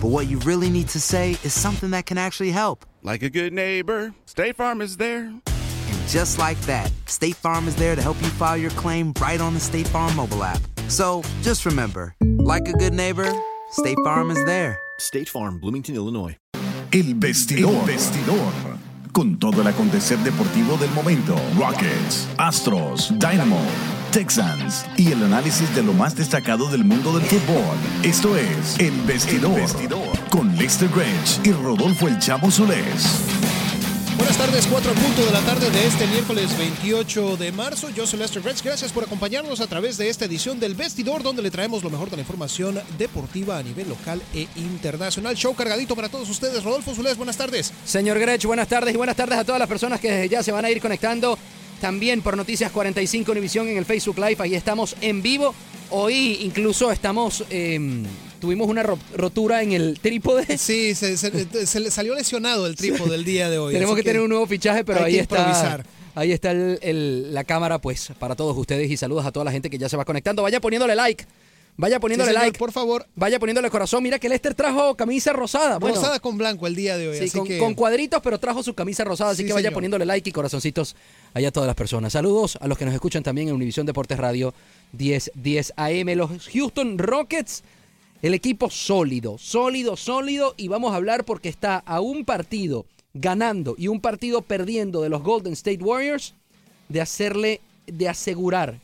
but 0.00 0.08
what 0.08 0.28
you 0.28 0.38
really 0.40 0.70
need 0.70 0.88
to 0.88 1.00
say 1.00 1.32
is 1.44 1.52
something 1.52 1.90
that 1.90 2.06
can 2.06 2.16
actually 2.16 2.50
help. 2.50 2.86
Like 3.02 3.22
a 3.22 3.28
good 3.30 3.52
neighbor, 3.52 4.14
State 4.24 4.56
Farm 4.56 4.80
is 4.80 4.96
there. 4.96 5.24
And 5.26 6.08
just 6.08 6.38
like 6.38 6.58
that, 6.62 6.90
State 7.06 7.36
Farm 7.36 7.68
is 7.68 7.76
there 7.76 7.94
to 7.94 8.02
help 8.02 8.20
you 8.22 8.28
file 8.28 8.56
your 8.56 8.70
claim 8.72 9.12
right 9.20 9.40
on 9.40 9.54
the 9.54 9.60
State 9.60 9.86
Farm 9.88 10.14
mobile 10.16 10.42
app. 10.42 10.60
So 10.88 11.22
just 11.42 11.66
remember, 11.66 12.14
like 12.38 12.66
a 12.68 12.72
good 12.72 12.94
neighbor, 12.94 13.30
State 13.72 13.98
Farm 14.04 14.30
is 14.30 14.42
there. 14.46 14.78
State 14.98 15.28
Farm, 15.28 15.60
Bloomington, 15.60 15.94
Illinois. 15.94 16.36
El 16.92 17.14
vestidor. 17.14 17.72
El 17.72 17.86
vestidor. 17.86 18.52
Con 19.12 19.38
todo 19.38 19.60
el 19.60 19.66
acontecer 19.66 20.18
deportivo 20.18 20.76
del 20.76 20.90
momento. 20.90 21.36
Rockets, 21.56 22.26
Astros, 22.38 23.10
Dynamo, 23.18 23.60
Texans 24.10 24.84
y 24.96 25.12
el 25.12 25.22
análisis 25.22 25.72
de 25.74 25.82
lo 25.82 25.92
más 25.92 26.16
destacado 26.16 26.68
del 26.70 26.84
mundo 26.84 27.16
del 27.16 27.26
fútbol. 27.28 27.76
Esto 28.02 28.36
es 28.36 28.78
El 28.78 28.92
Vestidor. 29.02 29.60
Con 30.30 30.56
Lester 30.56 30.88
Grange 30.88 31.40
y 31.44 31.52
Rodolfo 31.52 32.08
El 32.08 32.18
Chavo 32.18 32.50
Solés. 32.50 33.06
Buenas 34.16 34.36
tardes, 34.36 34.66
4 34.66 34.92
punto 34.92 35.24
de 35.24 35.32
la 35.32 35.40
tarde 35.40 35.70
de 35.70 35.86
este 35.86 36.06
miércoles 36.08 36.56
28 36.58 37.36
de 37.36 37.52
marzo. 37.52 37.88
Yo 37.88 38.06
soy 38.06 38.18
Lester 38.18 38.42
Gretz. 38.42 38.62
Gracias 38.62 38.92
por 38.92 39.04
acompañarnos 39.04 39.60
a 39.60 39.66
través 39.66 39.96
de 39.96 40.10
esta 40.10 40.26
edición 40.26 40.60
del 40.60 40.74
Vestidor, 40.74 41.22
donde 41.22 41.40
le 41.40 41.50
traemos 41.50 41.82
lo 41.82 41.88
mejor 41.90 42.10
de 42.10 42.16
la 42.16 42.22
información 42.22 42.78
deportiva 42.98 43.58
a 43.58 43.62
nivel 43.62 43.88
local 43.88 44.20
e 44.34 44.46
internacional. 44.56 45.36
Show 45.36 45.54
cargadito 45.54 45.96
para 45.96 46.08
todos 46.08 46.28
ustedes. 46.28 46.62
Rodolfo 46.62 46.94
Zulés, 46.94 47.16
buenas 47.16 47.36
tardes. 47.36 47.72
Señor 47.84 48.18
Grech, 48.18 48.44
buenas 48.44 48.68
tardes 48.68 48.92
y 48.92 48.96
buenas 48.98 49.16
tardes 49.16 49.38
a 49.38 49.44
todas 49.44 49.58
las 49.58 49.68
personas 49.68 50.00
que 50.00 50.28
ya 50.28 50.42
se 50.42 50.52
van 50.52 50.64
a 50.64 50.70
ir 50.70 50.80
conectando 50.82 51.38
también 51.80 52.22
por 52.22 52.36
Noticias 52.36 52.70
45 52.70 53.32
Univisión 53.32 53.68
en 53.68 53.76
el 53.78 53.84
Facebook 53.84 54.18
Live. 54.18 54.36
Ahí 54.38 54.54
estamos 54.54 54.94
en 55.00 55.22
vivo. 55.22 55.54
Hoy 55.90 56.38
incluso 56.42 56.92
estamos, 56.92 57.44
eh, 57.50 57.78
tuvimos 58.40 58.68
una 58.68 58.82
ro- 58.84 58.98
rotura 59.16 59.62
en 59.62 59.72
el 59.72 59.98
trípode. 60.00 60.46
Sí, 60.58 60.94
se, 60.94 61.16
se- 61.16 61.66
se 61.66 61.80
le 61.80 61.90
salió 61.90 62.14
lesionado 62.14 62.66
el 62.66 62.76
trípode 62.76 63.10
del 63.10 63.24
día 63.24 63.50
de 63.50 63.58
hoy. 63.58 63.72
Tenemos 63.74 63.96
que, 63.96 64.02
tener 64.02 64.22
un 64.22 64.28
nuevo 64.28 64.46
fichaje, 64.46 64.84
pero 64.84 65.04
ahí 65.04 65.16
está. 65.18 65.82
Ahí 66.14 66.32
está 66.32 66.50
el- 66.50 66.78
el- 66.82 67.34
la 67.34 67.44
cámara, 67.44 67.78
pues, 67.80 68.12
para 68.18 68.34
todos 68.36 68.56
ustedes 68.56 68.90
y 68.90 68.96
saludos 68.96 69.24
a 69.26 69.32
toda 69.32 69.44
la 69.44 69.52
gente 69.52 69.70
que 69.70 69.78
ya 69.78 69.88
se 69.88 69.96
va 69.96 70.04
conectando. 70.04 70.42
Vaya 70.42 70.60
poniéndole 70.60 70.94
like. 70.94 71.24
Vaya 71.76 71.98
poniéndole 71.98 72.30
Sí, 72.30 72.34
señor, 72.34 72.46
like. 72.46 72.58
por 72.58 72.72
favor. 72.72 73.06
Vaya 73.16 73.38
poniéndole 73.38 73.70
corazón. 73.70 74.02
Mira 74.02 74.18
que 74.18 74.28
Lester 74.28 74.54
trajo 74.54 74.94
camisa 74.96 75.32
rosada. 75.32 75.78
Bueno, 75.78 75.96
Rosada 75.96 76.20
con 76.20 76.36
blanco 76.36 76.66
el 76.66 76.74
día 76.74 76.98
de 76.98 77.08
hoy. 77.08 77.16
Sí, 77.18 77.24
así 77.24 77.38
con, 77.38 77.46
que... 77.48 77.58
con 77.58 77.74
cuadritos, 77.74 78.20
pero 78.22 78.38
trajo 78.38 78.62
su 78.62 78.74
camisa 78.74 79.02
rosada, 79.04 79.30
así 79.30 79.42
Sí, 79.42 79.46
que 79.48 79.54
vaya 79.54 79.68
señor. 79.68 79.74
poniéndole 79.74 80.04
like 80.04 80.28
y 80.28 80.32
corazoncitos 80.32 80.94
allá 81.32 81.48
a 81.48 81.52
todas 81.52 81.66
las 81.66 81.76
personas. 81.76 82.12
Saludos 82.12 82.58
a 82.60 82.68
los 82.68 82.76
que 82.76 82.84
nos 82.84 82.92
escuchan 82.94 83.22
también 83.22 83.48
en 83.48 83.54
Univisión 83.54 83.86
Deportes 83.86 84.18
Radio 84.18 84.52
10, 84.92 85.32
10 85.36 85.72
AM. 85.76 86.08
Los 86.16 86.48
Houston 86.48 86.98
Rockets, 86.98 87.62
el 88.20 88.34
equipo 88.34 88.68
sólido, 88.68 89.38
sólido, 89.38 89.96
sólido. 89.96 90.54
Y 90.58 90.68
vamos 90.68 90.92
a 90.92 90.96
hablar 90.96 91.24
porque 91.24 91.48
está 91.48 91.78
a 91.86 92.00
un 92.00 92.26
partido 92.26 92.84
ganando 93.14 93.74
y 93.78 93.88
un 93.88 94.00
partido 94.02 94.42
perdiendo 94.42 95.00
de 95.00 95.08
los 95.08 95.22
Golden 95.22 95.54
State 95.54 95.82
Warriors 95.82 96.34
de 96.90 97.00
hacerle, 97.00 97.60
de 97.86 98.08
asegurar 98.08 98.78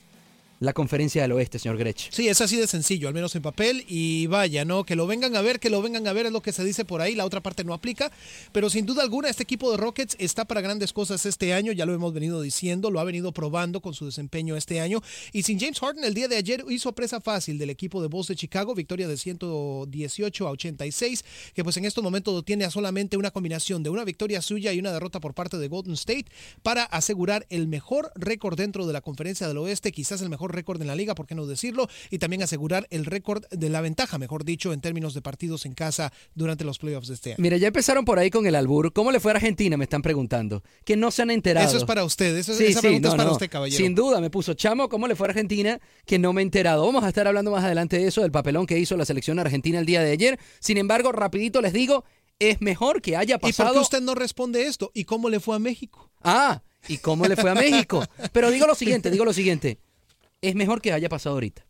la 0.59 0.73
conferencia 0.73 1.23
del 1.23 1.33
oeste, 1.33 1.59
señor 1.59 1.77
Grech. 1.77 2.11
Sí, 2.11 2.29
es 2.29 2.41
así 2.41 2.57
de 2.57 2.67
sencillo, 2.67 3.09
al 3.09 3.15
menos 3.15 3.35
en 3.37 3.43
papel. 3.43 3.85
Y 3.89 4.27
vaya, 4.27 4.65
¿no? 4.65 4.85
Que 4.85 4.97
lo 4.97 5.07
vengan 5.07 5.37
a 5.37 5.43
ver, 5.43 5.61
que 5.61 5.71
lo 5.71 5.83
vengan 5.83 6.07
a 6.07 6.13
ver 6.13 6.27
es 6.27 6.33
lo 6.33 6.41
que 6.41 6.53
se 6.53 6.65
dice 6.65 6.85
por 6.85 7.01
ahí. 7.01 7.15
La 7.15 7.25
otra 7.25 7.43
parte 7.43 7.65
no 7.65 7.75
aplica. 7.75 8.11
Pero 8.53 8.71
sin 8.71 8.87
duda 8.87 9.03
alguna, 9.03 9.29
este 9.29 9.43
equipo 9.43 9.71
de 9.71 9.77
Rockets 9.77 10.17
está 10.19 10.45
para 10.45 10.61
grandes 10.61 10.93
cosas 10.93 11.27
este 11.27 11.53
año. 11.53 11.73
Ya 11.73 11.85
lo 11.85 11.95
hemos 11.95 12.13
venido 12.13 12.41
diciendo, 12.41 12.91
lo 12.91 13.01
ha 13.01 13.05
venido 13.05 13.33
probando 13.33 13.81
con 13.81 13.95
su 13.95 14.07
desempeño 14.07 14.57
este 14.57 14.81
año. 14.81 15.03
Y 15.33 15.43
sin 15.43 15.61
James 15.61 15.79
Harden, 15.79 16.05
el 16.05 16.15
día 16.15 16.29
de 16.29 16.37
ayer 16.37 16.65
hizo 16.71 16.93
presa 16.93 17.21
fácil 17.21 17.59
del 17.59 17.71
equipo 17.71 18.01
de 18.01 18.09
Bulls 18.09 18.29
de 18.29 18.37
Chicago. 18.37 18.75
Victoria 18.75 19.09
de 19.09 19.17
118 19.17 20.49
a 20.49 20.51
86. 20.53 21.25
Que 21.55 21.65
pues 21.65 21.77
en 21.77 21.85
estos 21.85 22.03
momentos 22.03 22.45
tiene 22.45 22.65
a 22.65 22.71
solamente 22.71 23.17
una 23.17 23.31
combinación 23.31 23.83
de 23.83 23.91
una 23.91 24.05
victoria 24.05 24.41
suya 24.41 24.73
y 24.73 24.79
una 24.79 24.93
derrota 24.93 25.21
por 25.21 25.35
parte 25.35 25.59
de 25.59 25.69
Golden 25.69 25.95
State 25.95 26.27
para 26.63 26.85
asegurar 26.85 27.47
el 27.51 27.69
mejor 27.69 28.11
récord 28.15 28.57
dentro 28.57 28.87
de 28.87 28.93
la 28.95 29.03
conferencia 29.03 29.47
del 29.49 29.59
oeste. 29.59 29.93
Quizás 29.93 30.23
el 30.23 30.31
mejor 30.31 30.46
récord 30.49 30.81
en 30.81 30.87
la 30.89 30.95
liga, 30.97 31.15
por 31.15 31.27
qué 31.27 31.35
no 31.35 31.47
decirlo, 31.47 31.89
y 32.11 32.19
también 32.19 32.43
asegurar 32.43 32.87
el 32.91 33.05
récord 33.07 33.45
de 33.51 33.69
la 33.71 33.81
ventaja, 33.81 34.19
mejor 34.19 34.45
dicho, 34.45 34.73
en 34.73 34.81
términos 34.81 35.15
de 35.15 35.23
partidos 35.23 35.67
en 35.67 35.75
casa 35.75 36.13
durante 36.35 36.65
los 36.65 36.79
playoffs 36.79 37.09
de 37.09 37.15
este 37.15 37.31
año. 37.31 37.37
Mira, 37.43 37.57
ya 37.57 37.69
empezaron 37.69 38.05
por 38.05 38.19
ahí 38.19 38.31
con 38.31 38.47
el 38.47 38.55
albur. 38.55 38.93
¿Cómo 38.93 39.11
le 39.13 39.21
fue 39.21 39.33
a 39.33 39.35
Argentina? 39.37 39.77
Me 39.77 39.85
están 39.85 40.03
preguntando. 40.03 40.63
Que 40.85 40.97
no 40.97 41.11
se 41.11 41.23
han 41.23 41.31
enterado. 41.31 41.67
Eso 41.67 41.77
es 41.79 41.85
para 41.85 42.05
usted, 42.05 42.37
eso- 42.37 42.55
Sí, 42.55 42.67
esa 42.67 42.81
sí, 42.81 42.87
pregunta 42.87 43.09
no, 43.09 43.15
es 43.15 43.17
para 43.19 43.29
no. 43.29 43.33
usted, 43.35 43.51
caballero. 43.51 43.77
Sin 43.83 43.95
duda, 43.95 44.21
me 44.21 44.31
puso 44.31 44.55
chamo, 44.55 44.89
¿cómo 44.89 45.07
le 45.09 45.17
fue 45.17 45.27
a 45.27 45.31
Argentina? 45.31 45.81
Que 46.05 46.19
no 46.19 46.33
me 46.33 46.43
he 46.43 46.45
enterado. 46.45 46.85
Vamos 46.87 47.05
a 47.05 47.09
estar 47.09 47.27
hablando 47.27 47.51
más 47.51 47.65
adelante 47.65 47.99
de 47.99 48.07
eso, 48.07 48.23
del 48.23 48.31
papelón 48.33 48.67
que 48.67 48.79
hizo 48.79 48.97
la 48.97 49.05
selección 49.05 49.39
argentina 49.39 49.79
el 49.79 49.87
día 49.87 50.03
de 50.03 50.11
ayer. 50.13 50.39
Sin 50.61 50.79
embargo, 50.79 51.13
rapidito 51.13 51.61
les 51.61 51.73
digo, 51.73 52.05
es 52.39 52.61
mejor 52.61 53.01
que 53.03 53.17
haya 53.17 53.37
¿Y 53.37 53.39
por 53.39 53.51
pasado... 53.51 53.73
qué 53.75 53.79
usted 53.81 54.01
no 54.03 54.15
responde 54.15 54.67
esto? 54.67 54.91
¿Y 54.95 55.05
cómo 55.05 55.29
le 55.31 55.41
fue 55.41 55.57
a 55.57 55.59
México? 55.59 56.11
Ah, 56.23 56.63
¿y 56.89 56.99
cómo 56.99 57.27
le 57.27 57.37
fue 57.37 57.51
a 57.51 57.55
México? 57.55 58.05
Pero 58.33 58.51
digo 58.51 58.67
lo 58.67 58.75
siguiente, 58.75 59.11
digo 59.11 59.25
lo 59.25 59.33
siguiente. 59.33 59.79
Es 60.41 60.55
mejor 60.55 60.81
que 60.81 60.93
haya 60.93 61.09
pasado 61.09 61.35
ahorita. 61.35 61.65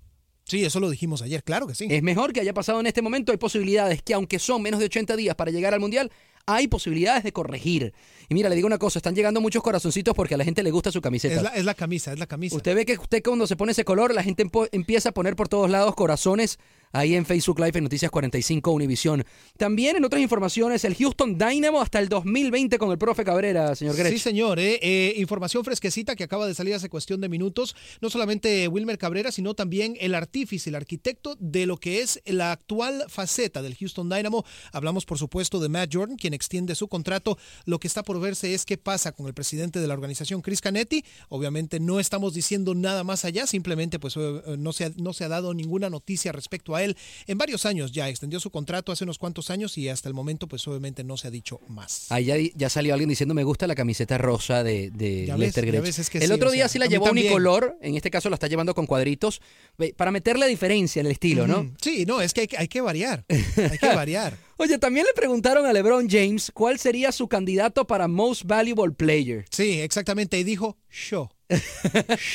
Sí, 0.44 0.64
eso 0.64 0.78
lo 0.78 0.88
dijimos 0.88 1.22
ayer, 1.22 1.42
claro 1.42 1.66
que 1.66 1.74
sí. 1.74 1.88
Es 1.90 2.02
mejor 2.02 2.32
que 2.32 2.40
haya 2.40 2.54
pasado 2.54 2.78
en 2.78 2.86
este 2.86 3.02
momento. 3.02 3.32
Hay 3.32 3.38
posibilidades 3.38 4.00
que, 4.02 4.14
aunque 4.14 4.38
son 4.38 4.62
menos 4.62 4.78
de 4.78 4.86
80 4.86 5.16
días 5.16 5.34
para 5.34 5.50
llegar 5.50 5.74
al 5.74 5.80
Mundial, 5.80 6.12
hay 6.46 6.68
posibilidades 6.68 7.24
de 7.24 7.32
corregir. 7.32 7.92
Y 8.28 8.34
mira, 8.34 8.48
le 8.48 8.54
digo 8.54 8.66
una 8.68 8.78
cosa, 8.78 9.00
están 9.00 9.16
llegando 9.16 9.40
muchos 9.40 9.62
corazoncitos 9.62 10.14
porque 10.14 10.34
a 10.34 10.38
la 10.38 10.44
gente 10.44 10.62
le 10.62 10.70
gusta 10.70 10.92
su 10.92 11.00
camiseta. 11.00 11.34
Es 11.34 11.42
la, 11.42 11.48
es 11.50 11.64
la 11.64 11.74
camisa, 11.74 12.12
es 12.12 12.20
la 12.20 12.26
camisa. 12.26 12.54
Usted 12.54 12.76
ve 12.76 12.86
que 12.86 12.92
usted 12.94 13.22
cuando 13.24 13.48
se 13.48 13.56
pone 13.56 13.72
ese 13.72 13.84
color, 13.84 14.14
la 14.14 14.22
gente 14.22 14.48
empieza 14.70 15.08
a 15.08 15.12
poner 15.12 15.34
por 15.34 15.48
todos 15.48 15.68
lados 15.68 15.96
corazones 15.96 16.58
ahí 16.92 17.14
en 17.14 17.26
Facebook 17.26 17.58
Live 17.58 17.78
en 17.78 17.84
Noticias 17.84 18.10
45 18.10 18.70
Univisión. 18.70 19.24
También 19.56 19.96
en 19.96 20.04
otras 20.04 20.22
informaciones, 20.22 20.84
el 20.84 20.94
Houston 20.94 21.36
Dynamo 21.38 21.80
hasta 21.80 21.98
el 21.98 22.08
2020 22.08 22.78
con 22.78 22.90
el 22.90 22.98
profe 22.98 23.24
Cabrera, 23.24 23.74
señor 23.74 23.96
Grech. 23.96 24.12
Sí, 24.12 24.18
señor. 24.18 24.58
eh, 24.58 24.78
eh, 24.82 25.14
información 25.16 25.64
fresquecita 25.64 26.16
que 26.16 26.24
acaba 26.24 26.46
de 26.46 26.54
salir 26.54 26.74
hace 26.74 26.88
cuestión 26.88 27.20
de 27.20 27.28
minutos. 27.28 27.76
No 28.00 28.10
solamente 28.10 28.68
Wilmer 28.68 28.98
Cabrera, 28.98 29.32
sino 29.32 29.54
también 29.54 29.96
el 30.00 30.14
artífice, 30.14 30.70
el 30.70 30.76
arquitecto 30.76 31.36
de 31.38 31.66
lo 31.66 31.76
que 31.76 32.00
es 32.00 32.20
la 32.26 32.52
actual 32.52 33.04
faceta 33.08 33.62
del 33.62 33.76
Houston 33.76 34.08
Dynamo. 34.08 34.44
Hablamos, 34.72 35.04
por 35.04 35.18
supuesto, 35.18 35.60
de 35.60 35.68
Matt 35.68 35.90
Jordan, 35.92 36.16
quien 36.16 36.34
extiende 36.34 36.74
su 36.74 36.88
contrato. 36.88 37.38
Lo 37.64 37.78
que 37.78 37.88
está 37.88 38.02
por 38.02 38.20
verse 38.20 38.54
es 38.54 38.64
qué 38.64 38.78
pasa 38.78 39.12
con 39.12 39.26
el 39.26 39.34
presidente 39.34 39.80
de 39.80 39.86
la 39.86 39.94
organización, 39.94 40.42
Chris 40.42 40.60
Canetti. 40.60 41.04
Obviamente 41.28 41.80
no 41.80 42.00
estamos 42.00 42.34
diciendo 42.34 42.74
nada 42.74 43.04
más 43.04 43.24
allá, 43.24 43.46
simplemente 43.46 43.98
pues 43.98 44.16
eh, 44.16 44.56
no 44.58 44.72
se 44.72 44.86
ha, 44.86 44.92
no 44.96 45.12
se 45.12 45.24
ha 45.24 45.28
dado 45.28 45.54
ninguna 45.54 45.90
noticia 45.90 46.32
respecto 46.32 46.74
a 46.74 46.75
a 46.76 46.84
él 46.84 46.96
en 47.26 47.38
varios 47.38 47.66
años 47.66 47.92
ya. 47.92 48.08
Extendió 48.08 48.38
su 48.40 48.50
contrato 48.50 48.92
hace 48.92 49.04
unos 49.04 49.18
cuantos 49.18 49.50
años 49.50 49.76
y 49.78 49.88
hasta 49.88 50.08
el 50.08 50.14
momento, 50.14 50.46
pues 50.46 50.66
obviamente 50.68 51.02
no 51.04 51.16
se 51.16 51.28
ha 51.28 51.30
dicho 51.30 51.60
más. 51.68 52.06
Ahí 52.10 52.24
ya, 52.26 52.36
ya 52.54 52.68
salió 52.70 52.94
alguien 52.94 53.08
diciendo 53.08 53.34
me 53.34 53.44
gusta 53.44 53.66
la 53.66 53.74
camiseta 53.74 54.18
rosa 54.18 54.62
de, 54.64 54.90
de 54.90 55.26
ves, 55.28 55.38
Lester 55.38 55.64
ya 55.64 55.70
Gretsch. 55.72 55.82
ves, 55.84 55.98
es 55.98 56.10
que 56.10 56.18
el 56.18 56.26
sí, 56.26 56.32
otro 56.32 56.50
día 56.50 56.64
sea, 56.64 56.68
sí 56.68 56.78
la 56.78 56.86
llevó 56.86 57.10
unicolor, 57.10 57.76
en 57.82 57.96
este 57.96 58.10
caso 58.10 58.28
la 58.30 58.34
está 58.34 58.46
llevando 58.46 58.74
con 58.74 58.86
cuadritos, 58.86 59.40
ve, 59.78 59.94
para 59.96 60.10
meterle 60.10 60.46
diferencia 60.46 61.00
en 61.00 61.06
el 61.06 61.12
estilo, 61.12 61.46
¿no? 61.46 61.74
Sí, 61.80 62.04
no, 62.06 62.20
es 62.20 62.32
que 62.34 62.42
hay, 62.42 62.46
que- 62.48 62.58
hay 62.58 62.68
que 62.68 62.80
variar. 62.80 63.24
Hay 63.28 63.78
que 63.78 63.86
variar. 63.94 64.36
Oye, 64.58 64.78
también 64.78 65.04
le 65.06 65.12
preguntaron 65.14 65.66
a 65.66 65.72
LeBron 65.72 66.08
James 66.08 66.50
cuál 66.54 66.78
sería 66.78 67.12
su 67.12 67.28
candidato 67.28 67.86
para 67.86 68.08
Most 68.08 68.44
Valuable 68.46 68.94
Player. 68.94 69.44
Sí, 69.50 69.80
exactamente. 69.80 70.38
Y 70.38 70.44
dijo, 70.44 70.78
yo. 71.10 71.28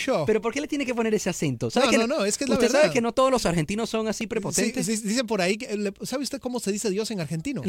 Yo. 0.05 0.23
Pero 0.25 0.41
¿por 0.41 0.53
qué 0.53 0.61
le 0.61 0.67
tiene 0.67 0.85
que 0.85 0.95
poner 0.95 1.13
ese 1.13 1.29
acento? 1.29 1.69
¿Sabe 1.69 1.87
No, 1.87 1.91
que 1.91 1.97
no, 1.97 2.07
no, 2.07 2.25
es 2.25 2.37
que 2.37 2.45
es 2.45 2.49
la 2.49 2.55
Usted 2.55 2.67
sabe 2.69 2.79
verdad. 2.83 2.93
que 2.93 3.01
no 3.01 3.11
todos 3.13 3.31
los 3.31 3.45
argentinos 3.45 3.89
son 3.89 4.07
así 4.07 4.23
Sí, 4.23 4.27
prepotentes. 4.27 4.85
sí, 4.85 4.95
dicen 4.97 5.27
por 5.27 5.41
ahí, 5.41 5.57
que 5.57 5.93
¿sabe 6.03 6.23
usted 6.23 6.39
cómo 6.39 6.59
se 6.59 6.71
dice 6.71 6.89
Dios 6.89 7.11
en 7.11 7.19
argentino? 7.19 7.61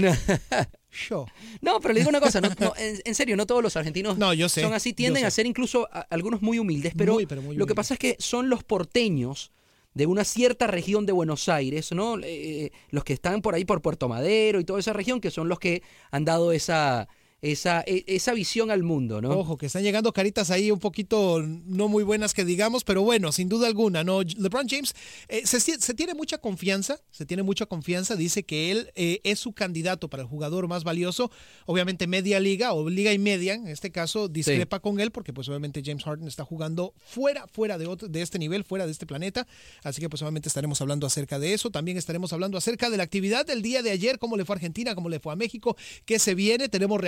Yo. 1.09 1.27
No, 1.61 1.81
pero 1.81 1.95
le 1.95 2.01
digo 2.01 2.11
una 2.11 2.21
cosa, 2.21 2.41
no- 2.41 2.51
no, 2.61 2.75
en, 2.77 3.01
en 3.05 3.15
serio, 3.15 3.37
no 3.37 3.47
todos 3.47 3.63
los 3.63 3.77
argentinos 3.77 4.19
No, 4.19 4.35
yo 4.35 4.49
sé, 4.49 4.61
son 4.63 4.75
así, 4.75 4.91
yo 4.91 4.97
tienden 4.97 5.23
sé. 5.23 5.27
a 5.27 5.31
ser 5.31 5.47
incluso 5.47 5.89
a- 5.93 6.01
algunos 6.11 6.43
muy 6.43 6.59
humildes, 6.59 6.93
pero, 6.97 7.15
Muy, 7.15 7.27
pero 7.27 7.41
muy 7.43 7.57
lo 7.57 7.67
que 7.67 7.73
humildes. 7.73 7.77
pasa 7.77 7.95
es 7.95 8.01
que 8.01 8.17
son 8.19 8.49
los 8.51 8.63
porteños 8.63 9.51
de 9.95 10.07
una 10.07 10.25
cierta 10.25 10.67
región 10.67 11.05
de 11.07 11.13
Buenos 11.13 11.49
Aires, 11.49 11.93
¿no? 11.93 12.19
Eh, 12.23 12.73
los 12.91 13.05
que 13.05 13.13
están 13.13 13.43
por 13.43 13.55
ahí 13.55 13.65
por 13.65 13.83
Puerto 13.83 14.09
Madero 14.09 14.59
y 14.61 14.65
toda 14.65 14.81
esa 14.81 14.93
región, 14.93 15.21
que 15.21 15.31
son 15.31 15.49
los 15.49 15.59
que 15.59 15.83
han 16.11 16.25
dado 16.25 16.53
esa, 16.53 17.09
esa, 17.43 17.83
e- 17.87 18.05
esa 18.07 18.33
visión 18.33 18.71
al 18.71 18.85
mundo, 18.85 19.21
¿no? 19.21 19.31
Ojo, 19.31 19.57
que 19.57 19.67
están 19.67 19.83
llegando 19.83 20.13
caritas 20.13 20.51
ahí 20.53 20.71
un 20.71 20.79
poquito 20.79 21.43
no 21.43 21.89
muy 21.89 22.05
buenas 22.05 22.35
que 22.35 22.45
digamos, 22.45 22.85
pero 22.85 23.03
bueno, 23.03 23.33
sin 23.33 23.49
duda 23.49 23.67
alguna, 23.67 24.05
¿no? 24.05 24.23
LeBron 24.23 24.69
James 24.69 24.95
eh, 25.29 25.45
se, 25.45 25.59
se 25.61 25.95
tiene 25.95 26.15
mucha 26.15 26.39
confianza, 26.39 27.01
se 27.11 27.27
tiene 27.27 27.43
mucha 27.43 27.67
confianza, 27.67 28.15
dice 28.15 28.45
que 28.45 28.71
él 28.71 28.93
eh, 28.95 29.21
es 29.25 29.41
su 29.41 29.53
candidato 29.53 30.09
para 30.09 30.23
el 30.23 30.29
jugador 30.29 30.69
más 30.69 30.85
valioso, 30.85 31.33
obviamente 31.67 32.07
media 32.07 32.39
liga 32.39 32.73
o 32.75 32.89
liga 32.89 33.13
y 33.13 33.19
media, 33.19 33.55
en 33.55 33.67
este 33.67 33.91
caso 33.91 34.29
discrepa 34.29 34.79
con 34.79 35.01
él 35.01 35.11
porque 35.11 35.33
pues 35.33 35.49
obviamente 35.49 35.83
James 35.85 36.05
Harden 36.05 36.29
está 36.29 36.45
jugando 36.45 36.95
fuera, 36.97 37.49
fuera 37.49 37.77
de, 37.77 37.89
otro, 37.89 38.07
de 38.07 38.23
este 38.23 38.39
nivel, 38.39 38.63
fuera 38.63 38.87
de 38.87 38.93
este 38.93 39.05
planeta, 39.05 39.49
así 39.83 40.01
que 40.01 40.09
pues 40.09 40.23
obviamente 40.23 40.49
estaremos 40.49 40.81
hablando 40.81 41.09
acerca 41.09 41.41
de 41.41 41.55
eso, 41.55 41.71
también 41.71 41.97
estaremos 41.97 42.33
hablando 42.33 42.57
acerca 42.57 42.89
de 42.89 42.99
la 42.99 43.03
actividad 43.03 43.45
del 43.45 43.63
día 43.63 43.83
de 43.83 43.91
ayer, 43.91 44.21
cómo 44.21 44.37
le 44.37 44.45
fue 44.45 44.55
a 44.55 44.59
Argentina, 44.59 44.95
cómo 44.95 45.09
le 45.09 45.19
fue 45.19 45.33
a 45.33 45.37
México, 45.37 45.77
qué 46.05 46.21
se 46.21 46.37
viene, 46.37 46.69
tenemos 46.69 47.01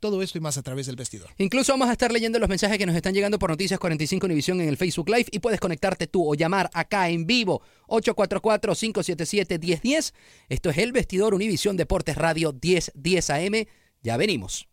todo 0.00 0.22
esto 0.22 0.38
y 0.38 0.40
más 0.40 0.56
a 0.58 0.62
través 0.62 0.86
del 0.86 0.96
vestidor. 0.96 1.30
Incluso 1.38 1.72
vamos 1.72 1.88
a 1.88 1.92
estar 1.92 2.12
leyendo 2.12 2.38
los 2.38 2.48
mensajes 2.48 2.78
que 2.78 2.86
nos 2.86 2.94
están 2.94 3.14
llegando 3.14 3.38
por 3.38 3.50
Noticias 3.50 3.80
45 3.80 4.26
Univisión 4.26 4.60
en 4.60 4.68
el 4.68 4.76
Facebook 4.76 5.08
Live 5.08 5.26
y 5.30 5.40
puedes 5.40 5.60
conectarte 5.60 6.06
tú 6.06 6.30
o 6.30 6.34
llamar 6.34 6.70
acá 6.74 7.08
en 7.08 7.26
vivo 7.26 7.62
844-577-1010. 7.88 10.12
Esto 10.48 10.70
es 10.70 10.78
El 10.78 10.92
Vestidor 10.92 11.34
Univisión 11.34 11.76
Deportes 11.76 12.16
Radio 12.16 12.52
1010 12.52 13.30
AM. 13.30 13.66
Ya 14.02 14.16
venimos. 14.16 14.68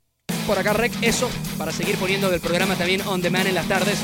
Por 0.45 0.57
acá, 0.57 0.73
Rec, 0.73 0.91
eso 1.01 1.29
para 1.57 1.71
seguir 1.71 1.97
poniendo 1.97 2.31
el 2.33 2.39
programa 2.39 2.75
también 2.75 3.01
on 3.01 3.21
demand 3.21 3.47
en 3.47 3.55
las 3.55 3.67
tardes. 3.67 3.99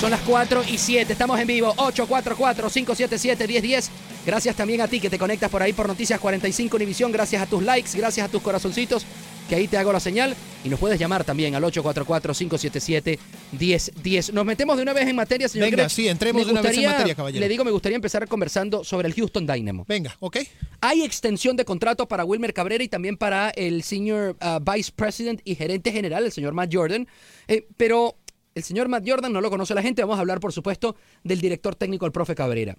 Son 0.00 0.10
las 0.10 0.20
4 0.20 0.64
y 0.68 0.78
7, 0.78 1.12
estamos 1.12 1.38
en 1.38 1.46
vivo, 1.46 1.74
844-577-1010. 1.76 3.88
Gracias 4.26 4.56
también 4.56 4.80
a 4.80 4.88
ti 4.88 5.00
que 5.00 5.10
te 5.10 5.18
conectas 5.18 5.50
por 5.50 5.62
ahí 5.62 5.72
por 5.72 5.86
Noticias 5.86 6.18
45 6.18 6.76
Univisión. 6.76 7.12
Gracias 7.12 7.42
a 7.42 7.46
tus 7.46 7.62
likes, 7.62 7.90
gracias 7.96 8.26
a 8.26 8.30
tus 8.30 8.42
corazoncitos, 8.42 9.06
que 9.48 9.54
ahí 9.54 9.68
te 9.68 9.76
hago 9.76 9.92
la 9.92 10.00
señal. 10.00 10.34
Y 10.64 10.70
nos 10.70 10.80
puedes 10.80 10.98
llamar 10.98 11.24
también 11.24 11.54
al 11.54 11.62
844-577-1010. 11.64 14.32
Nos 14.32 14.46
metemos 14.46 14.76
de 14.76 14.82
una 14.82 14.94
vez 14.94 15.06
en 15.06 15.16
materia, 15.16 15.46
señor 15.48 15.70
Venga, 15.70 15.90
sí, 15.90 16.08
entremos 16.08 16.40
Me 16.40 16.46
de 16.46 16.52
una 16.52 16.62
vez 16.62 16.78
en 16.78 16.86
materia, 16.86 17.14
caballero. 17.14 17.40
Le 17.40 17.48
digo, 17.50 17.64
me 17.64 17.70
gustaría 17.70 17.96
empezar 17.96 18.26
conversando 18.26 18.82
sobre 18.82 19.08
el 19.08 19.14
Houston 19.14 19.46
Dynamo. 19.46 19.84
Venga, 19.86 20.16
¿ok? 20.20 20.38
Hay 20.80 21.02
extensión 21.02 21.54
de 21.56 21.66
contrato 21.66 22.08
para 22.08 22.24
Wilmer 22.24 22.54
Cabrera 22.54 22.82
y 22.82 22.88
también 22.88 23.18
para 23.18 23.50
el 23.50 23.82
Senior 23.82 24.38
uh, 24.40 24.58
Vice 24.72 24.90
President 24.96 25.42
y 25.44 25.54
gerente 25.54 25.92
general, 25.92 26.24
el 26.24 26.32
señor 26.32 26.54
Matt 26.54 26.74
Jordan. 26.74 27.06
Eh, 27.46 27.66
pero 27.76 28.16
el 28.54 28.62
señor 28.62 28.88
Matt 28.88 29.04
Jordan 29.06 29.34
no 29.34 29.42
lo 29.42 29.50
conoce 29.50 29.74
la 29.74 29.82
gente. 29.82 30.00
Vamos 30.02 30.16
a 30.16 30.20
hablar, 30.20 30.40
por 30.40 30.54
supuesto, 30.54 30.96
del 31.22 31.42
director 31.42 31.74
técnico, 31.74 32.06
el 32.06 32.12
profe 32.12 32.34
Cabrera. 32.34 32.78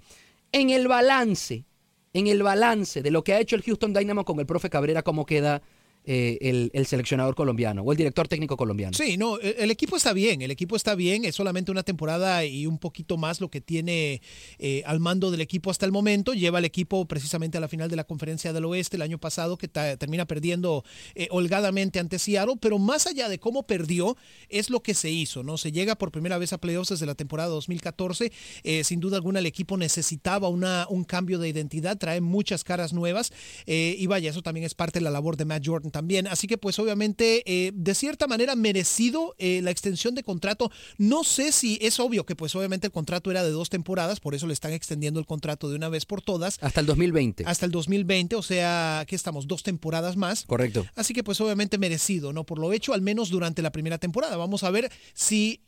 En 0.51 0.71
el 0.71 0.87
balance, 0.87 1.65
en 2.13 2.25
el 2.27 2.41
balance 2.41 3.03
de 3.03 3.11
lo 3.11 3.23
que 3.23 3.33
ha 3.33 3.39
hecho 3.39 3.55
el 3.55 3.61
Houston 3.61 3.93
Dynamo 3.93 4.25
con 4.25 4.39
el 4.39 4.47
profe 4.47 4.71
Cabrera, 4.71 5.03
¿cómo 5.03 5.25
queda 5.25 5.61
eh, 6.05 6.37
el, 6.41 6.71
el 6.73 6.85
seleccionador 6.85 7.35
colombiano 7.35 7.81
o 7.81 7.91
el 7.91 7.97
director 7.97 8.27
técnico 8.27 8.57
colombiano? 8.57 8.93
Sí, 8.95 9.17
no, 9.17 9.39
el, 9.39 9.55
el 9.57 9.71
equipo 9.71 9.95
está 9.97 10.13
bien, 10.13 10.41
el 10.41 10.51
equipo 10.51 10.75
está 10.75 10.95
bien, 10.95 11.25
es 11.25 11.35
solamente 11.35 11.71
una 11.71 11.83
temporada 11.83 12.45
y 12.45 12.67
un 12.67 12.77
poquito 12.77 13.17
más 13.17 13.41
lo 13.41 13.49
que 13.49 13.61
tiene 13.61 14.21
eh, 14.59 14.83
al 14.85 14.99
mando 14.99 15.31
del 15.31 15.41
equipo 15.41 15.69
hasta 15.69 15.85
el 15.85 15.91
momento. 15.91 16.33
Lleva 16.33 16.59
al 16.59 16.65
equipo 16.65 17.05
precisamente 17.05 17.57
a 17.57 17.61
la 17.61 17.67
final 17.67 17.89
de 17.89 17.95
la 17.95 18.03
conferencia 18.03 18.53
del 18.53 18.65
oeste 18.65 18.95
el 18.95 19.01
año 19.01 19.17
pasado, 19.17 19.57
que 19.57 19.67
termina 19.67 20.25
perdiendo 20.25 20.83
eh, 21.15 21.27
holgadamente 21.31 21.99
ante 21.99 22.19
Seattle, 22.19 22.55
pero 22.59 22.79
más 22.79 23.07
allá 23.07 23.29
de 23.29 23.39
cómo 23.39 23.63
perdió, 23.67 24.17
es 24.49 24.69
lo 24.69 24.81
que 24.81 24.93
se 24.93 25.09
hizo, 25.09 25.43
¿no? 25.43 25.57
Se 25.57 25.71
llega 25.71 25.95
por 25.95 26.11
primera 26.11 26.37
vez 26.37 26.53
a 26.53 26.57
playoffs 26.59 26.89
desde 26.89 27.05
la 27.05 27.15
temporada 27.15 27.49
2014. 27.49 28.31
eh, 28.63 28.83
sin 28.83 28.99
duda 28.99 29.17
alguna, 29.17 29.39
el 29.39 29.45
equipo 29.45 29.77
necesitaba 29.77 30.49
una, 30.49 30.87
un 30.89 31.03
cambio 31.03 31.39
de 31.39 31.49
identidad, 31.49 31.97
trae 31.97 32.21
muchas 32.21 32.63
caras 32.63 32.93
nuevas, 32.93 33.31
y 33.65 34.05
vaya, 34.07 34.29
eso 34.29 34.41
también 34.41 34.65
es 34.65 34.75
parte 34.75 34.99
de 34.99 35.03
la 35.03 35.11
labor 35.11 35.37
de 35.37 35.45
Matt 35.45 35.63
Jordan 35.65 35.91
también. 35.95 36.27
Así 36.27 36.45
que, 36.45 36.57
pues, 36.57 36.77
obviamente, 36.77 37.41
eh, 37.45 37.71
de 37.73 37.95
cierta 37.95 38.27
manera 38.27 38.53
merecido 38.57 39.33
eh, 39.37 39.61
la 39.63 39.71
extensión 39.71 40.13
de 40.13 40.23
contrato. 40.23 40.69
No 40.97 41.23
sé 41.23 41.53
si 41.53 41.79
es 41.81 42.01
obvio 42.01 42.25
que, 42.25 42.35
pues, 42.35 42.53
obviamente, 42.53 42.87
el 42.87 42.91
contrato 42.91 43.31
era 43.31 43.45
de 43.45 43.51
dos 43.51 43.69
temporadas, 43.69 44.19
por 44.19 44.35
eso 44.35 44.45
le 44.45 44.51
están 44.51 44.73
extendiendo 44.73 45.21
el 45.21 45.25
contrato 45.25 45.69
de 45.69 45.77
una 45.77 45.87
vez 45.87 46.05
por 46.05 46.21
todas. 46.21 46.57
Hasta 46.59 46.81
el 46.81 46.85
2020. 46.85 47.45
Hasta 47.47 47.65
el 47.65 47.71
2020, 47.71 48.35
o 48.35 48.41
sea, 48.41 49.05
que 49.07 49.15
estamos 49.15 49.47
dos 49.47 49.63
temporadas 49.63 50.17
más. 50.17 50.43
Correcto. 50.43 50.85
Así 50.95 51.13
que 51.13 51.23
pues 51.23 51.39
obviamente 51.39 51.77
merecido, 51.77 52.33
¿no? 52.33 52.43
Por 52.43 52.59
lo 52.59 52.73
hecho, 52.73 52.93
al 52.93 53.01
menos 53.01 53.29
durante 53.29 53.61
la 53.61 53.71
primera 53.71 53.97
temporada. 53.97 54.35
Vamos 54.35 54.65
a 54.65 54.71
ver 54.71 54.91
si 55.13 55.61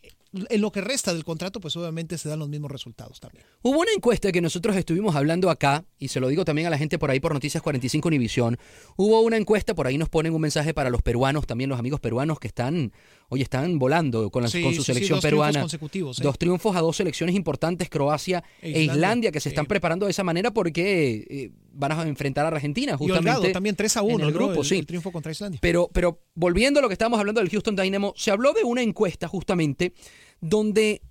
en 0.49 0.61
lo 0.61 0.71
que 0.71 0.81
resta 0.81 1.13
del 1.13 1.23
contrato, 1.23 1.59
pues 1.59 1.75
obviamente 1.77 2.17
se 2.17 2.29
dan 2.29 2.39
los 2.39 2.49
mismos 2.49 2.71
resultados 2.71 3.19
también. 3.19 3.45
Hubo 3.61 3.79
una 3.79 3.91
encuesta 3.95 4.31
que 4.31 4.41
nosotros 4.41 4.75
estuvimos 4.75 5.15
hablando 5.15 5.49
acá, 5.49 5.85
y 5.97 6.09
se 6.09 6.19
lo 6.19 6.27
digo 6.27 6.43
también 6.45 6.67
a 6.67 6.69
la 6.69 6.77
gente 6.77 6.99
por 6.99 7.09
ahí 7.11 7.19
por 7.19 7.33
Noticias 7.33 7.63
45 7.63 8.07
Univisión. 8.07 8.57
Hubo 8.97 9.21
una 9.21 9.37
encuesta, 9.37 9.73
por 9.75 9.87
ahí 9.87 9.97
nos 9.97 10.09
ponen 10.09 10.33
un 10.33 10.41
mensaje 10.41 10.73
para 10.73 10.89
los 10.89 11.01
peruanos, 11.01 11.47
también 11.47 11.69
los 11.69 11.79
amigos 11.79 11.99
peruanos 11.99 12.39
que 12.39 12.47
están, 12.47 12.91
oye, 13.29 13.43
están 13.43 13.79
volando 13.79 14.29
con, 14.29 14.43
la- 14.43 14.49
Sí, 14.49 14.61
con 14.61 14.71
su 14.73 14.81
sí, 14.81 14.85
sí, 14.85 14.85
selección 14.93 15.19
triunfos 15.19 15.23
peruana. 15.23 15.59
consecutivos, 15.61 16.19
¿eh? 16.19 16.23
Dos 16.23 16.37
triunfos 16.37 16.75
a 16.75 16.81
dos 16.81 16.97
selecciones 16.97 17.35
importantes, 17.35 17.89
Croacia 17.89 18.43
E 18.61 18.71
e 18.73 18.81
Islandia, 18.83 19.31
que 19.31 19.39
se 19.39 19.49
están 19.49 19.65
preparando 19.65 20.05
de 20.05 20.11
esa 20.11 20.23
manera 20.23 20.51
porque 20.51 21.25
eh, 21.29 21.51
van 21.77 21.91
a 21.91 22.01
enfrentar 22.03 22.45
a 22.45 22.49
Argentina, 22.49 22.93
Y 22.93 22.97
justamente. 22.97 23.29
Holgado 23.29 23.51
también 23.53 23.75
3 23.75 23.97
a 23.97 24.01
1 24.01 24.15
en 24.15 24.21
el 24.21 24.33
grupo, 24.33 24.61
el, 24.61 24.65
sí. 24.65 24.77
el 24.79 24.85
triunfo 24.85 25.11
contra 25.11 25.31
Islandia. 25.31 25.59
Pero, 25.61 25.89
pero 25.93 26.21
volviendo 26.33 26.79
a 26.79 26.81
lo 26.81 26.89
que 26.89 26.93
estábamos 26.93 27.19
hablando 27.19 27.41
del 27.41 27.49
Houston 27.49 27.75
Dynamo, 27.75 28.13
se 28.17 28.31
habló 28.31 28.53
de 28.53 28.63
una 28.63 28.81
encuesta 28.81 29.27
justamente 29.27 29.93
donde 30.41 31.01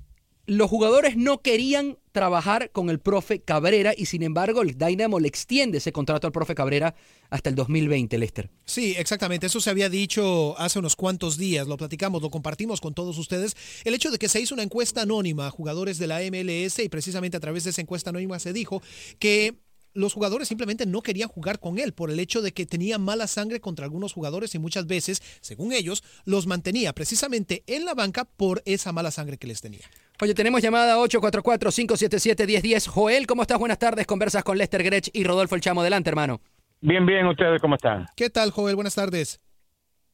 los 0.47 0.71
jugadores 0.71 1.17
no 1.17 1.43
querían 1.43 1.99
trabajar 2.13 2.71
con 2.71 2.89
el 2.89 3.01
profe 3.01 3.41
Cabrera 3.43 3.93
y 3.97 4.07
sin 4.07 4.23
embargo 4.23 4.63
el 4.63 4.79
Dynamo 4.79 5.19
le 5.19 5.29
extiende 5.29 5.79
ese 5.79 5.93
contrato 5.93 6.27
al 6.27 6.33
profe 6.33 6.55
Cabrera 6.55 6.95
hasta 7.31 7.51
el 7.51 7.57
2020, 7.57 8.17
Lester. 8.17 8.51
Sí, 8.65 8.95
exactamente. 8.97 9.49
Eso 9.49 9.61
se 9.61 9.71
había 9.71 9.91
dicho 9.91 10.57
hace 10.59 10.79
unos 10.79 10.95
cuantos 10.95 11.37
días. 11.37 11.67
Lo 11.67 11.77
platicamos, 11.77 12.23
lo 12.23 12.31
compartimos 12.31 12.81
con 12.81 12.95
todos 12.95 13.19
ustedes. 13.19 13.57
El 13.85 13.95
hecho 13.95 14.11
de 14.11 14.19
que 14.19 14.29
se 14.29 14.41
hizo 14.41 14.55
una 14.55 14.63
encuesta 14.63 15.03
anónima 15.03 15.49
a 15.49 15.51
jugadores 15.51 15.99
de 15.99 16.07
la 16.07 16.21
MLS 16.21 16.79
y 16.79 16.89
precisamente 16.89 17.37
a 17.37 17.41
través 17.41 17.65
de 17.65 17.71
esa 17.71 17.83
encuesta 17.83 18.11
anónima 18.11 18.39
se 18.39 18.53
dijo 18.53 18.81
que 19.19 19.66
los 19.97 20.13
jugadores 20.13 20.49
simplemente 20.49 20.87
no 20.87 21.03
querían 21.03 21.29
jugar 21.29 21.59
con 21.59 21.79
él 21.79 21.93
por 21.93 22.11
el 22.11 22.21
hecho 22.21 22.43
de 22.43 22.53
que 22.53 22.67
tenía 22.67 22.99
mala 22.99 23.27
sangre 23.27 23.61
contra 23.61 23.85
algunos 23.85 24.13
jugadores 24.13 24.55
y 24.55 24.59
muchas 24.59 24.87
veces, 24.87 25.21
según 25.41 25.73
ellos, 25.73 26.05
los 26.25 26.47
mantenía 26.47 26.93
precisamente 26.93 27.65
en 27.67 27.85
la 27.85 27.95
banca 27.95 28.25
por 28.37 28.63
esa 28.65 28.93
mala 28.93 29.11
sangre 29.11 29.39
que 29.39 29.47
les 29.47 29.61
tenía. 29.61 29.87
Oye, 30.21 30.35
tenemos 30.35 30.63
llamada 30.63 30.97
844-577-1010. 30.99 32.89
Joel, 32.89 33.27
¿cómo 33.27 33.43
estás? 33.43 33.59
Buenas 33.59 33.79
tardes. 33.79 34.07
Conversas 34.07 34.45
con 34.45 34.57
Lester 34.57 34.83
Grech 34.83 35.11
y 35.13 35.25
Rodolfo 35.25 35.55
El 35.55 35.61
Chamo. 35.61 35.83
Adelante, 35.83 36.09
hermano. 36.09 36.41
Bien, 36.81 37.05
bien, 37.05 37.27
¿ustedes 37.27 37.61
cómo 37.61 37.75
están? 37.75 38.07
¿Qué 38.17 38.31
tal, 38.31 38.51
Joel? 38.51 38.77
Buenas 38.77 38.95
tardes. 38.95 39.41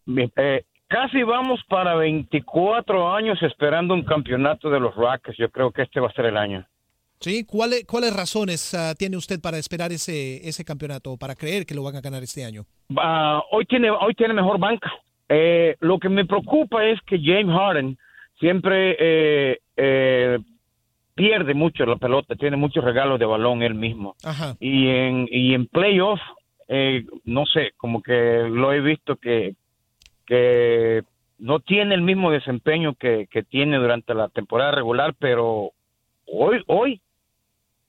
Bien, 0.06 0.32
eh, 0.36 0.64
casi 0.88 1.22
vamos 1.22 1.60
para 1.68 1.94
24 1.94 3.14
años 3.14 3.40
esperando 3.42 3.94
un 3.94 4.04
campeonato 4.04 4.70
de 4.70 4.80
los 4.80 4.94
Rockets. 4.94 5.38
Yo 5.38 5.50
creo 5.50 5.70
que 5.70 5.82
este 5.82 6.00
va 6.00 6.08
a 6.08 6.12
ser 6.12 6.26
el 6.26 6.36
año. 6.36 6.66
¿Sí? 7.22 7.44
¿Cuáles, 7.44 7.86
cuáles 7.86 8.14
razones 8.14 8.74
ah, 8.74 8.94
tiene 8.98 9.16
usted 9.16 9.40
para 9.40 9.56
esperar 9.56 9.92
ese, 9.92 10.46
ese 10.46 10.64
campeonato 10.64 11.16
para 11.16 11.36
creer 11.36 11.64
que 11.64 11.74
lo 11.74 11.84
van 11.84 11.94
a 11.94 12.00
ganar 12.00 12.22
este 12.22 12.44
año? 12.44 12.64
Hoy 13.52 13.64
tiene 13.66 13.90
hoy 13.90 14.14
tiene 14.14 14.34
mejor 14.34 14.58
banca. 14.58 14.92
Eh, 15.28 15.76
lo 15.80 15.98
que 15.98 16.08
me 16.08 16.26
preocupa 16.26 16.84
es 16.84 17.00
que 17.06 17.18
James 17.22 17.54
Harden 17.56 17.96
siempre 18.40 18.96
eh, 18.98 19.58
eh, 19.76 20.38
pierde 21.14 21.54
mucho 21.54 21.86
la 21.86 21.96
pelota, 21.96 22.34
tiene 22.34 22.56
muchos 22.56 22.82
regalos 22.82 23.20
de 23.20 23.26
balón 23.26 23.62
él 23.62 23.74
mismo. 23.74 24.16
Ajá. 24.24 24.56
Y 24.58 24.88
en, 24.88 25.28
y 25.30 25.54
en 25.54 25.66
playoff, 25.68 26.20
eh, 26.66 27.04
no 27.24 27.46
sé, 27.46 27.72
como 27.76 28.02
que 28.02 28.44
lo 28.50 28.72
he 28.72 28.80
visto 28.80 29.16
que, 29.16 29.54
que 30.26 31.02
no 31.38 31.60
tiene 31.60 31.94
el 31.94 32.02
mismo 32.02 32.32
desempeño 32.32 32.94
que, 32.94 33.28
que 33.30 33.44
tiene 33.44 33.76
durante 33.76 34.12
la 34.12 34.28
temporada 34.28 34.72
regular, 34.72 35.14
pero 35.18 35.70
hoy, 36.26 36.62
hoy 36.66 37.00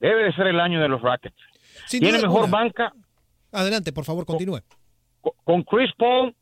debe 0.00 0.24
de 0.24 0.32
ser 0.32 0.46
el 0.48 0.60
año 0.60 0.80
de 0.80 0.88
los 0.88 1.00
Rockets. 1.02 1.36
Sin 1.86 2.00
tiene 2.00 2.18
mejor 2.18 2.44
alguna. 2.44 2.62
banca. 2.62 2.92
Adelante, 3.52 3.92
por 3.92 4.04
favor, 4.04 4.24
continúe. 4.26 4.60
Con- 5.20 5.32
Con 5.44 5.62
Chris 5.64 5.90
Paul 5.96 6.34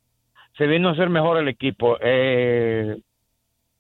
se 0.57 0.67
vino 0.67 0.89
a 0.89 0.93
hacer 0.93 1.09
mejor 1.09 1.39
el 1.39 1.49
equipo. 1.49 1.97
Eh, 2.01 2.97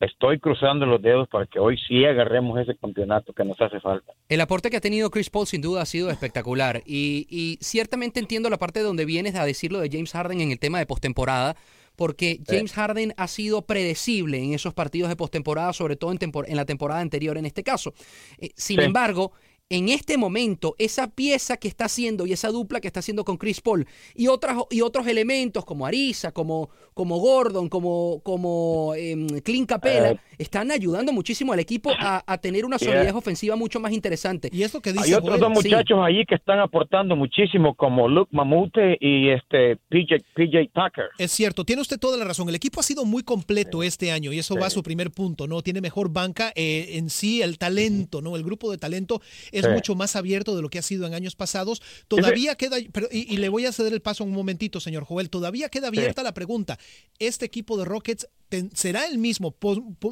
estoy 0.00 0.38
cruzando 0.41 0.85
los 0.87 1.00
dedos 1.00 1.29
para 1.29 1.47
que 1.47 1.59
hoy 1.59 1.79
sí 1.88 2.05
agarremos 2.05 2.59
ese 2.59 2.76
campeonato 2.76 3.33
que 3.33 3.45
nos 3.45 3.61
hace 3.61 3.79
falta. 3.81 4.12
El 4.29 4.41
aporte 4.41 4.69
que 4.71 4.76
ha 4.76 4.81
tenido 4.81 5.11
Chris 5.11 5.31
Paul 5.31 5.47
sin 5.47 5.61
duda 5.62 5.83
ha 5.83 5.87
sido 5.87 6.11
espectacular 6.11 6.83
y, 6.85 7.26
y 7.31 7.59
ciertamente 7.62 8.19
entiendo 8.21 8.50
la 8.50 8.59
parte 8.59 8.81
de 8.81 8.85
donde 8.87 9.05
vienes 9.05 9.35
a 9.37 9.45
decirlo 9.45 9.79
de 9.81 9.88
James 9.91 10.12
Harden 10.12 10.41
en 10.41 10.50
el 10.50 10.59
tema 10.59 10.79
de 10.79 10.87
postemporada, 10.87 11.57
porque 11.95 12.41
James 12.47 12.73
Harden 12.73 13.12
ha 13.17 13.29
sido 13.29 13.62
predecible 13.62 14.43
en 14.43 14.55
esos 14.55 14.75
partidos 14.75 15.09
de 15.09 15.14
postemporada, 15.17 15.73
sobre 15.73 15.95
todo 15.97 16.11
en, 16.11 16.19
tempor- 16.19 16.47
en 16.49 16.57
la 16.57 16.64
temporada 16.64 17.00
anterior 17.00 17.37
en 17.38 17.47
este 17.47 17.62
caso. 17.62 17.93
Eh, 18.38 18.50
sin 18.57 18.79
Sí. 18.81 18.85
embargo, 18.85 19.33
en 19.73 19.88
este 19.88 20.19
momento, 20.19 20.76
esa 20.79 21.09
pieza 21.09 21.57
que 21.57 21.67
está 21.67 21.87
haciendo 21.87 22.26
y 22.26 22.35
esa 22.35 22.49
dupla 22.50 22.79
que 22.79 22.88
está 22.88 23.00
haciendo 23.00 23.25
con 23.25 23.38
Chris 23.38 23.62
Paul 23.62 23.87
y, 24.14 24.26
otras, 24.29 24.59
y 24.69 24.83
otros 24.83 25.07
elementos 25.07 25.64
como 25.64 25.87
Ariza, 25.87 26.31
como, 26.33 26.69
como 26.93 27.19
Gordon, 27.19 27.71
como, 27.71 28.21
como 28.23 28.95
em, 28.95 29.26
Clint 29.41 29.67
Capela, 29.69 30.11
Eh. 30.11 30.21
Están 30.43 30.71
ayudando 30.71 31.13
muchísimo 31.13 31.53
al 31.53 31.59
equipo 31.61 31.91
a, 31.99 32.23
a 32.27 32.39
tener 32.39 32.65
una 32.65 32.77
Yeah. 32.79 32.93
solidez 32.93 33.15
ofensiva 33.15 33.55
mucho 33.57 33.81
más 33.81 33.93
interesante. 33.93 34.49
Y 34.53 34.63
es 34.63 34.75
lo 34.75 34.81
que 34.81 34.91
Hay 34.91 35.15
otros 35.15 35.39
Joel. 35.39 35.41
dos 35.41 35.63
sí. 35.63 35.69
muchachos 35.69 35.99
allí 36.03 36.25
que 36.27 36.35
están 36.35 36.59
aportando 36.61 37.17
muchísimo, 37.17 37.75
como 37.75 38.09
Luke 38.09 38.31
Mamute 38.35 38.97
y 39.01 39.29
este 39.31 39.77
PJ, 39.89 40.17
PJ 40.35 40.69
Tucker. 40.75 41.05
Es 41.19 41.31
cierto, 41.33 41.65
tiene 41.65 41.83
usted 41.83 41.99
toda 41.99 42.17
la 42.19 42.25
razón. 42.25 42.49
El 42.49 42.55
equipo 42.55 42.81
ha 42.81 42.83
sido 42.83 43.05
muy 43.05 43.23
completo 43.23 43.83
este 43.83 44.11
año 44.13 44.33
y 44.33 44.39
eso 44.39 44.57
va 44.57 44.67
a 44.67 44.71
su 44.71 44.83
primer 44.83 45.11
punto, 45.11 45.47
¿no? 45.47 45.63
Tiene 45.63 45.81
mejor 45.81 46.11
banca 46.11 46.53
eh, 46.55 46.91
en 46.99 47.09
sí, 47.11 47.41
el 47.43 47.59
talento, 47.59 48.21
¿no? 48.21 48.37
El 48.37 48.43
grupo 48.43 48.71
de 48.71 48.79
talento 48.79 49.21
es 49.53 49.65
Sí. 49.65 49.71
mucho 49.71 49.95
más 49.95 50.17
abierto 50.17 50.57
de 50.57 50.63
lo 50.63 50.69
que 50.69 50.79
ha 50.79 50.83
sido 50.83 51.07
en 51.07 51.15
años 51.15 51.37
pasados. 51.37 51.81
Todavía 52.09 52.57
queda, 52.57 52.77
pero, 52.93 53.07
y, 53.13 53.33
y 53.33 53.37
le 53.37 53.49
voy 53.49 53.67
a 53.67 53.73
ceder 53.73 53.93
el 53.93 54.01
paso 54.01 54.25
un 54.25 54.33
momentito, 54.33 54.81
señor 54.81 55.05
Joel, 55.05 55.31
todavía 55.31 55.69
queda 55.69 55.89
abierta 55.89 56.23
la 56.23 56.35
pregunta. 56.35 56.79
¿Este 57.21 57.47
equipo 57.47 57.77
de 57.79 57.85
Rockets 57.85 58.27
será 58.75 59.07
el 59.07 59.19
mismo? 59.19 59.55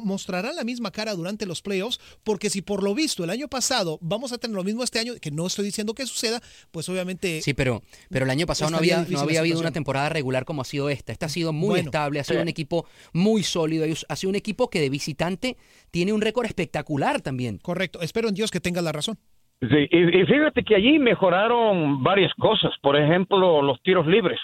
¿Mostrará 0.03 0.53
la 0.53 0.63
misma 0.63 0.91
cara 0.91 1.13
durante 1.15 1.45
los 1.45 1.61
playoffs? 1.61 1.99
Porque 2.23 2.49
si 2.49 2.61
por 2.61 2.83
lo 2.83 2.93
visto 2.93 3.23
el 3.23 3.29
año 3.29 3.47
pasado 3.47 3.97
vamos 4.01 4.33
a 4.33 4.37
tener 4.37 4.55
lo 4.55 4.63
mismo 4.63 4.83
este 4.83 4.99
año, 4.99 5.13
que 5.21 5.31
no 5.31 5.47
estoy 5.47 5.65
diciendo 5.65 5.93
que 5.93 6.05
suceda, 6.05 6.39
pues 6.71 6.87
obviamente... 6.89 7.41
Sí, 7.41 7.53
pero, 7.53 7.81
pero 8.09 8.25
el 8.25 8.31
año 8.31 8.45
pasado 8.45 8.71
no 8.71 8.77
había, 8.77 9.05
no 9.09 9.19
había 9.19 9.39
habido 9.39 9.59
una 9.59 9.71
temporada 9.71 10.09
regular 10.09 10.45
como 10.45 10.61
ha 10.61 10.65
sido 10.65 10.89
esta. 10.89 11.11
Esta 11.11 11.27
ha 11.27 11.29
sido 11.29 11.53
muy 11.53 11.69
Bueno, 11.69 11.89
estable, 11.89 12.19
ha 12.19 12.23
sido 12.23 12.41
un 12.41 12.49
equipo 12.49 12.85
muy 13.13 13.43
sólido, 13.43 13.85
ha 14.07 14.15
sido 14.15 14.29
un 14.29 14.35
equipo 14.35 14.69
que 14.69 14.79
de 14.79 14.89
visitante 14.89 15.57
tiene 15.91 16.13
un 16.13 16.21
récord 16.21 16.45
espectacular 16.45 17.21
también. 17.21 17.57
Correcto, 17.57 18.01
espero 18.01 18.29
en 18.29 18.35
Dios 18.35 18.51
que 18.51 18.59
tenga 18.59 18.81
la 18.81 18.91
razón. 18.91 19.17
Sí, 19.61 19.87
y, 19.91 20.21
y 20.21 20.25
fíjate 20.25 20.63
que 20.63 20.75
allí 20.75 20.97
mejoraron 20.97 22.01
varias 22.03 22.33
cosas. 22.35 22.71
Por 22.81 22.97
ejemplo, 22.97 23.61
los 23.61 23.79
tiros 23.83 24.07
libres. 24.07 24.39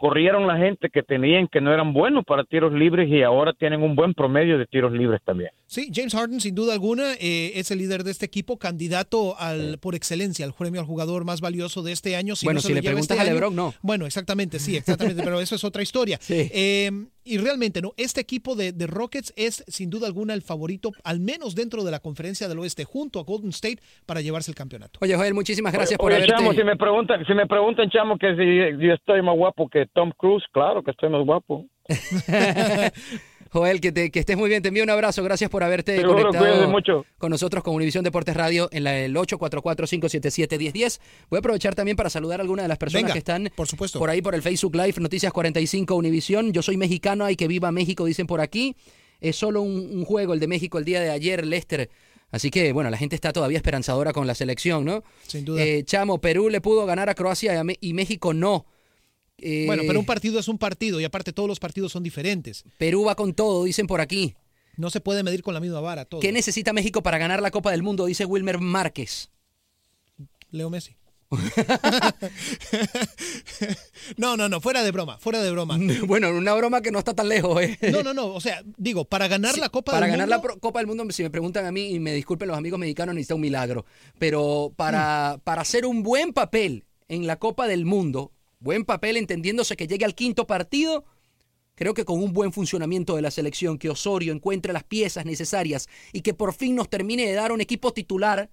Corrieron 0.00 0.46
la 0.46 0.56
gente 0.56 0.88
que 0.88 1.02
tenían 1.02 1.46
que 1.46 1.60
no 1.60 1.74
eran 1.74 1.92
buenos 1.92 2.24
para 2.24 2.44
tiros 2.44 2.72
libres 2.72 3.06
y 3.10 3.22
ahora 3.22 3.52
tienen 3.52 3.82
un 3.82 3.94
buen 3.94 4.14
promedio 4.14 4.56
de 4.56 4.64
tiros 4.64 4.92
libres 4.92 5.20
también. 5.26 5.50
Sí, 5.66 5.90
James 5.94 6.14
Harden, 6.14 6.40
sin 6.40 6.54
duda 6.54 6.72
alguna, 6.72 7.12
eh, 7.20 7.52
es 7.56 7.70
el 7.70 7.80
líder 7.80 8.02
de 8.02 8.10
este 8.10 8.24
equipo, 8.24 8.58
candidato 8.58 9.38
al 9.38 9.76
por 9.78 9.94
excelencia 9.94 10.46
al 10.46 10.54
premio 10.54 10.80
al 10.80 10.86
jugador 10.86 11.26
más 11.26 11.42
valioso 11.42 11.82
de 11.82 11.92
este 11.92 12.16
año. 12.16 12.32
Bueno, 12.42 12.56
no 12.56 12.62
se 12.62 12.68
si 12.68 12.74
le 12.74 12.82
preguntas 12.82 13.10
este 13.10 13.20
a 13.20 13.22
año- 13.26 13.34
LeBron, 13.34 13.54
no. 13.54 13.74
Bueno, 13.82 14.06
exactamente, 14.06 14.58
sí, 14.58 14.74
exactamente, 14.74 15.22
pero 15.24 15.38
eso 15.38 15.54
es 15.54 15.64
otra 15.64 15.82
historia. 15.82 16.16
Sí. 16.22 16.48
Eh, 16.50 16.90
y 17.24 17.38
realmente, 17.38 17.82
¿no? 17.82 17.92
Este 17.96 18.20
equipo 18.20 18.54
de, 18.54 18.72
de 18.72 18.86
Rockets 18.86 19.32
es 19.36 19.64
sin 19.68 19.90
duda 19.90 20.06
alguna 20.06 20.34
el 20.34 20.42
favorito, 20.42 20.92
al 21.04 21.20
menos 21.20 21.54
dentro 21.54 21.84
de 21.84 21.90
la 21.90 22.00
conferencia 22.00 22.48
del 22.48 22.58
oeste, 22.58 22.84
junto 22.84 23.20
a 23.20 23.24
Golden 23.24 23.50
State, 23.50 23.78
para 24.06 24.20
llevarse 24.20 24.50
el 24.50 24.54
campeonato. 24.54 24.98
Oye, 25.02 25.14
Joel, 25.14 25.34
muchísimas 25.34 25.72
gracias 25.72 25.98
por 25.98 26.12
Oye, 26.12 26.16
haberte... 26.16 26.34
chamo, 26.34 26.52
si 26.52 26.64
me 26.64 26.76
preguntan, 26.76 27.24
si 27.26 27.34
me 27.34 27.46
preguntan, 27.46 27.90
chamo, 27.90 28.18
que 28.18 28.34
si 28.36 28.86
yo 28.86 28.94
estoy 28.94 29.22
más 29.22 29.36
guapo 29.36 29.68
que 29.68 29.86
Tom 29.86 30.12
Cruise, 30.16 30.44
claro 30.52 30.82
que 30.82 30.90
estoy 30.90 31.10
más 31.10 31.24
guapo. 31.24 31.66
Joel, 33.52 33.80
que, 33.80 33.90
te- 33.92 34.10
que 34.10 34.20
estés 34.20 34.36
muy 34.36 34.48
bien. 34.48 34.62
Te 34.62 34.68
envío 34.68 34.84
un 34.84 34.90
abrazo. 34.90 35.22
Gracias 35.24 35.50
por 35.50 35.62
haberte 35.64 36.00
conectado 36.02 36.68
mucho. 36.68 37.04
con 37.18 37.30
nosotros 37.30 37.62
con 37.64 37.74
Univisión 37.74 38.04
Deportes 38.04 38.36
Radio 38.36 38.68
en 38.72 38.84
la, 38.84 38.96
el 38.98 39.14
844-577-1010. 39.16 41.00
Voy 41.30 41.36
a 41.36 41.40
aprovechar 41.40 41.74
también 41.74 41.96
para 41.96 42.10
saludar 42.10 42.40
a 42.40 42.42
algunas 42.42 42.64
de 42.64 42.68
las 42.68 42.78
personas 42.78 43.02
Venga, 43.04 43.12
que 43.12 43.18
están 43.18 43.50
por 43.54 43.66
supuesto. 43.66 43.98
por 43.98 44.10
ahí 44.10 44.22
por 44.22 44.34
el 44.34 44.42
Facebook 44.42 44.74
Live, 44.76 44.94
Noticias 44.98 45.32
45 45.32 45.94
Univisión. 45.94 46.52
Yo 46.52 46.62
soy 46.62 46.76
mexicano, 46.76 47.24
hay 47.24 47.36
que 47.36 47.48
viva 47.48 47.70
México, 47.72 48.04
dicen 48.04 48.26
por 48.26 48.40
aquí. 48.40 48.76
Es 49.20 49.36
solo 49.36 49.62
un, 49.62 49.72
un 49.92 50.04
juego 50.04 50.32
el 50.34 50.40
de 50.40 50.46
México 50.46 50.78
el 50.78 50.84
día 50.84 51.00
de 51.00 51.10
ayer, 51.10 51.46
Lester. 51.46 51.90
Así 52.32 52.50
que, 52.50 52.72
bueno, 52.72 52.90
la 52.90 52.96
gente 52.96 53.16
está 53.16 53.32
todavía 53.32 53.56
esperanzadora 53.58 54.12
con 54.12 54.26
la 54.26 54.34
selección, 54.34 54.84
¿no? 54.84 55.02
Sin 55.26 55.44
duda. 55.44 55.62
Eh, 55.62 55.82
Chamo, 55.84 56.20
Perú 56.20 56.48
le 56.48 56.60
pudo 56.60 56.86
ganar 56.86 57.08
a 57.10 57.14
Croacia 57.14 57.52
y 57.54 57.56
a 57.56 57.64
y 57.80 57.92
México 57.92 58.32
no. 58.32 58.66
Eh, 59.42 59.64
bueno, 59.66 59.82
pero 59.86 59.98
un 60.00 60.06
partido 60.06 60.38
es 60.38 60.48
un 60.48 60.58
partido 60.58 61.00
y 61.00 61.04
aparte 61.04 61.32
todos 61.32 61.48
los 61.48 61.58
partidos 61.60 61.92
son 61.92 62.02
diferentes. 62.02 62.64
Perú 62.78 63.04
va 63.04 63.14
con 63.14 63.34
todo, 63.34 63.64
dicen 63.64 63.86
por 63.86 64.00
aquí. 64.00 64.34
No 64.76 64.88
se 64.90 65.00
puede 65.00 65.22
medir 65.22 65.42
con 65.42 65.52
la 65.54 65.60
misma 65.60 65.80
vara 65.80 66.04
todo. 66.04 66.20
¿Qué 66.20 66.32
necesita 66.32 66.72
México 66.72 67.02
para 67.02 67.18
ganar 67.18 67.42
la 67.42 67.50
Copa 67.50 67.70
del 67.70 67.82
Mundo? 67.82 68.06
Dice 68.06 68.24
Wilmer 68.24 68.58
Márquez. 68.58 69.30
Leo 70.50 70.70
Messi. 70.70 70.96
no, 74.16 74.36
no, 74.36 74.48
no, 74.48 74.60
fuera 74.60 74.82
de 74.82 74.90
broma, 74.90 75.18
fuera 75.18 75.40
de 75.42 75.50
broma. 75.50 75.78
Bueno, 76.06 76.30
una 76.30 76.54
broma 76.54 76.80
que 76.80 76.90
no 76.90 76.98
está 76.98 77.14
tan 77.14 77.28
lejos, 77.28 77.62
¿eh? 77.62 77.78
No, 77.92 78.02
no, 78.02 78.12
no, 78.14 78.26
o 78.34 78.40
sea, 78.40 78.62
digo, 78.76 79.04
para 79.04 79.28
ganar 79.28 79.56
la 79.58 79.68
Copa 79.68 79.92
para 79.92 80.06
del 80.06 80.12
ganar 80.16 80.26
Mundo, 80.28 80.36
la 80.36 80.42
pro- 80.42 80.58
Copa 80.60 80.80
del 80.80 80.86
Mundo, 80.86 81.04
si 81.10 81.22
me 81.22 81.30
preguntan 81.30 81.66
a 81.66 81.72
mí, 81.72 81.90
y 81.94 82.00
me 82.00 82.12
disculpen 82.14 82.48
los 82.48 82.56
amigos 82.56 82.78
mexicanos, 82.80 83.14
necesita 83.14 83.34
un 83.34 83.40
milagro. 83.42 83.84
Pero 84.18 84.72
para, 84.76 85.36
Mm. 85.36 85.40
para 85.40 85.62
hacer 85.62 85.86
un 85.86 86.02
buen 86.02 86.32
papel 86.32 86.84
en 87.08 87.26
la 87.26 87.36
Copa 87.38 87.66
del 87.68 87.84
Mundo, 87.84 88.32
buen 88.60 88.84
papel 88.84 89.16
entendiéndose 89.16 89.76
que 89.76 89.86
llegue 89.86 90.04
al 90.04 90.14
quinto 90.14 90.46
partido, 90.46 91.04
creo 91.74 91.94
que 91.94 92.04
con 92.04 92.22
un 92.22 92.32
buen 92.32 92.52
funcionamiento 92.52 93.16
de 93.16 93.22
la 93.22 93.30
selección, 93.30 93.78
que 93.78 93.90
Osorio 93.90 94.32
encuentre 94.32 94.72
las 94.72 94.84
piezas 94.84 95.24
necesarias 95.24 95.88
y 96.12 96.20
que 96.20 96.34
por 96.34 96.52
fin 96.52 96.76
nos 96.76 96.90
termine 96.90 97.26
de 97.26 97.32
dar 97.32 97.52
un 97.52 97.62
equipo 97.62 97.92
titular, 97.92 98.50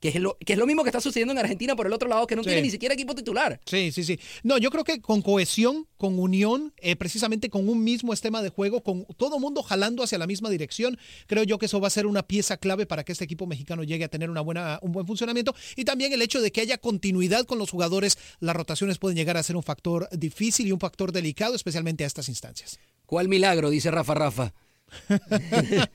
que 0.00 0.08
es 0.08 0.16
lo, 0.16 0.36
que 0.44 0.52
es 0.52 0.58
lo 0.58 0.66
mismo 0.66 0.82
que 0.82 0.90
está 0.90 1.00
sucediendo 1.00 1.32
en 1.32 1.38
Argentina 1.38 1.74
por 1.74 1.86
el 1.86 1.92
otro 1.92 2.08
lado, 2.08 2.26
que 2.26 2.36
no 2.36 2.42
Sí. 2.42 2.48
tiene 2.50 2.62
ni 2.62 2.70
siquiera 2.70 2.94
equipo 2.94 3.14
titular. 3.14 3.60
Sí, 3.64 3.90
sí, 3.92 4.04
sí. 4.04 4.20
No, 4.42 4.58
yo 4.58 4.70
creo 4.70 4.84
que 4.84 5.00
con 5.00 5.22
cohesión, 5.22 5.86
con 5.96 6.18
unión, 6.18 6.74
eh, 6.78 6.96
precisamente 6.96 7.48
con 7.48 7.68
un 7.68 7.82
mismo 7.82 8.12
esquema 8.12 8.42
de 8.42 8.50
juego, 8.50 8.82
con 8.82 9.06
todo 9.16 9.38
mundo 9.38 9.62
jalando 9.62 10.02
hacia 10.02 10.18
la 10.18 10.26
misma 10.26 10.50
dirección, 10.50 10.98
creo 11.26 11.44
yo 11.44 11.58
que 11.58 11.66
eso 11.66 11.80
va 11.80 11.86
a 11.88 11.90
ser 11.90 12.06
una 12.06 12.22
pieza 12.22 12.56
clave 12.58 12.84
para 12.86 13.04
que 13.04 13.12
este 13.12 13.24
equipo 13.24 13.46
mexicano 13.46 13.84
llegue 13.84 14.04
a 14.04 14.08
tener 14.08 14.28
una 14.28 14.42
buena, 14.42 14.78
un 14.82 14.92
buen 14.92 15.06
funcionamiento. 15.06 15.54
Y 15.76 15.84
también 15.84 16.12
el 16.12 16.20
hecho 16.22 16.40
de 16.42 16.52
que 16.52 16.60
haya 16.60 16.76
continuidad 16.78 17.46
con 17.46 17.58
los 17.58 17.70
jugadores, 17.70 18.18
las 18.40 18.54
rotaciones 18.54 18.98
pueden 18.98 19.16
llegar 19.16 19.36
a 19.38 19.42
ser 19.42 19.56
un 19.56 19.62
factor 19.62 20.08
difícil 20.12 20.66
y 20.66 20.72
un 20.72 20.80
factor 20.80 21.10
delicado, 21.12 21.54
especialmente 21.54 22.04
a 22.04 22.06
estas 22.06 22.28
instancias. 22.28 22.78
¿Cuál 23.06 23.28
milagro? 23.28 23.70
Dice 23.70 23.90
Rafa 23.90 24.14
Rafa. 24.14 24.52
Oye, 25.08 25.88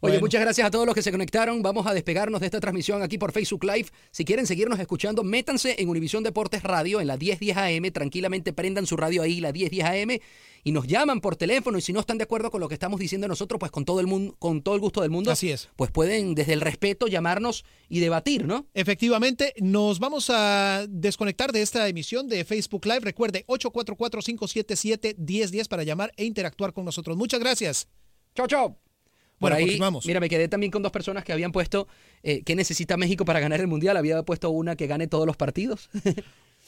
Bueno. 0.00 0.20
muchas 0.20 0.40
gracias 0.40 0.66
a 0.66 0.70
todos 0.70 0.86
los 0.86 0.94
que 0.94 1.02
se 1.02 1.12
conectaron. 1.12 1.62
Vamos 1.62 1.86
a 1.86 1.94
despegarnos 1.94 2.40
de 2.40 2.46
esta 2.46 2.60
transmisión 2.60 3.02
aquí 3.02 3.18
por 3.18 3.32
Facebook 3.32 3.64
Live. 3.64 3.88
Si 4.10 4.24
quieren 4.24 4.46
seguirnos 4.46 4.78
escuchando, 4.78 5.24
métanse 5.24 5.76
en 5.78 5.88
Univisión 5.88 6.22
Deportes 6.22 6.62
Radio 6.62 7.00
en 7.00 7.06
la 7.06 7.16
1010 7.16 7.56
AM. 7.56 7.90
Tranquilamente 7.92 8.52
prendan 8.52 8.86
su 8.86 8.96
radio 8.96 9.22
ahí, 9.22 9.40
la 9.40 9.52
1010 9.52 9.84
AM, 9.84 10.18
y 10.64 10.72
nos 10.72 10.86
llaman 10.86 11.20
por 11.20 11.36
teléfono. 11.36 11.78
Y 11.78 11.80
si 11.80 11.92
no 11.92 12.00
están 12.00 12.18
de 12.18 12.24
acuerdo 12.24 12.50
con 12.50 12.60
lo 12.60 12.68
que 12.68 12.74
estamos 12.74 12.98
diciendo 13.00 13.28
nosotros, 13.28 13.58
pues 13.60 13.70
con 13.70 13.84
todo 13.84 14.00
el 14.00 14.06
mundo, 14.06 14.34
con 14.38 14.62
todo 14.62 14.74
el 14.74 14.80
gusto 14.80 15.00
del 15.02 15.10
mundo. 15.10 15.30
Así 15.30 15.50
es. 15.50 15.68
Pues 15.76 15.90
pueden, 15.90 16.34
desde 16.34 16.52
el 16.52 16.60
respeto, 16.60 17.06
llamarnos 17.06 17.64
y 17.88 18.00
debatir, 18.00 18.46
¿no? 18.46 18.66
Efectivamente, 18.74 19.54
nos 19.60 19.98
vamos 20.00 20.30
a 20.30 20.84
desconectar 20.88 21.52
de 21.52 21.62
esta 21.62 21.88
emisión 21.88 22.28
de 22.28 22.44
Facebook 22.44 22.84
Live. 22.86 23.00
Recuerde, 23.00 23.44
844-577-1010 23.46 25.68
para 25.68 25.84
llamar 25.84 26.12
e 26.16 26.24
interactuar 26.24 26.72
con 26.72 26.84
nosotros. 26.84 27.16
Muchas 27.16 27.40
gracias. 27.40 27.88
Chao, 28.36 28.46
chao. 28.46 28.68
Por 29.38 29.50
Bueno, 29.50 29.56
ahí, 29.56 29.64
continuamos. 29.64 30.06
mira, 30.06 30.20
me 30.20 30.28
quedé 30.30 30.48
también 30.48 30.70
con 30.70 30.82
dos 30.82 30.92
personas 30.92 31.22
que 31.24 31.32
habían 31.32 31.52
puesto 31.52 31.88
eh, 32.22 32.42
qué 32.44 32.54
necesita 32.56 32.96
México 32.96 33.24
para 33.26 33.38
ganar 33.40 33.60
el 33.60 33.66
Mundial. 33.66 33.96
Había 33.96 34.22
puesto 34.22 34.48
una 34.50 34.76
que 34.76 34.86
gane 34.86 35.08
todos 35.08 35.26
los 35.26 35.36
partidos. 35.36 35.90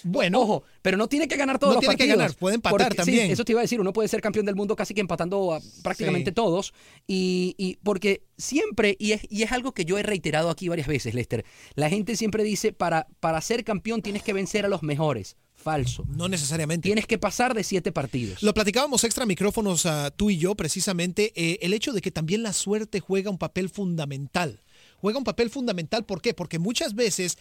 Bueno, 0.04 0.42
Ojo, 0.42 0.62
pero 0.80 0.96
no 0.96 1.08
tiene 1.08 1.26
que 1.26 1.36
ganar 1.36 1.58
todos 1.58 1.72
No 1.72 1.74
los 1.76 1.80
tiene 1.80 1.96
que 1.96 2.04
partidos. 2.04 2.18
ganar, 2.18 2.36
puede 2.36 2.54
empatar 2.54 2.78
Porque- 2.78 2.92
sí, 2.92 2.96
también. 3.10 3.30
eso 3.32 3.44
te 3.44 3.50
iba 3.50 3.60
a 3.60 3.62
decir, 3.62 3.80
uno 3.80 3.92
puede 3.92 4.06
ser 4.06 4.20
campeón 4.20 4.46
del 4.46 4.54
mundo 4.54 4.76
casi 4.76 4.94
que 4.94 5.00
empatando 5.00 5.52
a 5.54 5.60
prácticamente 5.82 6.30
Sí. 6.30 6.34
todos. 6.36 6.72
Y, 7.08 7.56
y 7.58 7.78
porque 7.82 8.22
siempre, 8.36 8.94
y 9.00 9.10
es, 9.10 9.22
y 9.28 9.42
es 9.42 9.50
algo 9.50 9.72
que 9.72 9.84
yo 9.84 9.98
he 9.98 10.04
reiterado 10.04 10.50
aquí 10.50 10.68
varias 10.68 10.86
veces, 10.86 11.14
Lester, 11.14 11.44
la 11.74 11.88
gente 11.90 12.14
siempre 12.14 12.44
dice, 12.44 12.72
para, 12.72 13.08
para 13.18 13.40
ser 13.40 13.64
campeón 13.64 14.00
tienes 14.00 14.22
que 14.22 14.32
vencer 14.32 14.64
a 14.64 14.68
los 14.68 14.84
mejores. 14.84 15.36
Falso. 15.58 16.06
no 16.08 16.28
necesariamente. 16.28 16.88
Tienes 16.88 17.06
que 17.06 17.18
pasar 17.18 17.52
de 17.54 17.64
siete 17.64 17.92
partidos. 17.92 18.42
Lo 18.42 18.54
platicábamos 18.54 19.04
extra 19.04 19.26
micrófonos 19.26 19.86
ah, 19.86 20.10
tú 20.14 20.30
y 20.30 20.38
yo, 20.38 20.54
precisamente, 20.54 21.32
eh, 21.34 21.58
el 21.62 21.74
hecho 21.74 21.92
de 21.92 22.00
que 22.00 22.10
también 22.10 22.42
la 22.42 22.52
suerte 22.52 23.00
juega 23.00 23.30
un 23.30 23.38
papel 23.38 23.68
fundamental. 23.68 24.60
Juega 25.00 25.18
un 25.18 25.24
papel 25.24 25.50
fundamental. 25.50 26.04
¿Por 26.04 26.20
qué? 26.22 26.34
Porque 26.34 26.58
muchas 26.58 26.94
veces, 26.94 27.38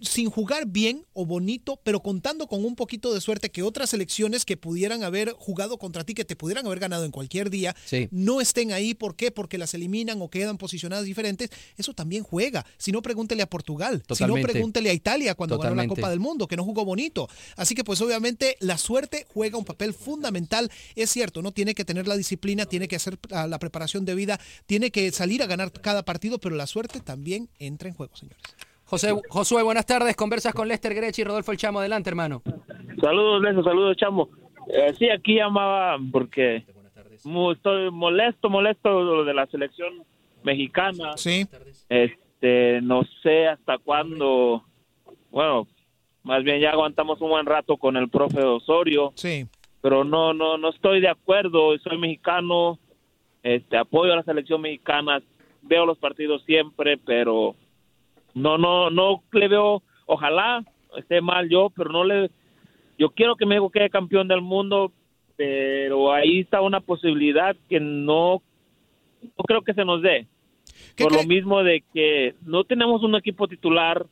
sin 0.00 0.30
jugar 0.30 0.66
bien 0.66 1.04
o 1.12 1.24
bonito, 1.26 1.80
pero 1.82 2.00
contando 2.02 2.46
con 2.46 2.64
un 2.64 2.74
poquito 2.76 3.12
de 3.14 3.20
suerte 3.20 3.50
que 3.50 3.62
otras 3.62 3.90
selecciones 3.90 4.44
que 4.44 4.56
pudieran 4.56 5.02
haber 5.02 5.32
jugado 5.32 5.78
contra 5.78 6.04
ti, 6.04 6.14
que 6.14 6.24
te 6.24 6.36
pudieran 6.36 6.66
haber 6.66 6.78
ganado 6.80 7.04
en 7.04 7.10
cualquier 7.10 7.50
día, 7.50 7.74
Sí. 7.84 8.08
no 8.10 8.40
estén 8.40 8.72
ahí. 8.72 8.94
¿Por 8.94 9.16
qué? 9.16 9.30
Porque 9.30 9.58
las 9.58 9.74
eliminan 9.74 10.20
o 10.22 10.28
quedan 10.30 10.58
posicionadas 10.58 11.04
diferentes. 11.04 11.50
Eso 11.76 11.94
también 11.94 12.22
juega. 12.24 12.66
Si 12.76 12.92
no, 12.92 13.02
pregúntele 13.02 13.42
a 13.42 13.50
Portugal. 13.50 13.94
Si 13.96 13.98
no, 13.98 14.06
Totalmente. 14.28 14.52
pregúntele 14.52 14.90
a 14.90 14.94
Italia 14.94 15.34
cuando 15.34 15.56
ganó 15.58 15.74
la 15.74 15.82
Totalmente. 15.82 16.00
Copa 16.00 16.10
del 16.10 16.20
Mundo, 16.20 16.48
que 16.48 16.56
no 16.56 16.64
jugó 16.64 16.84
bonito. 16.84 17.28
Así 17.56 17.74
que 17.74 17.84
pues 17.84 18.00
obviamente 18.00 18.56
la 18.60 18.78
suerte 18.78 19.26
juega 19.32 19.58
un 19.58 19.64
papel 19.64 19.94
fundamental. 19.94 20.70
Es 20.94 21.10
cierto, 21.10 21.42
no 21.42 21.52
tiene 21.52 21.74
que 21.74 21.84
tener 21.84 22.08
la 22.08 22.16
disciplina, 22.16 22.66
tiene 22.66 22.88
que 22.88 22.96
hacer 22.96 23.18
la, 23.28 23.46
la 23.46 23.58
preparación 23.58 24.04
de 24.04 24.14
vida, 24.14 24.40
tiene 24.66 24.90
que 24.90 25.10
salir 25.12 25.42
a 25.42 25.46
ganar 25.46 25.72
cada 25.72 26.04
partido, 26.04 26.38
pero 26.38 26.56
la 26.56 26.66
suerte 26.66 26.87
también 27.04 27.48
entra 27.58 27.88
en 27.88 27.94
juego, 27.94 28.14
señores. 28.16 28.42
José, 28.84 29.14
Josué, 29.28 29.62
buenas 29.62 29.84
tardes. 29.84 30.16
Conversas 30.16 30.54
con 30.54 30.66
Lester 30.66 30.94
Grechi 30.94 31.20
y 31.20 31.24
Rodolfo 31.24 31.52
El 31.52 31.58
Chamo. 31.58 31.80
Adelante, 31.80 32.08
hermano. 32.08 32.42
Saludos, 33.00 33.42
Leso, 33.42 33.62
saludos, 33.62 33.96
chamo. 33.96 34.30
Eh, 34.68 34.94
sí, 34.98 35.10
aquí 35.10 35.34
llamaba 35.36 35.98
porque 36.10 36.64
estoy 37.52 37.90
molesto, 37.90 38.48
molesto 38.48 39.02
lo 39.02 39.24
de 39.24 39.34
la 39.34 39.46
selección 39.46 40.04
mexicana. 40.42 41.16
Sí. 41.16 41.46
Este, 41.88 42.80
no 42.82 43.02
sé 43.22 43.48
hasta 43.48 43.78
cuándo, 43.78 44.64
bueno, 45.30 45.66
más 46.22 46.42
bien 46.44 46.60
ya 46.60 46.70
aguantamos 46.70 47.20
un 47.20 47.30
buen 47.30 47.46
rato 47.46 47.76
con 47.76 47.96
el 47.96 48.08
profe 48.08 48.42
Osorio. 48.42 49.12
Sí. 49.16 49.46
Pero 49.80 50.04
no, 50.04 50.32
no, 50.32 50.58
no 50.58 50.70
estoy 50.70 51.00
de 51.00 51.08
acuerdo. 51.08 51.76
Soy 51.78 51.98
mexicano, 51.98 52.78
este, 53.42 53.76
apoyo 53.76 54.12
a 54.12 54.16
la 54.16 54.22
selección 54.24 54.60
mexicana, 54.60 55.22
veo 55.62 55.86
los 55.86 55.98
partidos 55.98 56.42
siempre, 56.44 56.98
pero 56.98 57.54
no, 58.34 58.58
no, 58.58 58.90
no 58.90 59.22
le 59.32 59.48
veo. 59.48 59.82
Ojalá 60.06 60.64
esté 60.96 61.20
mal 61.20 61.48
yo, 61.48 61.70
pero 61.70 61.90
no 61.90 62.04
le. 62.04 62.30
Yo 62.98 63.10
quiero 63.10 63.36
que 63.36 63.46
México 63.46 63.70
quede 63.70 63.90
campeón 63.90 64.28
del 64.28 64.40
mundo, 64.40 64.92
pero 65.36 66.12
ahí 66.12 66.40
está 66.40 66.60
una 66.60 66.80
posibilidad 66.80 67.56
que 67.68 67.78
no, 67.78 68.42
no 69.22 69.44
creo 69.44 69.62
que 69.62 69.74
se 69.74 69.84
nos 69.84 70.02
dé. 70.02 70.26
Por 70.96 71.12
lo 71.12 71.22
mismo 71.24 71.62
de 71.62 71.84
que 71.94 72.34
no 72.44 72.64
tenemos 72.64 73.02
un 73.02 73.14
equipo 73.14 73.46
titular, 73.46 74.06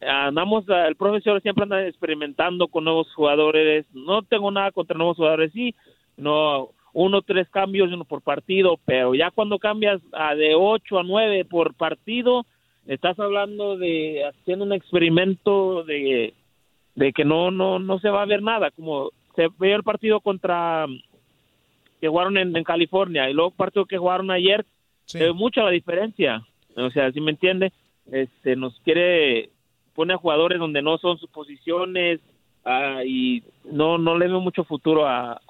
andamos, 0.00 0.68
ah, 0.68 0.86
el 0.86 0.96
profesor 0.96 1.40
siempre 1.42 1.64
anda 1.64 1.86
experimentando 1.86 2.68
con 2.68 2.84
nuevos 2.84 3.12
jugadores, 3.14 3.86
no 3.92 4.22
tengo 4.22 4.50
nada 4.50 4.70
contra 4.70 4.96
nuevos 4.96 5.16
jugadores, 5.16 5.52
sí, 5.52 5.74
no, 6.16 6.70
uno, 6.94 7.22
tres 7.22 7.48
cambios 7.50 7.92
uno 7.92 8.04
por 8.04 8.22
partido, 8.22 8.78
pero 8.86 9.14
ya 9.14 9.30
cuando 9.32 9.58
cambias 9.58 10.00
a 10.12 10.34
de 10.34 10.54
ocho 10.54 10.98
a 10.98 11.02
nueve 11.02 11.44
por 11.44 11.74
partido, 11.74 12.46
estás 12.86 13.18
hablando 13.18 13.76
de 13.76 14.24
haciendo 14.24 14.64
un 14.64 14.72
experimento 14.72 15.82
de, 15.82 16.34
de 16.94 17.12
que 17.12 17.24
no, 17.24 17.50
no, 17.50 17.80
no 17.80 17.98
se 17.98 18.08
va 18.08 18.22
a 18.22 18.26
ver 18.26 18.42
nada, 18.42 18.70
como 18.70 19.10
se 19.34 19.48
ve 19.58 19.72
el 19.72 19.82
partido 19.82 20.20
contra 20.20 20.86
que 22.00 22.08
jugaron 22.08 22.36
en, 22.38 22.56
en 22.56 22.64
California 22.64 23.28
y 23.28 23.34
luego 23.34 23.50
el 23.50 23.56
partido 23.56 23.86
que 23.86 23.98
jugaron 23.98 24.30
ayer, 24.30 24.64
se 25.04 25.18
ve 25.18 25.32
mucha 25.32 25.62
la 25.62 25.70
diferencia. 25.70 26.46
O 26.76 26.90
sea, 26.90 27.10
si 27.12 27.20
me 27.20 27.32
entiende, 27.32 27.72
este, 28.10 28.56
nos 28.56 28.78
quiere 28.80 29.50
pone 29.94 30.14
a 30.14 30.18
jugadores 30.18 30.58
donde 30.58 30.82
no 30.82 30.98
son 30.98 31.18
sus 31.18 31.30
posiciones 31.30 32.20
ah, 32.64 33.02
y 33.04 33.42
no 33.64 33.96
no 33.98 34.18
le 34.18 34.26
veo 34.26 34.40
mucho 34.40 34.64
futuro 34.64 35.06
a, 35.06 35.40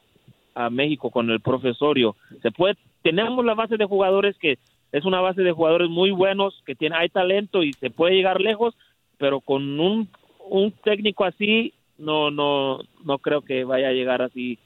a 0.54 0.70
México 0.70 1.10
con 1.10 1.30
el 1.30 1.40
profesorio. 1.40 2.16
Se 2.42 2.50
puede 2.50 2.76
tenemos 3.02 3.44
la 3.44 3.54
base 3.54 3.76
de 3.76 3.84
jugadores 3.84 4.36
que 4.38 4.58
es 4.92 5.04
una 5.04 5.20
base 5.20 5.42
de 5.42 5.52
jugadores 5.52 5.90
muy 5.90 6.10
buenos 6.10 6.62
que 6.64 6.74
tiene 6.74 6.96
hay 6.96 7.08
talento 7.08 7.62
y 7.62 7.72
se 7.74 7.90
puede 7.90 8.14
llegar 8.14 8.40
lejos, 8.40 8.74
pero 9.18 9.40
con 9.40 9.78
un 9.80 10.08
un 10.48 10.72
técnico 10.84 11.24
así 11.24 11.72
no 11.98 12.30
no 12.30 12.78
no 13.04 13.18
creo 13.18 13.42
que 13.42 13.64
vaya 13.64 13.88
a 13.88 13.92
llegar 13.92 14.22
así 14.22 14.58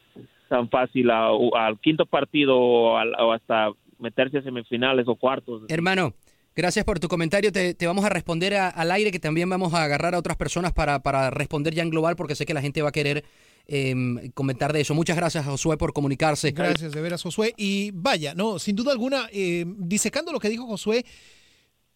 tan 0.49 0.69
fácil 0.69 1.11
a- 1.11 1.29
al 1.55 1.79
quinto 1.79 2.07
partido 2.07 2.57
o, 2.59 2.97
al- 2.97 3.15
o 3.19 3.33
hasta 3.33 3.71
meterse 3.99 4.39
a 4.39 4.43
semifinales 4.43 5.07
o 5.09 5.15
cuartos. 5.17 5.63
Hermano, 5.69 6.15
gracias 6.57 6.85
por 6.85 6.99
tu 7.01 7.09
comentario. 7.09 7.53
Te, 7.53 7.75
te 7.75 7.87
vamos 7.87 8.05
a 8.05 8.09
responder 8.09 8.55
a- 8.55 8.69
al 8.69 8.91
aire, 8.91 9.11
que 9.11 9.19
también 9.19 9.51
vamos 9.51 9.75
a 9.75 9.83
agarrar 9.85 10.15
a 10.15 10.19
otras 10.19 10.37
personas 10.37 10.73
para, 10.73 11.01
para 11.03 11.31
responder 11.31 11.75
ya 11.75 11.83
en 11.83 11.91
global, 11.91 12.17
porque 12.17 12.35
sé 12.35 12.47
que 12.47 12.55
la 12.55 12.63
gente 12.63 12.81
va 12.83 12.89
a 12.89 12.93
querer 12.93 13.25
em, 13.69 14.31
comentar 14.33 14.73
de 14.73 14.81
eso. 14.81 14.95
Muchas 14.95 15.17
gracias, 15.17 15.45
Josué, 15.45 15.77
por 15.77 15.93
comunicarse. 15.93 16.51
Gracias 16.53 16.91
de 16.93 17.01
veras, 17.01 17.23
Josué. 17.23 17.55
Y 17.57 17.91
vaya, 17.93 18.35
no, 18.35 18.59
sin 18.59 18.75
duda 18.75 18.91
alguna, 18.93 19.29
eh, 19.33 19.65
disecando 19.79 20.33
lo 20.33 20.41
que 20.41 20.49
dijo 20.49 20.67
Josué, 20.67 21.05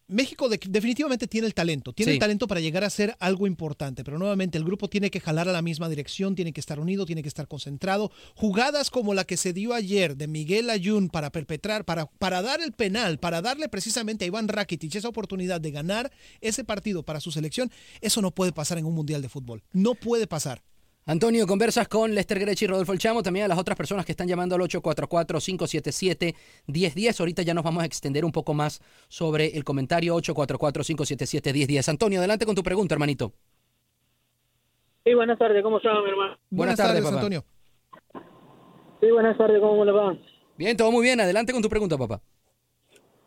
México 0.05 0.49
de- 0.49 0.59
definitivamente 0.69 1.27
tiene 1.27 1.47
el 1.47 1.53
talento, 1.53 1.93
tiene 1.93 2.11
Sí. 2.11 2.15
el 2.17 2.19
talento 2.19 2.45
para 2.45 2.59
llegar 2.59 2.83
a 2.83 2.89
ser 2.89 3.15
algo 3.19 3.47
importante, 3.47 4.03
pero 4.03 4.19
nuevamente 4.19 4.57
el 4.57 4.65
grupo 4.65 4.89
tiene 4.89 5.09
que 5.09 5.21
jalar 5.21 5.47
a 5.47 5.53
la 5.53 5.61
misma 5.61 5.87
dirección, 5.87 6.35
tiene 6.35 6.51
que 6.51 6.59
estar 6.59 6.77
unido, 6.79 7.05
tiene 7.05 7.21
que 7.23 7.29
estar 7.29 7.47
concentrado. 7.47 8.11
Jugadas 8.35 8.89
como 8.91 9.13
la 9.13 9.23
que 9.23 9.37
se 9.37 9.53
dio 9.53 9.73
ayer 9.73 10.17
de 10.17 10.27
Miguel 10.27 10.69
Ayun 10.69 11.07
para 11.07 11.31
perpetrar, 11.31 11.85
para, 11.85 12.05
para 12.05 12.41
dar 12.41 12.59
el 12.61 12.73
penal, 12.73 13.17
para 13.17 13.41
darle 13.41 13.69
precisamente 13.69 14.25
a 14.25 14.27
Iván 14.27 14.49
Rakitic 14.49 14.93
esa 14.93 15.07
oportunidad 15.07 15.61
de 15.61 15.71
ganar 15.71 16.11
ese 16.41 16.65
partido 16.65 17.03
para 17.03 17.21
su 17.21 17.31
selección, 17.31 17.71
eso 18.01 18.21
no 18.21 18.31
puede 18.31 18.51
pasar 18.51 18.77
en 18.77 18.85
un 18.85 18.93
mundial 18.93 19.21
de 19.21 19.29
fútbol. 19.29 19.63
No 19.71 19.95
puede 19.95 20.27
pasar. 20.27 20.61
Antonio, 21.05 21.45
conversas 21.45 21.89
con 21.89 22.15
Lester 22.15 22.39
Grechi 22.39 22.63
y 22.63 22.69
Rodolfo 22.69 22.93
El 22.93 22.99
Chamo, 22.99 23.21
también 23.21 23.43
a 23.43 23.49
las 23.49 23.59
otras 23.59 23.77
personas 23.77 24.05
que 24.05 24.13
están 24.13 24.25
llamando 24.25 24.55
al 24.55 24.61
844-577-1010. 24.61 27.19
Ahorita 27.19 27.41
ya 27.41 27.53
nos 27.53 27.65
vamos 27.65 27.83
a 27.83 27.85
extender 27.85 28.23
un 28.23 28.31
poco 28.31 28.53
más 28.53 28.81
sobre 29.09 29.47
el 29.57 29.65
comentario 29.65 30.15
844-577-1010. 30.15 31.89
Antonio, 31.89 32.19
adelante 32.19 32.45
con 32.45 32.55
tu 32.55 32.63
pregunta, 32.63 32.95
hermanito. 32.95 33.33
Sí, 35.03 35.13
buenas 35.13 35.37
tardes, 35.37 35.61
¿cómo 35.61 35.75
está 35.77 35.89
mi 36.01 36.09
hermano? 36.09 36.37
Buenas, 36.49 36.77
tardes, 36.77 37.03
papá. 37.03 37.15
Antonio. 37.15 37.43
Sí, 39.01 39.11
buenas 39.11 39.37
tardes, 39.37 39.59
¿cómo 39.59 39.83
le 39.83 39.91
va? 39.91 40.15
Bien, 40.55 40.77
todo 40.77 40.89
muy 40.89 41.03
bien. 41.03 41.19
Adelante 41.19 41.51
con 41.51 41.61
tu 41.61 41.67
pregunta, 41.67 41.97
papá. 41.97 42.21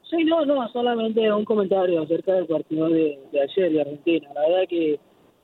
Sí, 0.08 0.24
no, 0.24 0.46
no, 0.46 0.66
solamente 0.72 1.30
un 1.30 1.44
comentario 1.44 2.00
acerca 2.00 2.32
del 2.32 2.46
partido 2.46 2.88
de, 2.88 3.20
de 3.32 3.42
ayer 3.42 3.70
de 3.70 3.82
Argentina. 3.82 4.30
La 4.34 4.48
verdad 4.48 4.62
que, 4.66 4.98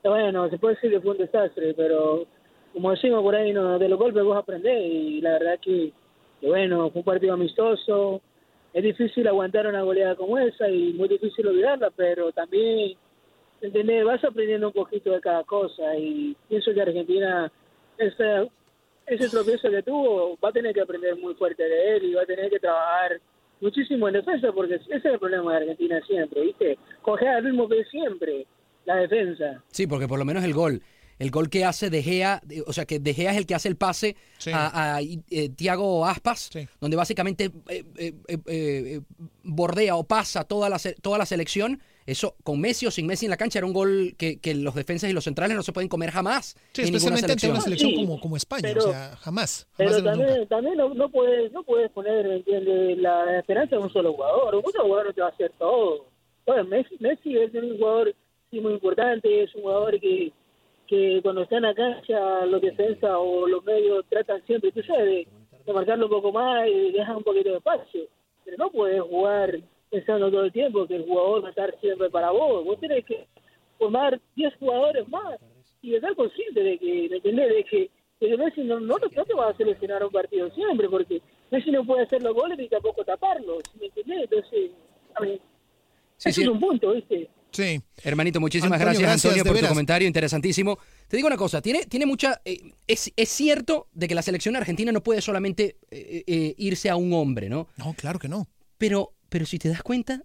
bueno, 0.09 0.49
se 0.49 0.57
puede 0.57 0.75
decir 0.75 0.91
que 0.91 1.01
fue 1.01 1.11
un 1.11 1.17
desastre, 1.17 1.73
pero 1.73 2.25
como 2.73 2.91
decimos 2.91 3.21
por 3.21 3.35
ahí, 3.35 3.53
no, 3.53 3.77
de 3.77 3.87
los 3.87 3.99
golpes 3.99 4.23
vos 4.23 4.37
aprendés 4.37 4.81
y 4.83 5.21
la 5.21 5.33
verdad 5.33 5.59
que, 5.61 5.93
bueno, 6.41 6.89
fue 6.89 6.99
un 6.99 7.05
partido 7.05 7.33
amistoso. 7.33 8.21
Es 8.73 8.83
difícil 8.83 9.27
aguantar 9.27 9.67
una 9.67 9.83
goleada 9.83 10.15
como 10.15 10.37
esa 10.39 10.67
y 10.67 10.93
muy 10.93 11.07
difícil 11.07 11.47
olvidarla, 11.47 11.91
pero 11.95 12.31
también, 12.31 12.97
¿entendés? 13.61 14.03
Vas 14.03 14.23
aprendiendo 14.23 14.67
un 14.67 14.73
poquito 14.73 15.11
de 15.11 15.21
cada 15.21 15.43
cosa 15.43 15.95
y 15.95 16.35
pienso 16.49 16.73
que 16.73 16.81
Argentina, 16.81 17.51
ese, 17.99 18.49
ese 19.05 19.29
tropiezo 19.29 19.69
que 19.69 19.83
tuvo, 19.83 20.35
va 20.43 20.49
a 20.49 20.53
tener 20.53 20.73
que 20.73 20.81
aprender 20.81 21.15
muy 21.17 21.35
fuerte 21.35 21.63
de 21.63 21.95
él 21.97 22.03
y 22.05 22.13
va 22.15 22.23
a 22.23 22.25
tener 22.25 22.49
que 22.49 22.59
trabajar 22.59 23.21
muchísimo 23.61 24.07
en 24.07 24.15
defensa 24.15 24.51
porque 24.51 24.75
ese 24.75 24.97
es 24.97 25.05
el 25.05 25.19
problema 25.19 25.51
de 25.51 25.57
Argentina 25.57 26.01
siempre, 26.07 26.41
¿viste? 26.41 26.77
Coger 27.03 27.27
al 27.27 27.43
ritmo 27.43 27.69
que 27.69 27.85
siempre, 27.85 28.47
la 28.85 28.95
defensa. 28.97 29.63
Sí, 29.71 29.87
porque 29.87 30.07
por 30.07 30.19
lo 30.19 30.25
menos 30.25 30.43
el 30.43 30.53
gol. 30.53 30.81
El 31.19 31.29
gol 31.29 31.49
que 31.49 31.63
hace 31.63 31.89
De 31.91 32.01
Gea, 32.01 32.41
de- 32.43 32.63
o 32.65 32.73
sea, 32.73 32.85
que 32.85 32.99
De 32.99 33.13
Gea 33.13 33.31
es 33.31 33.37
el 33.37 33.45
que 33.45 33.53
hace 33.55 33.69
el 33.69 33.77
pase 33.77 34.15
a, 34.51 34.95
a, 34.95 35.01
eh, 35.01 35.49
Thiago 35.55 36.05
Aspas, 36.05 36.49
donde 36.81 36.97
básicamente 36.97 37.51
eh, 37.69 37.83
eh, 37.97 38.13
eh, 38.27 38.37
eh, 38.47 39.01
bordea 39.43 39.95
o 39.95 40.03
pasa 40.05 40.43
toda 40.43 40.69
la, 40.69 40.79
se- 40.79 40.95
toda 40.95 41.17
la 41.17 41.25
selección. 41.25 41.81
Eso, 42.05 42.35
con 42.43 42.59
Messi 42.59 42.85
o 42.85 42.91
sin 42.91 43.05
Messi 43.07 43.27
en 43.27 43.29
la 43.29 43.37
cancha, 43.37 43.59
era 43.59 43.65
un 43.65 43.71
gol 43.71 44.15
que, 44.17 44.37
que 44.41 44.53
los 44.55 44.75
defensas 44.75 45.09
y 45.09 45.13
los 45.13 45.23
centrales 45.23 45.55
no 45.55 45.63
se 45.63 45.71
pueden 45.71 45.87
comer 45.87 46.11
jamás. 46.11 46.57
Sí, 46.73 46.81
en 46.81 46.87
especialmente 46.87 47.31
ante 47.31 47.49
una 47.49 47.61
selección 47.61 47.91
Sí, 47.91 47.95
como, 47.95 48.19
como 48.19 48.35
España, 48.35 48.61
pero- 48.63 48.89
o 48.89 48.91
sea, 48.91 49.15
jamás. 49.21 49.67
jamás 49.77 49.77
Pero 49.77 49.95
de 49.95 50.01
también, 50.03 50.47
también 50.49 50.77
no, 50.77 50.93
no 50.93 51.09
puedes 51.09 51.51
no 51.53 51.63
puedes 51.63 51.89
poner 51.91 52.25
¿entiendes? 52.25 52.97
la 52.97 53.39
esperanza 53.39 53.77
en 53.77 53.83
un 53.83 53.93
solo 53.93 54.11
jugador. 54.13 54.55
Un 54.55 54.63
solo 54.73 54.83
jugador 54.85 55.05
no 55.07 55.13
te 55.13 55.21
va 55.21 55.27
a 55.27 55.31
hacer 55.31 55.51
todo. 55.57 56.07
Bueno, 56.45 56.65
Messi, 56.65 56.95
Messi 56.99 57.37
es 57.37 57.53
un 57.53 57.77
jugador 57.77 58.13
sí, 58.53 58.61
muy 58.61 58.73
importante, 58.73 59.43
es 59.43 59.55
un 59.55 59.63
jugador 59.63 59.99
que, 59.99 60.31
que 60.87 61.19
cuando 61.23 61.41
está 61.41 61.57
en 61.57 61.63
la 61.63 61.73
cancha 61.73 62.45
los 62.45 62.61
defensas 62.61 63.11
o 63.17 63.47
los 63.47 63.63
medios 63.63 64.05
tratan 64.09 64.45
siempre, 64.45 64.71
tú 64.71 64.83
sabes, 64.83 65.05
de, 65.05 65.27
de 65.65 65.73
marcarlo 65.73 66.05
un 66.05 66.11
poco 66.11 66.31
más 66.31 66.67
y 66.67 66.91
dejar 66.91 67.15
un 67.15 67.23
poquito 67.23 67.49
de 67.49 67.57
espacio. 67.57 68.03
Pero 68.45 68.57
no 68.57 68.69
puedes 68.69 69.01
jugar 69.01 69.59
pensando 69.89 70.29
todo 70.29 70.43
el 70.43 70.51
tiempo 70.51 70.85
que 70.85 70.97
el 70.97 71.05
jugador 71.05 71.43
va 71.43 71.47
a 71.47 71.49
estar 71.49 71.79
siempre 71.79 72.09
para 72.11 72.29
vos. 72.29 72.63
Vos 72.63 72.79
tenés 72.79 73.03
que 73.05 73.25
formar 73.79 74.19
10 74.35 74.55
jugadores 74.59 75.07
más 75.09 75.39
y 75.81 75.95
estar 75.95 76.15
consciente 76.15 76.61
de 76.61 76.77
que, 76.77 77.07
¿me 77.09 77.15
entendés? 77.17 77.49
De 77.49 77.63
que, 77.63 77.89
de 78.19 78.37
Messi 78.37 78.61
no, 78.63 78.79
no, 78.79 78.97
no 78.99 79.25
te 79.25 79.33
va 79.33 79.49
a 79.49 79.57
seleccionar 79.57 80.03
un 80.03 80.11
partido 80.11 80.49
siempre, 80.51 80.87
porque 80.89 81.21
Messi 81.49 81.71
no 81.71 81.83
puede 81.83 82.03
hacer 82.03 82.21
los 82.21 82.35
goles 82.35 82.57
ni 82.57 82.67
tampoco 82.69 83.03
taparlos, 83.03 83.63
¿me 83.79 83.87
entendés? 83.87 84.23
Entonces, 84.23 84.71
a 85.15 85.25
Sí, 86.17 86.31
sí. 86.31 86.41
es 86.43 86.47
un 86.47 86.59
punto, 86.59 86.91
¿viste? 86.91 87.29
Sí. 87.53 87.81
Hermanito, 88.03 88.39
muchísimas 88.41 88.73
Antonio, 88.81 88.99
gracias, 88.99 89.09
gracias, 89.09 89.25
Antonio, 89.25 89.43
por 89.53 89.61
tu 89.61 89.67
comentario 89.69 90.07
interesantísimo. 90.07 90.77
Te 91.07 91.15
digo 91.17 91.27
una 91.27 91.37
cosa, 91.37 91.61
tiene, 91.61 91.85
tiene 91.85 92.05
mucha... 92.05 92.41
eh, 92.43 92.59
es, 92.87 93.11
es 93.15 93.29
cierto 93.29 93.87
de 93.93 94.07
que 94.07 94.15
la 94.15 94.21
selección 94.23 94.55
argentina 94.55 94.91
no 94.91 95.01
puede 95.03 95.21
solamente 95.21 95.77
eh, 95.91 96.23
eh, 96.27 96.55
irse 96.57 96.89
a 96.89 96.95
un 96.95 97.13
hombre, 97.13 97.49
¿no? 97.49 97.67
No, 97.77 97.93
claro 97.93 98.19
que 98.19 98.27
no. 98.27 98.47
Pero, 98.77 99.13
pero 99.29 99.45
si 99.45 99.59
te 99.59 99.69
das 99.69 99.83
cuenta, 99.83 100.23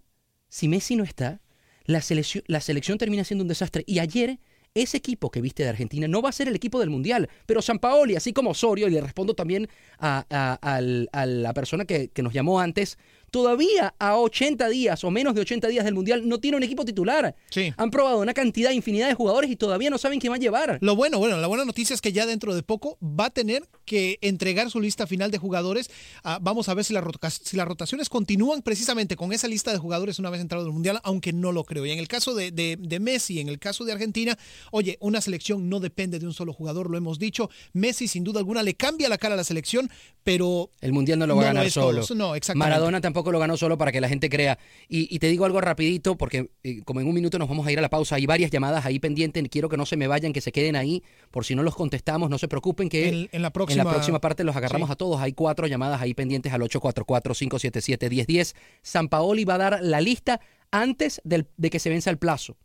si 0.49 0.67
Messi 0.67 0.95
no 0.95 1.03
está, 1.03 1.39
la 1.85 2.01
selección, 2.01 2.43
la 2.47 2.59
selección 2.61 2.97
termina 2.97 3.23
siendo 3.23 3.43
un 3.43 3.47
desastre. 3.47 3.83
Y 3.87 3.99
ayer 3.99 4.39
ese 4.75 4.97
equipo 4.97 5.31
que 5.31 5.41
viste 5.41 5.63
de 5.63 5.69
Argentina 5.69 6.07
no 6.07 6.21
va 6.21 6.29
a 6.29 6.31
ser 6.31 6.47
el 6.47 6.55
equipo 6.55 6.79
del 6.79 6.91
Mundial, 6.91 7.27
pero 7.47 7.59
San 7.61 7.79
Paoli, 7.79 8.15
así 8.15 8.33
como 8.33 8.51
Osorio, 8.51 8.87
y 8.87 8.91
le 8.91 9.01
respondo 9.01 9.33
también 9.33 9.67
a, 9.97 10.25
a- 10.29 10.53
al- 10.61 11.09
a 11.11 11.25
la 11.25 11.53
persona 11.55 11.85
que, 11.85 12.09
que 12.09 12.21
nos 12.21 12.33
llamó 12.33 12.59
antes, 12.59 12.97
todavía 13.31 13.93
a 13.99 14.17
80 14.17 14.67
días 14.69 15.03
o 15.03 15.11
menos 15.11 15.35
de 15.35 15.41
80 15.41 15.67
días 15.67 15.85
del 15.85 15.93
Mundial 15.93 16.27
no 16.27 16.39
tiene 16.39 16.57
un 16.57 16.63
equipo 16.63 16.85
titular. 16.85 17.35
Han 17.77 17.91
probado 17.91 18.19
una 18.19 18.33
cantidad, 18.33 18.71
infinidad 18.71 19.07
de 19.07 19.13
jugadores 19.13 19.49
y 19.51 19.55
todavía 19.55 19.89
no 19.89 19.97
saben 19.97 20.19
quién 20.19 20.31
va 20.31 20.35
a 20.37 20.39
llevar. 20.39 20.77
Lo 20.81 20.95
bueno, 20.95 21.17
bueno, 21.19 21.37
la 21.37 21.47
buena 21.47 21.65
noticia 21.65 21.93
es 21.93 22.01
que 22.01 22.11
ya 22.11 22.25
dentro 22.25 22.55
de 22.55 22.63
poco 22.63 22.97
va 23.01 23.25
a 23.25 23.29
tener 23.29 23.63
que 23.85 24.17
entregar 24.21 24.69
su 24.69 24.79
lista 24.79 25.07
final 25.07 25.31
de 25.31 25.37
jugadores. 25.37 25.89
Ah, 26.23 26.39
vamos 26.41 26.69
a 26.69 26.73
ver 26.73 26.85
si, 26.85 26.93
las 26.93 27.03
roca- 27.03 27.29
si 27.29 27.57
las 27.57 27.67
rotaciones 27.67 28.09
continúan 28.09 28.61
precisamente 28.61 29.15
con 29.15 29.33
esa 29.33 29.47
lista 29.47 29.71
de 29.71 29.77
jugadores 29.77 30.19
una 30.19 30.29
vez 30.29 30.41
entrado 30.41 30.65
el 30.65 30.71
Mundial, 30.71 30.99
aunque 31.03 31.33
no 31.33 31.51
lo 31.51 31.63
creo. 31.63 31.85
Y 31.85 31.91
en 31.91 31.99
el 31.99 32.07
caso 32.07 32.33
de, 32.35 32.51
de- 32.51 32.77
de 32.79 32.99
Messi, 32.99 33.39
en 33.39 33.49
el 33.49 33.59
caso 33.59 33.83
de 33.85 33.91
Argentina, 33.91 34.37
oye, 34.71 34.97
una 35.01 35.21
selección 35.21 35.69
no 35.69 35.79
depende 35.79 36.19
de 36.19 36.25
un 36.25 36.33
solo 36.33 36.53
jugador, 36.53 36.89
lo 36.89 36.97
hemos 36.97 37.19
dicho. 37.19 37.49
Messi, 37.73 38.07
sin 38.07 38.23
duda 38.23 38.39
alguna, 38.39 38.63
le 38.63 38.75
cambia 38.75 39.09
la 39.09 39.17
cara 39.17 39.33
a 39.33 39.37
la 39.37 39.43
selección, 39.43 39.89
pero... 40.23 40.69
El 40.81 40.93
mundial 40.93 41.19
no 41.19 41.27
lo 41.27 41.35
va 41.35 41.41
a 41.41 41.45
ganar 41.45 41.71
solo. 41.71 42.01
No, 42.15 42.35
exactamente. 42.35 42.69
Maradona 42.69 43.01
tampoco 43.01 43.18
lo 43.31 43.39
ganó 43.39 43.57
solo 43.57 43.77
para 43.77 43.91
que 43.91 44.01
la 44.01 44.09
gente 44.09 44.29
crea. 44.29 44.57
Y, 44.87 45.13
y 45.13 45.19
te 45.19 45.27
digo 45.27 45.45
algo 45.45 45.61
rapidito, 45.61 46.17
porque 46.17 46.49
eh, 46.63 46.81
como 46.85 47.01
en 47.01 47.07
un 47.07 47.13
minuto 47.13 47.37
nos 47.39 47.47
vamos 47.49 47.65
a 47.67 47.71
ir 47.71 47.79
a 47.79 47.81
la 47.81 47.89
pausa, 47.89 48.15
hay 48.15 48.25
varias 48.25 48.51
llamadas 48.51 48.85
ahí 48.85 48.99
pendientes, 48.99 49.43
quiero 49.49 49.69
que 49.69 49.77
no 49.77 49.85
se 49.85 49.97
me 49.97 50.07
vayan, 50.07 50.33
que 50.33 50.41
se 50.41 50.51
queden 50.51 50.75
ahí, 50.75 51.03
por 51.31 51.45
si 51.45 51.55
no 51.55 51.63
los 51.63 51.75
contestamos, 51.75 52.29
no 52.29 52.37
se 52.37 52.47
preocupen 52.47 52.89
que 52.89 53.09
En- 53.09 53.29
en 53.31 53.41
la 53.41 53.51
próxima- 53.51 53.83
parte 54.19 54.43
los 54.43 54.55
agarramos 54.55 54.87
Sí. 54.89 54.93
a 54.93 54.95
todos. 54.95 55.21
Hay 55.21 55.33
cuatro 55.33 55.67
llamadas 55.67 56.01
ahí 56.01 56.13
pendientes 56.13 56.51
al 56.53 56.61
844-577-1010. 56.61 58.55
San 58.81 59.09
Paoli 59.09 59.45
va 59.45 59.55
a 59.55 59.57
dar 59.57 59.79
la 59.81 60.01
lista 60.01 60.39
antes 60.71 61.21
del- 61.23 61.47
de 61.57 61.69
que 61.69 61.79
se 61.79 61.89
venza 61.89 62.09
el 62.09 62.17
plazo. 62.17 62.57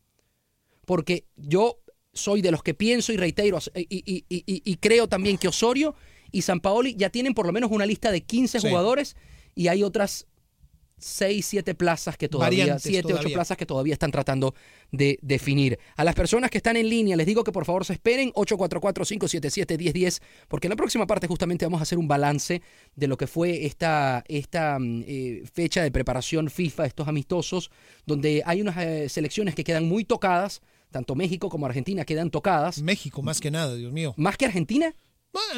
Porque 0.86 1.24
yo 1.36 1.78
soy 2.12 2.42
de 2.42 2.50
los 2.50 2.62
que 2.62 2.74
pienso 2.74 3.12
y 3.12 3.16
reitero 3.16 3.58
y, 3.74 3.80
y- 3.90 4.24
y- 4.28 4.44
y- 4.46 4.62
y 4.64 4.76
creo 4.76 5.08
también 5.08 5.38
que 5.38 5.48
Osorio 5.48 5.94
y 6.30 6.42
San 6.42 6.60
Paoli 6.60 6.94
ya 6.96 7.10
tienen 7.10 7.34
por 7.34 7.46
lo 7.46 7.52
menos 7.52 7.70
una 7.70 7.86
lista 7.86 8.10
de 8.12 8.22
15 8.22 8.60
Sí. 8.60 8.68
jugadores 8.68 9.16
y 9.54 9.68
hay 9.68 9.82
otras 9.82 10.26
6, 11.04 11.44
7 11.44 11.74
plazas 11.74 12.16
que 12.16 12.28
todavía, 12.28 12.64
Variantes 12.64 12.82
7, 12.90 12.98
8 13.06 13.08
todavía. 13.08 13.34
plazas 13.34 13.56
que 13.58 13.66
todavía 13.66 13.92
están 13.92 14.10
tratando 14.10 14.54
de 14.90 15.18
definir. 15.20 15.78
A 15.96 16.04
las 16.04 16.14
personas 16.14 16.50
que 16.50 16.56
están 16.56 16.76
en 16.76 16.88
línea 16.88 17.14
les 17.16 17.26
digo 17.26 17.44
que 17.44 17.52
por 17.52 17.66
favor 17.66 17.84
se 17.84 17.92
esperen 17.92 18.32
844-577-1010 18.32 20.22
porque 20.48 20.66
en 20.66 20.70
la 20.70 20.76
próxima 20.76 21.06
parte 21.06 21.26
justamente 21.26 21.66
vamos 21.66 21.80
a 21.80 21.82
hacer 21.82 21.98
un 21.98 22.08
balance 22.08 22.62
de 22.96 23.06
lo 23.06 23.18
que 23.18 23.26
fue 23.26 23.66
esta, 23.66 24.24
esta 24.28 24.78
mm, 24.78 25.04
eh, 25.06 25.42
fecha 25.52 25.82
de 25.82 25.90
preparación 25.90 26.48
FIFA, 26.48 26.86
estos 26.86 27.06
amistosos, 27.06 27.70
donde 28.06 28.42
hay 28.46 28.62
unas 28.62 28.78
eh, 28.78 29.08
selecciones 29.10 29.54
que 29.54 29.62
quedan 29.62 29.86
muy 29.86 30.04
tocadas, 30.04 30.62
tanto 30.90 31.14
México 31.14 31.50
como 31.50 31.66
Argentina 31.66 32.06
quedan 32.06 32.30
tocadas. 32.30 32.80
México, 32.80 33.22
más 33.22 33.40
que 33.40 33.50
nada, 33.50 33.74
Dios 33.74 33.92
mío. 33.92 34.14
¿Más 34.16 34.38
que 34.38 34.46
Argentina? 34.46 34.94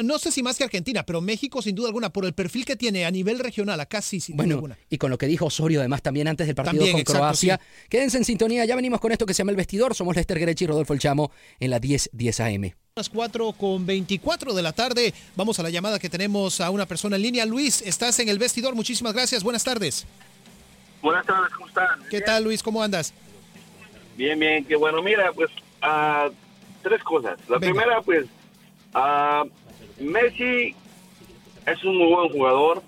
No 0.03 0.17
sé 0.17 0.31
si 0.31 0.41
más 0.41 0.57
que 0.57 0.63
Argentina, 0.63 1.03
pero 1.03 1.21
México, 1.21 1.61
sin 1.61 1.75
duda 1.75 1.87
alguna, 1.87 2.09
por 2.09 2.25
el 2.25 2.33
perfil 2.33 2.65
que 2.65 2.75
tiene 2.75 3.05
a 3.05 3.11
nivel 3.11 3.39
regional, 3.39 3.79
acá 3.79 4.01
sí, 4.01 4.19
sin 4.19 4.35
duda 4.35 4.55
alguna. 4.55 4.77
y 4.89 4.97
con 4.97 5.11
lo 5.11 5.17
que 5.17 5.27
dijo 5.27 5.45
Osorio 5.45 5.79
además 5.79 6.01
también 6.01 6.27
antes 6.27 6.47
del 6.47 6.55
partido 6.55 6.77
También, 6.77 6.93
con 6.93 7.01
exacto, 7.01 7.19
Croacia. 7.19 7.59
Quédense 7.89 8.17
en 8.17 8.25
sintonía, 8.25 8.65
ya 8.65 8.75
venimos 8.75 8.99
con 8.99 9.11
esto 9.11 9.25
que 9.25 9.33
se 9.33 9.39
llama 9.39 9.51
El 9.51 9.57
Vestidor. 9.57 9.93
Somos 9.93 10.15
Lester 10.15 10.39
Grechi 10.39 10.63
y 10.63 10.67
Rodolfo 10.67 10.93
El 10.93 10.99
Chamo 10.99 11.31
en 11.59 11.69
la 11.69 11.79
10, 11.79 12.09
10 12.13 12.39
AM. 12.39 12.71
Las 12.95 13.09
4 13.09 13.53
con 13.53 13.85
24 13.85 14.53
de 14.53 14.61
la 14.63 14.73
tarde. 14.73 15.13
Vamos 15.35 15.59
a 15.59 15.63
la 15.63 15.69
llamada 15.69 15.99
que 15.99 16.09
tenemos 16.09 16.59
a 16.61 16.71
una 16.71 16.87
persona 16.87 17.15
en 17.15 17.21
línea. 17.21 17.45
Luis, 17.45 17.83
estás 17.83 18.19
en 18.19 18.29
el 18.29 18.39
vestidor. 18.39 18.73
Muchísimas 18.73 19.13
gracias. 19.13 19.43
Buenas 19.43 19.63
tardes. 19.63 20.07
Buenas 21.03 21.23
tardes, 21.27 21.53
¿cómo 21.53 21.67
están? 21.67 21.87
¿Qué 22.09 22.21
tal, 22.21 22.43
Luis? 22.43 22.63
¿Cómo 22.63 22.81
andas? 22.81 23.13
Bien, 24.17 24.39
bien, 24.39 24.65
qué 24.65 24.75
bueno. 24.75 25.03
Mira, 25.03 25.31
pues, 25.33 25.51
ah, 25.83 26.29
tres 26.81 27.03
cosas. 27.03 27.37
La 27.47 27.59
Venga. 27.59 27.73
primera, 27.73 28.01
pues, 28.01 28.25
ah, 28.95 29.43
Messi 29.99 30.75
es 31.65 31.83
un 31.83 31.97
muy 31.97 32.07
buen 32.07 32.29
jugador, 32.29 32.83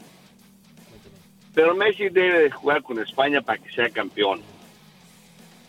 pero 1.53 1.75
Messi 1.75 2.09
debe 2.09 2.43
de 2.43 2.51
jugar 2.51 2.81
con 2.83 2.99
España 2.99 3.41
para 3.41 3.57
que 3.57 3.71
sea 3.71 3.89
campeón. 3.89 4.41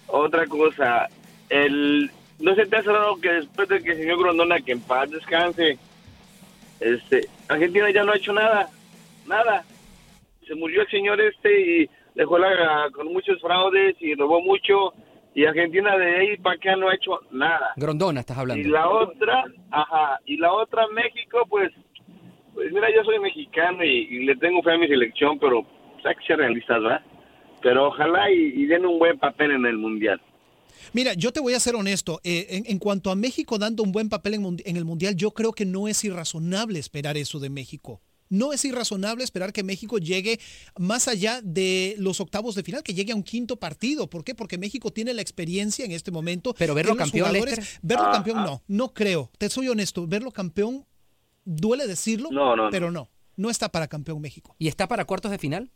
Otra 0.07 0.47
cosa, 0.47 1.09
el 1.49 2.11
no 2.41 2.55
se 2.55 2.67
te 2.67 2.77
hace 2.77 2.91
raro 2.91 3.17
que 3.21 3.31
después 3.33 3.69
de 3.69 3.83
que 3.83 3.93
el 3.93 3.99
señor 3.99 4.19
Grondona, 4.19 4.61
que 4.61 4.73
en 4.73 4.81
paz 4.81 5.11
descanse, 5.11 5.79
este, 6.81 7.29
Argentina 7.49 7.91
ya 7.91 8.03
no 8.03 8.13
ha 8.13 8.17
hecho 8.17 8.33
nada, 8.33 8.71
nada. 9.27 9.65
Se 10.47 10.55
murió 10.55 10.83
el 10.83 10.89
señor 10.89 11.21
este 11.21 11.61
y 11.61 11.91
dejó 12.15 12.39
la, 12.39 12.89
con 12.93 13.13
muchos 13.13 13.41
fraudes 13.41 13.97
y 14.01 14.15
robó 14.15 14.41
mucho 14.41 14.95
y 15.35 15.45
Argentina 15.45 15.97
de 15.97 16.17
ahí 16.17 16.37
para 16.39 16.57
acá 16.57 16.77
no 16.77 16.89
ha 16.89 16.95
hecho 16.95 17.19
nada. 17.31 17.73
Grondona, 17.77 18.21
estás 18.21 18.39
hablando. 18.39 18.67
Y 18.67 18.71
la 18.71 18.89
otra, 18.89 19.45
ajá, 19.71 20.21
y 20.27 20.37
la 20.37 20.53
otra 20.53 20.87
México, 20.89 21.39
pues, 21.49 21.71
pues 22.55 22.73
mira, 22.73 22.89
yo 22.95 23.05
soy 23.05 23.19
mexicano 23.21 23.85
y, 23.85 24.09
y 24.11 24.25
le 24.25 24.37
tengo 24.37 24.63
fe 24.63 24.73
a 24.73 24.79
mi 24.79 24.89
selección, 24.89 25.39
pero 25.39 25.63
pues, 25.95 26.07
hay 26.07 26.15
que 26.17 26.27
ser 26.27 26.39
realistas, 26.39 26.83
¿verdad? 26.83 27.05
Pero 27.63 27.89
ojalá 27.89 28.31
y, 28.31 28.53
y 28.57 28.67
den 28.67 28.87
un 28.87 28.99
buen 28.99 29.19
papel 29.19 29.53
en 29.53 29.67
el 29.67 29.77
Mundial. 29.77 30.21
Mira, 30.93 31.13
yo 31.15 31.31
te 31.33 31.41
voy 31.41 31.55
a 31.55 31.61
ser 31.61 31.75
honesto. 31.77 32.21
Eh, 32.25 32.47
en, 32.51 32.65
en 32.67 32.79
cuanto 32.79 33.11
a 33.11 33.15
México 33.15 33.59
dando 33.59 33.83
un 33.83 33.93
buen 33.93 34.09
papel 34.09 34.35
en, 34.35 34.57
en 34.65 34.77
el 34.77 34.85
Mundial, 34.85 35.15
yo 35.15 35.31
creo 35.33 35.53
que 35.53 35.67
no 35.67 35.89
es 35.89 36.03
irrazonable 36.05 36.79
esperar 36.79 37.17
eso 37.17 37.39
de 37.39 37.51
México. 37.51 38.01
No 38.31 38.53
es 38.55 38.65
irrazonable 38.65 39.25
esperar 39.25 39.53
que 39.53 39.63
México 39.63 39.99
llegue 39.99 40.41
más 40.79 41.09
allá 41.09 41.41
de 41.43 41.97
los 41.99 42.21
octavos 42.21 42.55
de 42.55 42.63
final, 42.63 42.83
que 42.83 42.95
llegue 42.95 43.13
a 43.13 43.17
un 43.17 43.23
quinto 43.25 43.57
partido. 43.57 44.09
¿Por 44.09 44.25
qué? 44.25 44.35
Porque 44.35 44.57
México 44.57 44.91
tiene 44.93 45.13
la 45.13 45.21
experiencia 45.21 45.85
en 45.85 45.91
este 45.93 46.11
momento. 46.13 46.55
Pero 46.57 46.73
verlo 46.75 46.97
campeón. 46.97 47.33
Verlo 47.83 48.05
Ah, 48.07 48.13
campeón 48.13 48.39
ah. 48.39 48.45
no, 48.47 48.63
no 48.69 48.95
creo. 48.95 49.31
Te 49.37 49.51
soy 49.51 49.69
honesto. 49.69 50.07
Verlo 50.07 50.31
campeón 50.31 50.87
duele 51.45 51.87
decirlo, 51.89 52.31
No, 52.31 52.55
no, 52.57 52.69
pero 52.71 52.91
no. 52.91 53.11
No 53.37 53.51
está 53.51 53.69
para 53.71 53.89
campeón 53.89 54.21
México. 54.21 54.55
¿Y 54.59 54.69
está 54.69 54.87
para 54.87 55.05
cuartos 55.05 55.31
de 55.33 55.39
final? 55.39 55.71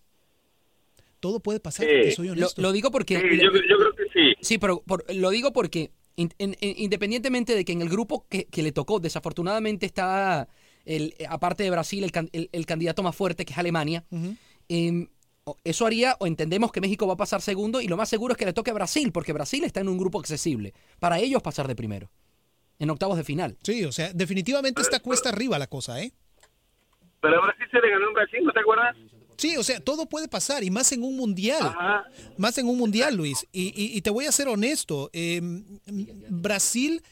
Todo 1.20 1.40
puede 1.40 1.58
pasar, 1.58 1.86
Sí. 1.86 1.92
te 2.02 2.12
soy 2.12 2.26
Lo, 2.28 2.32
honesto. 2.34 2.60
lo 2.62 2.70
digo 2.72 2.90
porque... 2.90 3.16
Sí, 3.18 3.36
yo, 3.38 3.50
yo 3.50 3.78
creo 3.78 3.94
que 3.96 4.04
sí. 4.12 4.34
Sí, 4.42 4.58
pero 4.58 4.82
por- 4.82 5.04
lo 5.14 5.30
digo 5.30 5.52
porque 5.52 5.90
in- 6.16 6.34
en- 6.38 6.56
en- 6.60 6.74
independientemente 6.78 7.54
de 7.54 7.64
que 7.64 7.72
en 7.72 7.80
el 7.82 7.88
grupo 7.88 8.26
que, 8.28 8.44
que 8.44 8.62
le 8.62 8.72
tocó, 8.72 9.00
desafortunadamente 9.00 9.86
está, 9.86 10.48
el, 10.84 11.14
eh, 11.18 11.26
aparte 11.28 11.62
de 11.62 11.70
Brasil, 11.70 12.04
el, 12.04 12.12
el- 12.32 12.48
el 12.52 12.66
candidato 12.66 13.02
más 13.02 13.14
fuerte, 13.16 13.44
que 13.44 13.52
es 13.52 13.58
Alemania. 13.58 14.04
Em, 14.68 15.08
eso 15.62 15.84
haría, 15.86 16.16
o 16.20 16.26
entendemos 16.26 16.72
que 16.72 16.80
México 16.80 17.06
va 17.06 17.14
a 17.14 17.16
pasar 17.18 17.42
segundo, 17.42 17.80
y 17.80 17.88
lo 17.88 17.96
más 17.98 18.08
seguro 18.08 18.32
es 18.32 18.38
que 18.38 18.46
le 18.46 18.52
toque 18.54 18.70
a 18.70 18.74
Brasil, 18.74 19.12
porque 19.12 19.32
Brasil 19.32 19.62
está 19.64 19.80
en 19.80 19.88
un 19.88 19.98
grupo 19.98 20.18
accesible. 20.18 20.72
Para 21.00 21.18
ellos 21.18 21.42
pasar 21.42 21.68
de 21.68 21.76
primero, 21.76 22.10
en 22.78 22.88
octavos 22.90 23.16
de 23.16 23.24
final. 23.24 23.58
Sí, 23.62 23.84
o 23.84 23.92
sea, 23.92 24.12
definitivamente 24.14 24.80
está 24.80 25.00
cuesta 25.00 25.28
arriba 25.28 25.58
la 25.58 25.66
cosa, 25.66 26.00
¿eh? 26.02 26.12
Pero 27.20 27.40
sí 27.58 27.64
se 27.70 27.78
le 27.80 27.90
ganó 27.90 28.08
en 28.08 28.14
Brasil, 28.14 28.40
¿no 28.44 28.52
te 28.52 28.60
acuerdas? 28.60 28.96
Sí, 29.36 29.56
o 29.56 29.62
sea, 29.64 29.80
todo 29.80 30.06
puede 30.06 30.28
pasar 30.28 30.62
y 30.62 30.70
más 30.70 30.92
en 30.92 31.02
un 31.02 31.16
mundial. 31.16 31.60
Ajá. 31.62 32.04
Más 32.38 32.56
en 32.58 32.68
un 32.68 32.78
mundial, 32.78 33.16
Luis. 33.16 33.46
Y, 33.52 33.64
y- 33.74 33.96
y 33.96 34.00
te 34.00 34.10
voy 34.10 34.26
a 34.26 34.32
ser 34.32 34.46
honesto. 34.48 35.10
eh, 35.12 35.40
Brasil, 36.30 37.02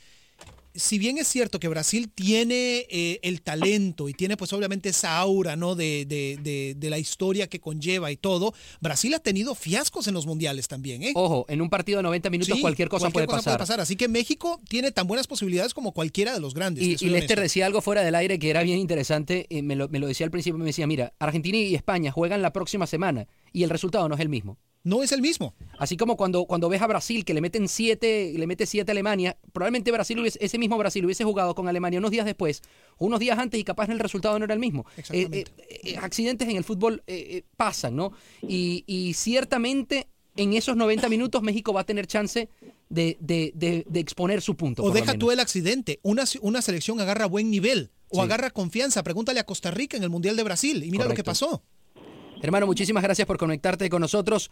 si 0.75 0.99
bien 0.99 1.19
es 1.19 1.29
cierto 1.29 1.61
que 1.61 1.69
Brasil 1.69 2.11
tiene 2.13 2.87
eh, 2.91 3.21
el 3.23 3.43
talento 3.43 4.09
y 4.09 4.15
tiene 4.15 4.37
pues 4.37 4.53
obviamente 4.53 4.89
esa 4.89 5.19
aura, 5.19 5.57
¿no? 5.57 5.75
De, 5.75 6.05
de- 6.07 6.39
de- 6.43 6.75
de 6.77 6.91
la 6.91 6.99
historia 6.99 7.47
que 7.49 7.61
conlleva 7.61 8.11
y 8.11 8.17
todo, 8.17 8.55
Brasil 8.81 9.13
ha 9.15 9.19
tenido 9.19 9.55
fiascos 9.55 10.07
en 10.09 10.15
los 10.15 10.27
mundiales 10.27 10.69
también, 10.69 11.03
¿eh? 11.03 11.13
Ojo, 11.15 11.45
en 11.49 11.61
un 11.61 11.71
partido 11.71 11.99
de 11.99 12.03
90 12.05 12.31
minutos 12.31 12.55
Sí, 12.57 12.61
cualquier 12.63 12.89
cosa 12.89 13.07
puede 13.11 13.27
pasar. 13.59 13.81
Así 13.81 13.97
que 13.97 14.09
México 14.09 14.61
tiene 14.69 14.93
tan 14.93 15.07
buenas 15.07 15.27
posibilidades 15.27 15.75
como 15.75 15.93
cualquiera 15.93 16.33
de 16.35 16.41
los 16.41 16.55
grandes. 16.55 16.83
Y, 16.85 16.97
y 17.07 17.09
Lester 17.11 17.41
decía 17.41 17.67
algo 17.67 17.81
fuera 17.81 18.03
del 18.03 18.15
aire 18.15 18.39
que 18.39 18.51
era 18.51 18.63
bien 18.63 18.79
interesante, 18.79 19.47
eh, 19.51 19.63
me, 19.63 19.77
lo, 19.77 19.89
me 19.89 19.99
lo 19.99 20.07
decía 20.07 20.25
al 20.27 20.31
principio, 20.31 20.59
me 20.59 20.65
decía, 20.65 20.87
mira, 20.87 21.13
Argentina 21.19 21.59
y 21.59 21.75
España 21.75 22.11
juegan 22.13 22.43
la 22.43 22.53
próxima 22.53 22.87
semana 22.87 23.27
y 23.53 23.63
el 23.65 23.71
resultado 23.71 24.09
no 24.09 24.15
es 24.15 24.21
el 24.21 24.29
mismo. 24.29 24.59
No 24.85 25.03
es 25.03 25.13
el 25.13 25.21
mismo. 25.23 25.55
Así 25.79 25.97
como 25.97 26.17
cuando, 26.17 26.45
cuando 26.45 26.69
ves 26.69 26.83
a 26.83 26.87
Brasil 26.89 27.25
que 27.25 27.35
le 27.35 27.41
meten 27.41 27.69
siete, 27.69 28.33
le 28.37 28.47
mete 28.49 28.67
siete 28.67 28.91
a 28.91 28.95
Alemania, 28.95 29.37
probablemente 29.53 29.93
Brasil 29.93 30.19
hubiese- 30.19 30.39
ese 30.41 30.59
mismo 30.59 30.77
Brasil 30.77 31.05
hubiese 31.05 31.23
jugado 31.25 31.55
con 31.55 31.69
Alemania 31.69 32.01
unos 32.01 32.11
días 32.11 32.27
después, 32.27 32.63
unos 32.99 33.21
días 33.21 33.39
antes 33.39 33.61
y 33.61 33.65
capaz 33.65 33.89
el 33.91 33.99
resultado 34.01 34.39
no 34.39 34.45
era 34.45 34.55
el 34.55 34.61
mismo. 34.61 34.85
Eh, 35.11 35.29
eh, 35.31 35.45
eh, 35.85 35.97
accidentes 35.99 36.49
en 36.49 36.57
el 36.57 36.65
fútbol 36.65 37.03
eh, 37.07 37.27
eh, 37.31 37.45
pasan, 37.57 37.95
¿no? 37.95 38.13
Y, 38.43 38.83
y 38.87 39.15
ciertamente 39.15 40.09
en 40.35 40.55
esos 40.55 40.77
90 40.77 41.09
minutos 41.09 41.43
México 41.43 41.73
va 41.73 41.83
a 41.83 41.85
tener 41.85 42.07
chance 42.07 42.49
de, 42.89 43.17
de- 43.21 43.53
de- 43.55 43.85
de 43.89 44.01
exponer 44.01 44.43
su 44.43 44.57
punto. 44.57 44.83
O 44.83 44.91
deja 44.91 45.15
tú 45.15 45.31
el 45.31 45.39
accidente. 45.41 46.01
Una, 46.03 46.25
una 46.41 46.61
selección 46.63 47.01
agarra 47.01 47.27
buen 47.27 47.51
nivel 47.51 47.91
o 48.09 48.17
Sí. 48.17 48.21
agarra 48.23 48.51
confianza. 48.51 49.03
Pregúntale 49.05 49.39
a 49.41 49.45
Costa 49.45 49.71
Rica 49.71 49.97
en 49.97 50.03
el 50.03 50.11
Mundial 50.11 50.35
de 50.37 50.43
Brasil 50.43 50.83
y 50.83 50.91
mira 50.91 51.05
lo 51.07 51.15
que 51.15 51.23
pasó. 51.23 51.63
Hermano, 52.43 52.67
muchísimas 52.67 53.05
gracias 53.05 53.25
por 53.27 53.39
conectarte 53.39 53.89
con 53.89 54.01
nosotros. 54.01 54.51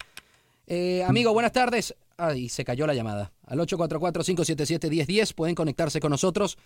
Eh, 0.72 1.02
amigo, 1.02 1.32
buenas 1.32 1.50
tardes. 1.52 1.96
Ay, 2.16 2.48
se 2.48 2.64
cayó 2.64 2.86
la 2.86 2.94
llamada. 2.94 3.32
Al 3.48 3.58
844-577-1010 3.58 5.34
pueden 5.34 5.56
conectarse 5.56 5.98
con 5.98 6.10
nosotros. 6.12 6.56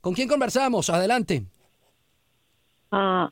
¿Con 0.00 0.14
quién 0.14 0.26
conversamos? 0.26 0.88
Adelante. 0.88 1.42
Ah, 2.90 3.30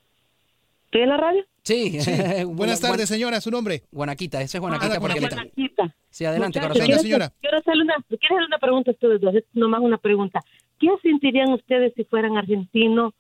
¿Estoy 0.84 1.00
en 1.02 1.08
la 1.08 1.16
radio? 1.16 1.42
Sí. 1.62 2.00
Sí. 2.00 2.10
Buena- 2.18 2.44
Buenas 2.44 2.80
tardes, 2.80 3.08
señora. 3.08 3.40
¿Su 3.40 3.50
nombre? 3.50 3.84
Guanaquita, 3.90 4.42
ese 4.42 4.58
es 4.58 4.60
Guanaquita 4.60 4.96
Ah, 4.96 5.00
porque 5.00 5.20
le- 5.20 5.28
Guanaquita. 5.28 5.94
Sí, 6.10 6.26
adelante, 6.26 6.60
corazón. 6.60 6.84
quiero- 6.84 7.00
señora. 7.00 7.32
Quiero 7.40 7.58
hacerle 7.58 7.82
una, 7.84 7.94
quiero 8.06 8.24
hacerle 8.26 8.46
una 8.46 8.58
pregunta 8.58 8.90
a 8.90 8.94
ustedes 8.94 9.20
dos, 9.22 9.34
es 9.34 9.44
nomás 9.54 9.80
una 9.80 9.96
pregunta. 9.96 10.40
¿Qué 10.78 10.88
sentirían 11.02 11.50
ustedes 11.52 11.94
si 11.96 12.04
fueran 12.04 12.36
argentinos 12.36 13.14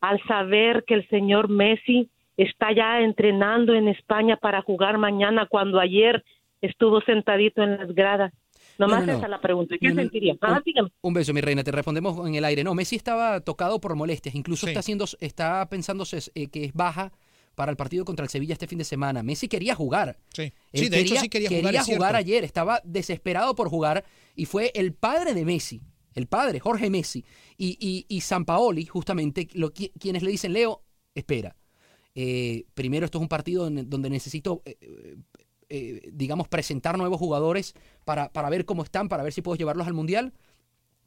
al 0.00 0.22
saber 0.28 0.84
que 0.86 0.94
el 0.94 1.08
señor 1.08 1.48
Messi 1.48 2.08
está 2.36 2.74
ya 2.74 3.00
entrenando 3.00 3.74
en 3.74 3.88
España 3.88 4.36
para 4.36 4.62
jugar 4.62 4.98
mañana 4.98 5.46
cuando 5.48 5.78
ayer 5.80 6.24
estuvo 6.60 7.00
sentadito 7.02 7.62
en 7.62 7.76
las 7.78 7.94
gradas? 7.94 8.32
Nomás 8.78 9.00
No, 9.00 9.06
no, 9.06 9.12
no. 9.12 9.18
esa 9.18 9.26
es 9.26 9.30
la 9.30 9.40
pregunta. 9.40 9.74
¿Qué 9.78 9.88
No, 9.88 9.94
no, 9.94 10.00
sentirían? 10.02 10.38
un- 10.40 10.48
Ah, 10.48 10.62
dígame. 10.64 10.88
Un 11.02 11.12
beso, 11.14 11.34
mi 11.34 11.40
reina. 11.42 11.62
Te 11.62 11.70
respondemos 11.72 12.26
en 12.26 12.34
el 12.34 12.44
aire. 12.44 12.64
No, 12.64 12.74
Messi 12.74 12.96
estaba 12.96 13.40
tocado 13.40 13.78
por 13.80 13.94
molestias. 13.94 14.34
Incluso 14.34 14.66
Sí. 14.66 14.70
está 14.70 14.80
haciendo, 14.80 15.04
está 15.20 15.68
pensándose 15.68 16.18
eh, 16.34 16.48
que 16.48 16.64
es 16.64 16.72
baja 16.72 17.12
para 17.54 17.70
el 17.70 17.76
partido 17.76 18.06
contra 18.06 18.22
el 18.24 18.30
Sevilla 18.30 18.54
este 18.54 18.66
fin 18.66 18.78
de 18.78 18.84
semana. 18.84 19.22
Messi 19.22 19.48
quería 19.48 19.74
jugar. 19.74 20.16
Sí. 20.32 20.52
De 20.72 21.00
hecho 21.00 21.16
sí 21.16 21.28
quería 21.28 21.50
jugar, 21.50 21.74
es 21.74 21.84
cierto. 21.84 22.04
ayer. 22.06 22.42
Estaba 22.44 22.80
desesperado 22.84 23.54
por 23.54 23.68
jugar 23.68 24.04
y 24.34 24.46
fue 24.46 24.70
el 24.74 24.94
padre 24.94 25.34
de 25.34 25.44
Messi, 25.44 25.82
el 26.14 26.26
padre, 26.26 26.58
Jorge 26.58 26.88
Messi, 26.88 27.22
y, 27.58 27.76
y, 27.80 28.06
y 28.08 28.20
Sampaoli, 28.22 28.86
justamente, 28.86 29.48
lo, 29.54 29.74
qui- 29.74 29.92
quienes 30.00 30.22
le 30.22 30.30
dicen, 30.30 30.54
Leo, 30.54 30.82
espera. 31.14 31.54
Eh, 32.14 32.64
primero, 32.74 33.04
esto 33.04 33.18
es 33.18 33.22
un 33.22 33.28
partido 33.28 33.70
donde 33.70 34.10
necesito 34.10 34.62
eh, 34.64 35.16
eh, 35.72 36.10
digamos, 36.12 36.48
presentar 36.48 36.98
nuevos 36.98 37.20
jugadores 37.20 37.74
para, 38.04 38.32
para 38.32 38.50
ver 38.50 38.64
cómo 38.64 38.82
están, 38.82 39.08
para 39.08 39.22
ver 39.22 39.32
si 39.32 39.40
puedo 39.40 39.56
llevarlos 39.56 39.86
al 39.86 39.94
Mundial. 39.94 40.32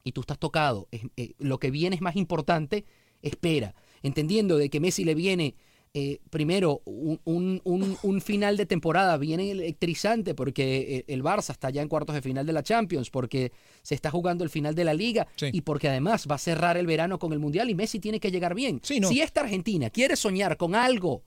Y 0.06 0.14
tú 0.14 0.22
estás 0.22 0.40
tocado. 0.40 0.88
Eh, 0.92 1.34
lo 1.38 1.60
que 1.60 1.70
viene 1.70 1.98
es 1.98 2.02
más 2.02 2.16
importante. 2.16 2.86
Espera. 3.22 3.76
Entendiendo 4.04 4.58
de 4.58 4.70
que 4.70 4.80
Messi 4.80 5.04
le 5.04 5.16
viene 5.16 5.56
eh, 5.96 6.20
primero 6.32 6.82
un, 6.86 7.20
un- 7.24 7.98
un- 8.02 8.22
final 8.22 8.58
de 8.58 8.66
temporada 8.66 9.16
viene 9.18 9.52
electrizante 9.52 10.34
porque 10.34 10.98
eh, 10.98 11.06
el 11.08 11.22
Barça 11.22 11.52
está 11.52 11.70
ya 11.70 11.84
en 11.84 11.88
cuartos 11.88 12.16
de 12.16 12.22
final 12.24 12.46
de 12.48 12.54
la 12.54 12.64
Champions, 12.64 13.12
porque 13.12 13.52
se 13.84 13.94
está 13.94 14.10
jugando 14.10 14.44
el 14.44 14.50
final 14.50 14.74
de 14.74 14.86
la 14.86 14.94
Liga 14.96 15.28
y 15.54 15.62
porque 15.62 15.90
además 15.90 16.26
va 16.30 16.36
a 16.36 16.40
cerrar 16.40 16.78
el 16.78 16.88
verano 16.88 17.20
con 17.20 17.32
el 17.32 17.40
Mundial 17.40 17.70
y 17.70 17.76
Messi 17.76 18.00
tiene 18.00 18.20
que 18.20 18.32
llegar 18.32 18.56
bien. 18.56 18.80
no. 19.00 19.08
Si 19.10 19.22
esta 19.22 19.42
Argentina 19.42 19.90
quiere 19.92 20.16
soñar 20.16 20.58
con 20.58 20.74
algo 20.74 21.24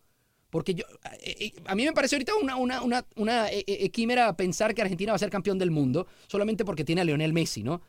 porque 0.51 0.75
yo, 0.75 0.85
eh, 1.23 1.37
eh, 1.41 1.53
a 1.67 1.75
mí 1.75 1.85
me 1.85 1.93
parece 1.93 2.17
ahorita 2.17 2.33
una, 2.37 2.57
una, 2.57 2.83
una, 2.83 3.05
una 3.17 3.47
quimera 3.93 4.37
pensar 4.37 4.75
que 4.75 4.83
Argentina 4.83 5.13
va 5.13 5.17
a 5.17 5.19
ser 5.19 5.29
campeón 5.31 5.59
del 5.59 5.71
mundo 5.71 6.07
solamente 6.29 6.65
porque 6.65 6.85
tiene 6.85 7.03
a 7.03 7.05
Lionel 7.05 7.33
Messi, 7.33 7.63
¿no? 7.63 7.83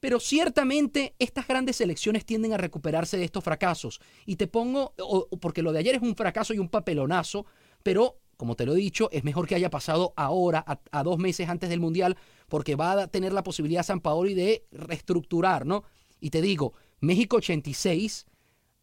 Pero 0.00 0.20
ciertamente 0.20 1.14
estas 1.18 1.46
grandes 1.48 1.76
selecciones 1.76 2.24
tienden 2.24 2.52
a 2.52 2.56
recuperarse 2.56 3.16
de 3.16 3.24
estos 3.24 3.42
fracasos. 3.42 4.00
Y 4.26 4.36
te 4.36 4.46
pongo, 4.46 4.94
o- 4.98 5.28
porque 5.40 5.62
lo 5.62 5.72
de 5.72 5.80
ayer 5.80 5.96
es 5.96 6.02
un 6.02 6.14
fracaso 6.14 6.54
y 6.54 6.58
un 6.58 6.68
papelonazo, 6.68 7.46
pero 7.82 8.18
como 8.36 8.54
te 8.54 8.64
lo 8.64 8.74
he 8.74 8.76
dicho, 8.76 9.08
es 9.10 9.24
mejor 9.24 9.48
que 9.48 9.56
haya 9.56 9.68
pasado 9.70 10.12
ahora, 10.16 10.62
a, 10.64 10.78
a 10.92 11.02
dos 11.02 11.18
meses 11.18 11.48
antes 11.48 11.68
del 11.68 11.80
Mundial, 11.80 12.16
porque 12.48 12.76
va 12.76 12.92
a 12.92 13.06
tener 13.08 13.32
la 13.32 13.42
posibilidad 13.42 13.82
San 13.82 14.00
Paoli 14.00 14.34
de 14.34 14.64
reestructurar, 14.70 15.66
¿no? 15.66 15.82
Y 16.20 16.30
te 16.30 16.40
digo, 16.40 16.72
México 17.00 17.38
86, 17.38 18.26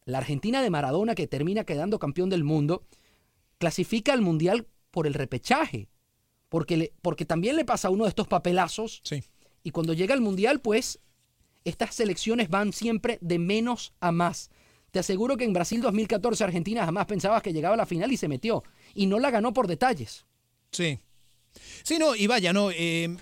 la 0.04 0.18
Argentina 0.18 0.62
de 0.62 0.70
Maradona 0.70 1.16
que 1.16 1.28
termina 1.28 1.64
quedando 1.64 2.00
campeón 2.00 2.30
del 2.30 2.44
mundo, 2.44 2.84
clasifica 3.58 4.12
al 4.12 4.22
Mundial 4.22 4.68
por 4.92 5.08
el 5.08 5.14
repechaje. 5.14 5.88
Porque, 6.50 6.78
le- 6.78 6.94
porque 7.02 7.26
también 7.26 7.56
le 7.56 7.64
pasa 7.66 7.90
uno 7.90 8.04
de 8.04 8.10
estos 8.10 8.28
papelazos. 8.28 9.02
Y 9.64 9.72
cuando 9.72 9.94
llega 9.94 10.14
al 10.14 10.22
Mundial, 10.22 10.60
pues, 10.62 11.00
estas 11.66 11.96
selecciones 11.96 12.50
van 12.50 12.72
siempre 12.72 13.18
de 13.22 13.40
menos 13.40 13.94
a 14.00 14.12
más. 14.12 14.50
Te 14.92 15.00
aseguro 15.00 15.36
que 15.36 15.44
en 15.44 15.52
Brasil 15.52 15.82
2014 15.82 16.44
Argentina 16.44 16.86
jamás 16.86 17.06
pensabas 17.06 17.44
que 17.44 17.52
llegaba 17.52 17.74
a 17.74 17.78
la 17.78 17.86
final 17.86 18.14
y 18.14 18.18
se 18.18 18.30
metió. 18.30 18.64
Y 18.94 19.08
no 19.08 19.20
la 19.20 19.30
ganó 19.30 19.54
por 19.54 19.68
detalles. 19.68 20.26
Sí. 20.72 21.00
Sí, 21.84 21.98
no, 21.98 22.16
y 22.16 22.28
vaya, 22.28 22.54
no, 22.54 22.70
eh, 22.72 23.16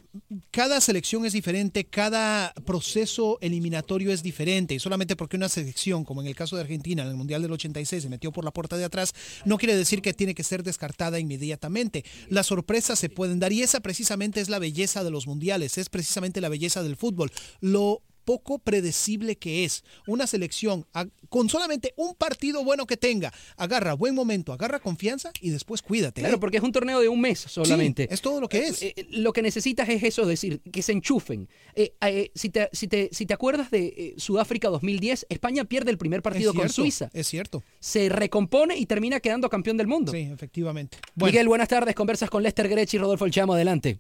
cada 0.52 0.82
selección 0.82 1.26
es 1.26 1.34
diferente, 1.34 1.86
cada 1.86 2.54
proceso 2.66 3.38
eliminatorio 3.42 4.12
es 4.12 4.24
diferente, 4.24 4.74
y 4.74 4.80
solamente 4.80 5.16
porque 5.16 5.38
una 5.38 5.50
selección, 5.50 6.04
como 6.04 6.22
en 6.22 6.28
el 6.28 6.36
caso 6.36 6.56
de 6.56 6.64
Argentina, 6.64 7.04
en 7.04 7.10
el 7.10 7.16
Mundial 7.16 7.42
del 7.42 7.52
86, 7.52 8.04
se 8.04 8.10
metió 8.10 8.32
por 8.32 8.44
la 8.44 8.52
puerta 8.52 8.78
de 8.78 8.86
atrás, 8.86 9.14
no 9.46 9.58
quiere 9.58 9.76
decir 9.76 10.02
que 10.02 10.14
tiene 10.14 10.34
que 10.34 10.44
ser 10.44 10.64
descartada 10.64 11.20
inmediatamente. 11.20 12.06
Las 12.30 12.48
sorpresas 12.48 12.98
se 12.98 13.10
pueden 13.10 13.40
dar, 13.40 13.54
y 13.54 13.62
esa 13.62 13.82
precisamente 13.82 14.42
es 14.42 14.50
la 14.50 14.60
belleza 14.60 15.04
de 15.04 15.12
los 15.12 15.28
mundiales, 15.28 15.78
es 15.78 15.90
precisamente 15.90 16.42
la 16.42 16.50
belleza 16.50 16.82
del 16.82 16.96
fútbol. 16.96 17.32
Lo 17.60 18.02
poco 18.24 18.60
predecible 18.60 19.36
que 19.38 19.64
es 19.66 19.84
una 20.08 20.28
selección 20.28 20.86
a- 20.94 21.06
con 21.30 21.50
solamente 21.50 21.94
un 21.98 22.14
partido 22.16 22.64
bueno 22.64 22.86
que 22.86 22.98
tenga, 22.98 23.34
agarra 23.58 23.94
buen 23.94 24.14
momento, 24.16 24.54
agarra 24.54 24.80
confianza 24.80 25.32
y 25.42 25.50
después 25.50 25.82
cuídate. 25.82 26.22
Claro, 26.22 26.36
¿eh? 26.36 26.40
porque 26.40 26.58
es 26.58 26.64
un 26.64 26.72
torneo 26.72 27.00
de 27.00 27.10
un 27.10 27.20
mes 27.22 27.40
solamente. 27.40 28.08
es 28.14 28.22
todo 28.22 28.40
lo 28.42 28.48
que 28.50 28.68
es. 28.68 28.82
Eh, 28.84 28.94
eh, 28.96 29.08
lo 29.10 29.34
que 29.34 29.42
necesitas 29.42 29.90
es 29.90 30.04
eso, 30.04 30.26
decir, 30.26 30.62
que 30.72 30.82
se 30.82 30.92
enchufen. 30.92 31.50
Eh, 31.76 31.94
eh, 32.02 32.32
si, 32.36 32.50
te, 32.50 32.70
si, 32.72 32.88
te, 32.88 33.10
si 33.12 33.26
te 33.26 33.34
acuerdas 33.34 33.72
de 33.72 33.86
eh, 33.86 34.14
Sudáfrica 34.18 34.70
2010, 34.70 35.26
España 35.30 35.64
pierde 35.66 35.92
el 35.92 35.98
primer 35.98 36.22
partido 36.22 36.54
con 36.54 36.70
Suiza. 36.70 37.10
Es 37.14 37.28
cierto. 37.28 37.64
Se 37.80 38.10
recompone 38.10 38.78
y 38.78 38.86
termina 38.86 39.20
quedando 39.20 39.50
campeón 39.50 39.78
del 39.78 39.88
mundo. 39.88 40.12
Sí, 40.12 40.30
efectivamente. 40.32 40.98
Miguel, 41.16 41.48
buenas 41.48 41.68
tardes. 41.68 41.96
Conversas 41.96 42.30
con 42.30 42.44
Lester 42.44 42.68
Grech 42.70 42.94
y 42.94 42.98
Rodolfo 42.98 43.26
El 43.26 43.32
Chamo. 43.32 43.54
Adelante. 43.54 44.00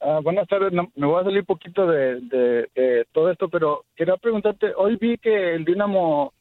Ah, 0.00 0.20
buenas 0.22 0.48
tardes, 0.48 0.72
No, 0.72 0.90
me 0.96 1.06
voy 1.06 1.20
a 1.20 1.24
salir 1.24 1.44
poquito 1.44 1.86
de, 1.86 2.20
de- 2.22 2.70
de 2.74 3.06
todo 3.12 3.30
esto, 3.30 3.48
pero 3.50 3.84
quería 3.94 4.16
preguntarte, 4.16 4.72
hoy 4.74 4.96
vi 4.96 5.18
que 5.18 5.54
el 5.54 5.64
Dinamo 5.64 6.32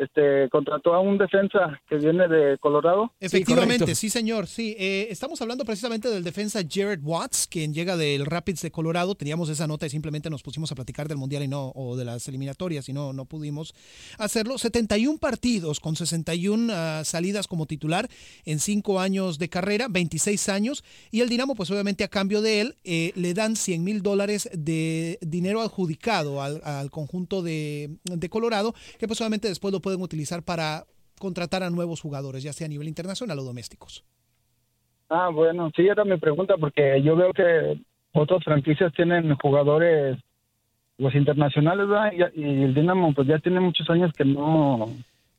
este, 0.00 0.48
contrató 0.50 0.94
a 0.94 1.00
un 1.00 1.18
defensa 1.18 1.80
que 1.88 1.96
viene 1.96 2.26
de 2.26 2.58
Colorado. 2.58 3.12
Efectivamente, 3.20 3.94
sí, 3.94 4.08
señor. 4.08 4.46
Sí, 4.46 4.74
eh, 4.78 5.08
estamos 5.10 5.40
hablando 5.42 5.64
precisamente 5.64 6.08
del 6.08 6.24
defensa 6.24 6.60
Jared 6.68 7.00
Watts, 7.02 7.46
quien 7.46 7.74
llega 7.74 7.96
del 7.96 8.24
Rapids 8.26 8.62
de 8.62 8.70
Colorado. 8.70 9.14
Teníamos 9.14 9.48
esa 9.48 9.66
nota 9.66 9.86
y 9.86 9.90
simplemente 9.90 10.30
nos 10.30 10.42
pusimos 10.42 10.72
a 10.72 10.74
platicar 10.74 11.06
del 11.06 11.18
mundial 11.18 11.42
y 11.42 11.48
no 11.48 11.72
o 11.74 11.96
de 11.96 12.04
las 12.04 12.26
eliminatorias 12.28 12.88
y 12.88 12.92
no 12.92 13.12
no 13.12 13.24
pudimos 13.26 13.74
hacerlo. 14.18 14.58
71 14.58 15.18
partidos 15.18 15.80
con 15.80 15.96
61 15.96 16.72
ah, 16.72 17.02
salidas 17.04 17.46
como 17.46 17.66
titular 17.66 18.08
en 18.44 18.58
5 18.58 19.00
años 19.00 19.38
de 19.38 19.48
carrera, 19.48 19.88
26 19.88 20.48
años 20.48 20.84
y 21.10 21.20
el 21.20 21.28
Dinamo, 21.28 21.54
pues 21.54 21.70
obviamente 21.70 22.04
a 22.04 22.08
cambio 22.08 22.42
de 22.42 22.60
él 22.60 22.76
eh, 22.84 23.12
le 23.14 23.34
dan 23.34 23.56
100 23.56 23.84
mil 23.84 24.02
dólares 24.02 24.48
de 24.52 25.18
dinero 25.20 25.60
adjudicado 25.60 26.42
al, 26.42 26.60
al 26.64 26.90
conjunto 26.90 27.42
de, 27.42 27.98
de 28.04 28.28
Colorado, 28.28 28.74
que 28.98 29.06
pues 29.06 29.20
obviamente 29.20 29.48
después 29.48 29.72
lo 29.72 29.80
pueden 29.90 30.02
utilizar 30.02 30.42
para 30.44 30.84
contratar 31.18 31.62
a 31.62 31.70
nuevos 31.70 32.00
jugadores, 32.00 32.42
ya 32.42 32.52
sea 32.52 32.66
a 32.66 32.68
nivel 32.68 32.86
internacional 32.88 33.38
o 33.38 33.42
domésticos. 33.44 34.04
Ah, 35.08 35.28
bueno, 35.32 35.70
sí, 35.74 35.82
era 35.82 36.04
mi 36.04 36.16
pregunta, 36.18 36.54
porque 36.58 37.02
yo 37.02 37.16
veo 37.16 37.32
que 37.32 37.80
otras 38.12 38.42
franquicias 38.44 38.92
tienen 38.94 39.34
jugadores 39.36 40.16
pues 40.96 41.14
internacionales, 41.14 41.88
¿verdad? 41.88 42.12
Y, 42.36 42.40
y 42.40 42.62
el 42.62 42.74
Dinamo 42.74 43.12
pues 43.14 43.26
ya 43.26 43.38
tiene 43.40 43.58
muchos 43.60 43.88
años 43.90 44.12
que 44.16 44.24
no 44.24 44.86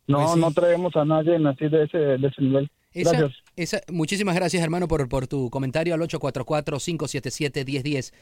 no, 0.08 0.18
Pues 0.18 0.32
sí. 0.34 0.40
no 0.40 0.52
traemos 0.52 0.94
a 0.96 1.06
nadie 1.06 1.36
así 1.48 1.70
de 1.70 1.84
ese, 1.84 1.98
de 1.98 2.28
ese 2.28 2.42
nivel. 2.42 2.70
Esa- 2.94 3.12
Gracias. 3.18 3.44
esa- 3.56 3.82
muchísimas 3.92 4.36
gracias, 4.36 4.62
hermano, 4.64 4.88
por, 4.90 5.08
por 5.08 5.28
tu 5.28 5.50
comentario 5.50 5.94
al 5.94 6.02
844-577-1010. 6.02 7.98
Es, 7.98 8.14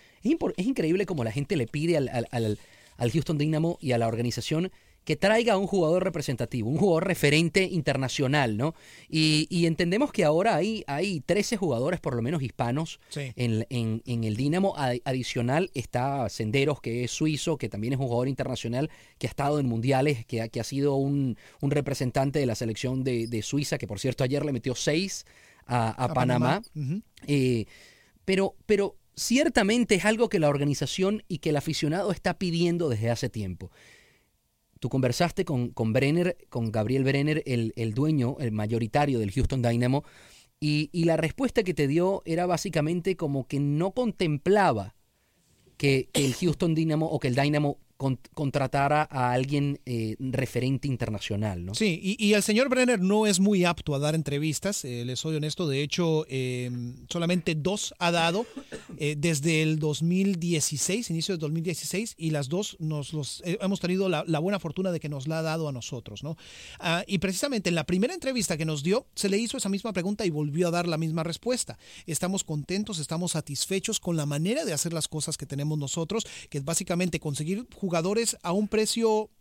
es 0.58 0.66
increíble 0.68 1.06
como 1.08 1.24
la 1.24 1.32
gente 1.32 1.56
le 1.56 1.66
pide 1.66 1.98
al, 1.98 2.10
al- 2.10 2.28
al- 2.32 2.58
al 2.98 3.12
Houston 3.12 3.38
Dynamo 3.38 3.78
y 3.82 3.94
a 3.94 3.98
la 3.98 4.08
organización 4.08 4.70
que 5.06 5.16
traiga 5.16 5.54
a 5.54 5.58
un 5.58 5.66
jugador 5.66 6.04
representativo, 6.04 6.70
un 6.70 6.78
jugador 6.78 7.08
referente 7.08 7.64
internacional, 7.64 8.58
¿no? 8.58 8.76
Y, 9.10 9.48
y 9.50 9.66
entendemos 9.66 10.12
que 10.12 10.24
ahora 10.24 10.56
hay, 10.56 10.84
hay 10.86 11.22
13 11.22 11.58
jugadores, 11.58 12.00
por 12.00 12.16
lo 12.16 12.22
menos 12.22 12.44
hispanos, 12.44 13.00
Sí. 13.10 13.32
en, 13.36 13.66
en- 13.70 14.04
en 14.06 14.24
el 14.24 14.36
Dinamo. 14.36 14.76
Adi- 14.78 15.02
Adicional 15.06 15.72
está 15.74 16.30
Senderos, 16.30 16.80
que 16.82 17.04
es 17.04 17.12
suizo, 17.12 17.58
que 17.58 17.70
también 17.70 17.94
es 17.94 18.00
un 18.00 18.06
jugador 18.06 18.28
internacional, 18.28 18.92
que 19.18 19.26
ha 19.26 19.30
estado 19.32 19.60
en 19.60 19.66
mundiales, 19.68 20.26
que 20.26 20.42
ha, 20.42 20.48
que 20.50 20.60
ha 20.60 20.64
sido 20.64 20.96
un, 20.96 21.38
un 21.62 21.72
representante 21.72 22.38
de 22.40 22.46
la 22.46 22.56
selección 22.56 23.04
de, 23.04 23.26
de 23.28 23.42
Suiza, 23.42 23.78
que 23.80 23.88
por 23.88 24.00
cierto 24.00 24.24
ayer 24.24 24.46
le 24.46 24.52
metió 24.54 24.76
seis 24.76 25.26
a, 25.66 25.90
a 25.90 26.14
Panamá. 26.14 26.62
Eh, 27.26 27.66
pero, 28.26 28.56
pero 28.66 28.96
ciertamente 29.16 29.96
es 29.96 30.06
algo 30.06 30.30
que 30.30 30.40
la 30.40 30.50
organización 30.50 31.24
y 31.28 31.40
que 31.40 31.50
el 31.50 31.58
aficionado 31.58 32.12
está 32.12 32.38
pidiendo 32.38 32.90
desde 32.90 33.10
hace 33.10 33.30
tiempo. 33.30 33.72
Tú 34.80 34.90
conversaste 34.90 35.46
con, 35.46 35.70
con 35.70 35.94
Brenner, 35.94 36.38
con 36.50 36.72
Gabriel 36.72 37.04
Brenner, 37.04 37.44
el, 37.46 37.74
el 37.76 37.94
dueño, 37.94 38.38
el 38.40 38.52
mayoritario 38.52 39.20
del 39.20 39.32
Houston 39.32 39.62
Dynamo, 39.62 40.04
y, 40.60 40.90
y 40.92 41.06
la 41.06 41.18
respuesta 41.18 41.64
que 41.64 41.74
te 41.74 41.88
dio 41.88 42.22
era 42.26 42.46
básicamente 42.46 43.16
como 43.16 43.48
que 43.48 43.60
no 43.60 43.92
contemplaba 43.92 44.96
que, 45.78 46.10
que 46.12 46.26
el 46.26 46.34
Houston 46.34 46.76
Dynamo 46.76 47.08
o 47.08 47.20
que 47.20 47.30
el 47.30 47.36
Dynamo 47.36 47.78
con- 48.00 48.18
a 49.12 49.32
alguien 49.34 49.80
eh, 49.86 50.16
referente 50.20 50.88
internacional, 50.88 51.66
¿no? 51.66 51.76
Sí, 51.76 52.00
y, 52.02 52.26
y 52.26 52.34
el 52.34 52.42
señor 52.44 52.70
Brenner 52.70 53.02
no 53.02 53.28
es 53.28 53.40
muy 53.40 53.66
apto 53.66 53.94
a 53.94 54.00
dar 54.00 54.16
entrevistas, 54.16 54.86
eh, 54.86 55.04
les 55.06 55.20
soy 55.20 55.36
honesto, 55.36 55.68
de 55.68 55.84
hecho 55.84 56.26
eh, 56.30 56.72
solamente 57.10 57.56
dos 57.56 57.94
ha 58.00 58.12
dado 58.12 58.46
eh, 58.98 59.16
desde 59.18 59.62
el 59.62 59.80
2016, 59.80 61.10
inicio 61.10 61.34
del 61.34 61.40
2016, 61.42 62.16
y 62.18 62.32
las 62.32 62.48
dos 62.48 62.78
nos 62.80 63.12
los 63.14 63.42
eh, 63.46 63.58
hemos 63.62 63.80
tenido 63.82 64.08
la, 64.08 64.24
buena 64.40 64.60
fortuna 64.60 64.92
de 64.92 65.00
que 65.02 65.10
nos 65.10 65.28
la 65.28 65.40
ha 65.40 65.42
dado 65.42 65.68
a 65.68 65.72
nosotros, 65.74 66.24
¿no? 66.24 66.38
Ah, 66.80 67.04
y 67.06 67.18
precisamente 67.18 67.70
en 67.70 67.76
la 67.76 67.86
primera 67.86 68.14
entrevista 68.14 68.56
que 68.58 68.66
nos 68.66 68.82
dio, 68.82 69.06
se 69.14 69.28
le 69.28 69.38
hizo 69.38 69.58
esa 69.58 69.70
misma 69.70 69.92
pregunta 69.92 70.26
y 70.26 70.30
volvió 70.30 70.70
a 70.70 70.72
dar 70.72 70.88
la 70.88 70.98
misma 70.98 71.24
respuesta. 71.24 71.78
Estamos 72.06 72.46
contentos, 72.46 73.00
estamos 73.00 73.34
satisfechos 73.34 74.00
con 74.00 74.16
la 74.16 74.26
manera 74.26 74.64
de 74.64 74.72
hacer 74.74 74.94
las 74.94 75.08
cosas 75.10 75.38
que 75.38 75.46
tenemos 75.46 75.78
nosotros, 75.78 76.26
que 76.50 76.60
es 76.60 76.66
básicamente 76.66 77.20
conseguir 77.20 77.68
jugadores 77.90 78.38
a 78.44 78.52
un 78.52 78.68
precio 78.68 79.32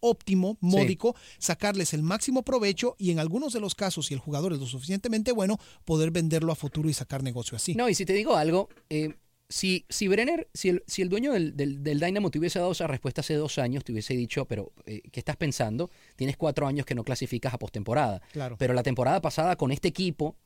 óptimo, 0.00 0.56
módico, 0.62 1.14
sacarles 1.38 1.92
el 1.92 2.02
máximo 2.02 2.42
provecho 2.42 2.96
y 2.98 3.10
en 3.10 3.18
algunos 3.18 3.52
de 3.52 3.60
los 3.60 3.74
casos, 3.74 4.06
si 4.06 4.14
el 4.14 4.20
jugador 4.20 4.54
es 4.54 4.58
lo 4.58 4.64
suficientemente 4.64 5.32
bueno, 5.32 5.58
poder 5.84 6.10
venderlo 6.10 6.50
a 6.50 6.54
futuro 6.54 6.88
y 6.88 6.94
sacar 6.94 7.22
negocio 7.22 7.56
así. 7.56 7.74
No, 7.74 7.90
y 7.90 7.94
si 7.94 8.06
te 8.06 8.14
digo 8.14 8.36
algo, 8.36 8.70
eh, 8.88 9.16
si, 9.50 9.84
si 9.90 10.08
Brenner, 10.08 10.48
si 10.54 10.70
el, 10.70 10.82
si 10.86 11.02
el 11.02 11.10
dueño 11.10 11.34
del, 11.34 11.54
del, 11.54 11.82
del 11.82 12.00
Dynamo 12.00 12.30
te 12.30 12.38
hubiese 12.38 12.58
dado 12.58 12.72
esa 12.72 12.86
respuesta 12.86 13.20
hace 13.20 13.34
dos 13.34 13.58
años, 13.58 13.84
te 13.84 13.92
hubiese 13.92 14.14
dicho, 14.14 14.46
pero 14.46 14.72
eh, 14.86 15.02
¿qué 15.12 15.20
estás 15.20 15.36
pensando? 15.36 15.90
Tienes 16.16 16.38
cuatro 16.38 16.66
años 16.66 16.86
que 16.86 16.94
no 16.94 17.04
clasificas 17.04 17.52
a 17.52 17.58
postemporada. 17.58 18.22
Claro. 18.32 18.56
Pero 18.58 18.72
la 18.72 18.82
temporada 18.82 19.20
pasada 19.20 19.56
con 19.56 19.72
este 19.72 19.88
equipo 19.88 20.36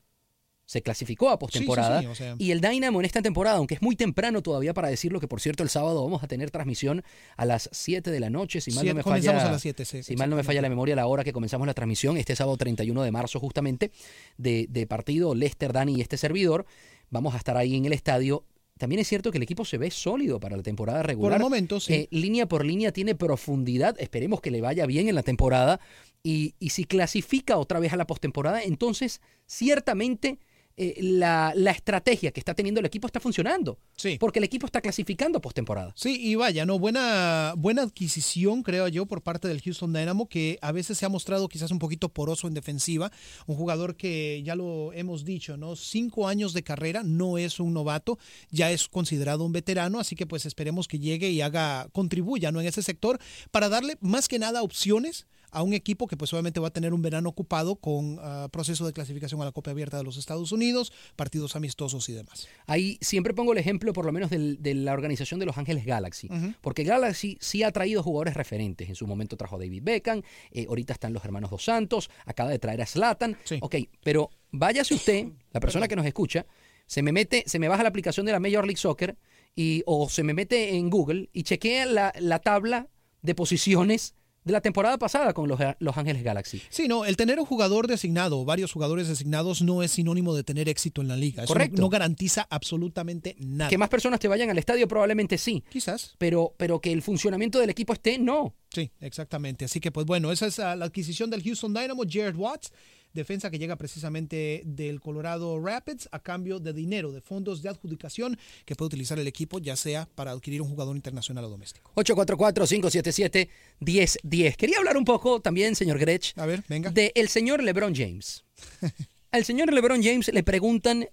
se 0.67 0.81
clasificó 0.83 1.29
a 1.29 1.39
postemporada. 1.39 2.01
sí, 2.01 2.07
o 2.07 2.15
sea. 2.15 2.37
Y 2.39 2.51
el 2.51 2.61
Dynamo 2.61 3.01
en 3.01 3.05
esta 3.05 3.21
temporada, 3.21 3.59
aunque 3.59 3.75
es 3.75 3.83
muy 3.83 3.97
temprano 3.97 4.41
todavía 4.43 4.73
para 4.73 4.89
decirlo, 4.89 5.21
que 5.21 5.29
por 5.29 5.41
cierto 5.41 5.63
el 5.63 5.69
sábado 5.69 6.03
vamos 6.03 6.23
a 6.23 6.27
tener 6.27 6.51
transmisión 6.51 7.03
a 7.37 7.45
las 7.45 7.69
7 7.73 8.11
de 8.11 8.19
la 8.21 8.31
noche, 8.31 8.61
si 8.63 8.71
mal 8.71 8.81
Siete- 8.83 8.89
no 8.95 8.97
me 8.97 9.03
falla. 9.03 9.31
a 9.49 9.53
las 9.53 9.63
si 10.07 10.17
mal 10.17 10.31
no 10.31 10.37
me 10.37 10.43
falla 10.43 10.63
la 10.63 10.69
memoria, 10.71 10.97
la 10.97 11.07
hora 11.07 11.23
que 11.23 11.33
comenzamos 11.35 11.67
la 11.67 11.75
transmisión, 11.75 12.17
este 12.17 12.35
sábado 12.35 12.57
31 12.57 13.03
de 13.03 13.11
marzo 13.11 13.41
justamente, 13.41 13.91
de, 14.39 14.67
de 14.71 14.87
partido 14.87 15.35
Lester, 15.35 15.73
Dani 15.73 15.97
y 15.97 16.01
este 16.01 16.17
servidor. 16.17 16.65
Vamos 17.11 17.35
a 17.35 17.37
estar 17.37 17.57
ahí 17.59 17.77
en 17.77 17.85
el 17.85 17.93
estadio. 17.93 18.45
También 18.79 19.01
es 19.01 19.07
cierto 19.07 19.31
que 19.31 19.37
el 19.39 19.43
equipo 19.45 19.65
se 19.65 19.79
ve 19.79 19.91
sólido 19.91 20.41
para 20.41 20.57
la 20.57 20.63
temporada 20.63 21.03
regular. 21.03 21.33
Por 21.33 21.37
el 21.37 21.43
momento, 21.43 21.79
sí. 21.79 21.93
Eh, 21.95 22.09
línea 22.11 22.47
por 22.47 22.65
línea 22.65 22.91
tiene 22.91 23.15
profundidad. 23.15 23.95
Esperemos 24.01 24.41
que 24.41 24.51
le 24.51 24.61
vaya 24.63 24.85
bien 24.87 25.09
en 25.09 25.15
la 25.15 25.23
temporada. 25.23 25.79
Y, 26.25 26.55
y 26.59 26.71
si 26.71 26.85
clasifica 26.85 27.59
otra 27.59 27.79
vez 27.79 27.93
a 27.93 27.97
la 27.97 28.07
postemporada, 28.07 28.63
entonces 28.63 29.21
ciertamente 29.47 30.39
eh, 30.77 30.97
la, 31.01 31.53
la 31.55 31.71
estrategia 31.71 32.33
que 32.33 32.41
está 32.41 32.55
teniendo 32.55 32.81
el 32.81 32.87
equipo 32.87 33.07
está 33.07 33.21
funcionando. 33.21 33.79
Sí. 33.97 34.17
Porque 34.19 34.41
el 34.41 34.45
equipo 34.45 34.67
está 34.67 34.81
clasificando 34.81 35.41
postemporada. 35.41 35.93
Sí, 35.97 36.19
y 36.21 36.35
vaya, 36.35 36.67
no, 36.67 36.79
buena, 36.79 37.55
buena 37.57 37.83
adquisición, 37.83 38.63
creo 38.63 38.89
yo, 38.89 39.07
por 39.07 39.23
parte 39.23 39.47
del 39.47 39.63
Houston 39.63 39.93
Dynamo, 39.93 40.29
que 40.29 40.59
a 40.63 40.73
veces 40.73 40.99
se 40.99 41.07
ha 41.07 41.09
mostrado 41.09 41.49
quizás 41.49 41.71
un 41.71 41.79
poquito 41.79 42.09
poroso 42.09 42.49
en 42.49 42.55
defensiva. 42.55 43.13
Un 43.47 43.57
jugador 43.57 43.97
que 43.97 44.43
ya 44.45 44.57
lo 44.57 44.93
hemos 44.93 45.25
dicho, 45.25 45.57
¿no? 45.57 45.77
Cinco 45.77 46.27
años 46.27 46.53
de 46.55 46.65
carrera, 46.65 47.03
no 47.05 47.39
es 47.39 47.61
un 47.61 47.73
novato, 47.73 48.19
ya 48.51 48.73
es 48.73 48.89
considerado 48.89 49.45
un 49.45 49.53
veterano, 49.53 50.01
así 50.01 50.17
que 50.17 50.27
pues 50.27 50.45
esperemos 50.47 50.89
que 50.89 50.99
llegue 50.99 51.31
y 51.31 51.41
haga, 51.41 51.89
contribuya, 51.93 52.51
¿no? 52.51 52.61
En 52.61 52.67
ese 52.67 52.83
sector, 52.83 53.21
para 53.51 53.69
darle 53.69 53.97
más 54.01 54.29
que 54.29 54.39
nada 54.39 54.63
opciones 54.63 55.27
a 55.55 55.63
un 55.63 55.73
equipo 55.73 56.07
que 56.07 56.17
pues 56.17 56.33
obviamente 56.35 56.61
va 56.61 56.69
a 56.69 56.73
tener 56.73 56.93
un 56.93 57.01
verano 57.01 57.29
ocupado 57.31 57.77
con 57.77 58.19
ah, 58.21 58.49
proceso 58.53 58.85
de 58.87 58.93
clasificación 58.93 59.41
a 59.41 59.45
la 59.47 59.53
Copa 59.53 59.71
Abierta 59.71 59.97
de 59.97 60.05
los 60.05 60.17
Estados 60.17 60.53
Unidos, 60.53 60.93
partidos 61.17 61.57
amistosos 61.57 62.09
y 62.09 62.13
demás. 62.13 62.47
Ahí 62.67 62.99
siempre 63.01 63.33
pongo 63.33 63.53
el 63.53 63.59
ejemplo, 63.59 63.93
por 63.93 64.05
lo 64.05 64.13
menos, 64.13 64.31
del- 64.31 64.61
de 64.61 64.75
la 64.75 64.93
organización 64.93 65.41
de 65.41 65.47
Los 65.47 65.57
Ángeles 65.57 65.87
Galaxy. 65.87 66.29
Porque 66.61 66.85
Galaxy 66.85 67.39
sí 67.41 67.63
ha 67.63 67.71
traído 67.73 68.03
jugadores 68.03 68.35
referentes. 68.35 68.89
En 68.89 68.95
su 68.97 69.07
momento 69.07 69.37
trajo 69.37 69.57
a 69.57 69.59
David 69.61 69.83
Beckham, 69.85 70.23
eh, 70.51 70.67
ahorita 70.69 70.93
están 70.93 71.13
los 71.13 71.25
hermanos 71.25 71.51
Dos 71.51 71.65
Santos, 71.65 72.11
acaba 72.27 72.51
de 72.51 72.59
traer 72.59 72.83
a 72.83 72.87
Slatan. 72.87 73.37
Ok, 73.63 73.77
pero 74.03 74.31
váyase 74.51 74.95
usted, 74.95 75.29
la 75.53 75.61
persona 75.61 75.89
que 75.89 75.97
nos 75.97 76.05
escucha, 76.07 76.45
se 76.87 77.03
me 77.03 77.13
mete, 77.13 77.45
se 77.47 77.59
me 77.59 77.69
baja 77.69 77.83
la 77.83 77.89
aplicación 77.89 78.27
de 78.27 78.33
la 78.33 78.41
Major 78.41 78.65
League 78.67 78.77
Soccer 78.81 79.17
y, 79.57 79.83
o 79.87 80.09
se 80.11 80.23
me 80.25 80.35
mete 80.35 80.75
en 80.77 80.91
Google 80.91 81.31
y 81.33 81.45
chequea 81.45 81.87
la, 81.87 82.13
la 82.19 82.41
tabla 82.41 82.89
de 83.23 83.35
posiciones 83.35 84.15
de 84.45 84.53
la 84.53 84.61
temporada 84.61 84.99
pasada 84.99 85.33
con 85.33 85.49
los, 85.49 85.59
los 85.79 85.97
Ángeles 85.97 86.23
Galaxy. 86.23 86.61
Sí, 86.69 86.87
no, 86.87 87.05
el 87.05 87.17
tener 87.17 87.41
un 87.41 87.47
jugador 87.47 87.87
designado 87.87 88.45
varios 88.45 88.73
jugadores 88.73 89.09
designados 89.09 89.63
no 89.63 89.83
es 89.83 89.91
sinónimo 89.93 90.35
de 90.35 90.45
tener 90.45 90.69
éxito 90.69 91.01
en 91.01 91.09
la 91.09 91.17
liga. 91.17 91.45
Eso 91.45 91.53
no- 91.55 91.59
Correcto. 91.59 91.81
No, 91.81 91.89
garantiza 91.89 92.47
absolutamente 92.51 93.37
nada. 93.39 93.71
Que 93.71 93.79
más 93.79 93.89
personas 93.89 94.21
te 94.21 94.29
vayan 94.29 94.51
al 94.51 94.59
estadio 94.59 94.87
probablemente 94.87 95.39
sí. 95.39 95.65
Quizás. 95.71 96.15
Pero, 96.19 96.55
pero 96.59 96.81
que 96.81 96.93
el 96.93 97.01
funcionamiento 97.03 97.59
del 97.59 97.71
equipo 97.71 97.93
esté, 97.93 98.19
no. 98.19 98.55
Sí, 98.71 98.91
exactamente. 99.01 99.65
Así 99.65 99.81
que, 99.81 99.91
pues 99.93 100.05
bueno, 100.07 100.31
esa 100.33 100.47
es 100.47 100.59
ah, 100.59 100.77
la 100.77 100.85
adquisición 100.87 101.31
del 101.31 101.43
Houston 101.43 101.73
Dynamo, 101.73 102.03
Jared 102.09 102.37
Watts, 102.37 102.73
defensa 103.15 103.51
que 103.51 103.59
llega 103.59 103.77
precisamente 103.77 104.63
del 104.67 105.01
Colorado 105.01 105.59
Rapids 105.61 106.09
a 106.13 106.19
cambio 106.19 106.61
de 106.61 106.73
dinero, 106.73 107.13
de 107.13 107.21
fondos 107.21 107.63
de 107.63 107.71
adjudicación 107.71 108.39
que 108.65 108.75
puede 108.75 108.89
utilizar 108.89 109.19
el 109.19 109.27
equipo, 109.27 109.59
ya 109.59 109.77
sea 109.77 110.09
para 110.15 110.33
adquirir 110.33 110.61
un 110.61 110.69
jugador 110.69 110.97
internacional 110.97 111.45
o 111.45 111.49
doméstico. 111.49 111.93
844-577-1010. 111.95 114.57
Quería 114.57 114.79
hablar 114.79 114.97
un 114.97 115.05
poco 115.05 115.41
también, 115.41 115.77
señor 115.77 115.99
Grech, 115.99 116.33
a 116.37 116.47
ver, 116.47 116.63
venga. 116.69 116.91
de 116.91 117.13
el 117.15 117.29
señor 117.29 117.63
LeBron 117.63 117.95
James. 117.95 118.45
Al 119.31 119.45
señor 119.45 119.73
LeBron 119.73 120.03
James 120.03 120.33
le 120.33 120.43
preguntan 120.45 121.09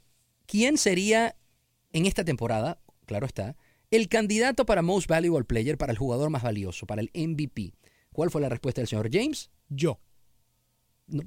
quién 0.46 0.78
sería 0.78 1.36
en 1.92 2.06
esta 2.06 2.24
temporada, 2.24 2.80
claro 3.06 3.26
está, 3.26 3.56
el 3.90 4.08
candidato 4.08 4.66
para 4.66 4.82
Most 4.82 5.08
Valuable 5.08 5.46
Player, 5.46 5.78
para 5.78 5.92
el 5.92 5.98
jugador 5.98 6.30
más 6.30 6.44
valioso, 6.44 6.86
para 6.86 7.02
el 7.02 7.12
MVP. 7.14 7.74
¿Cuál 8.14 8.30
fue 8.30 8.42
la 8.42 8.50
respuesta 8.50 8.82
del 8.82 8.88
señor 8.88 9.10
James? 9.12 9.50
Yo. 9.70 10.00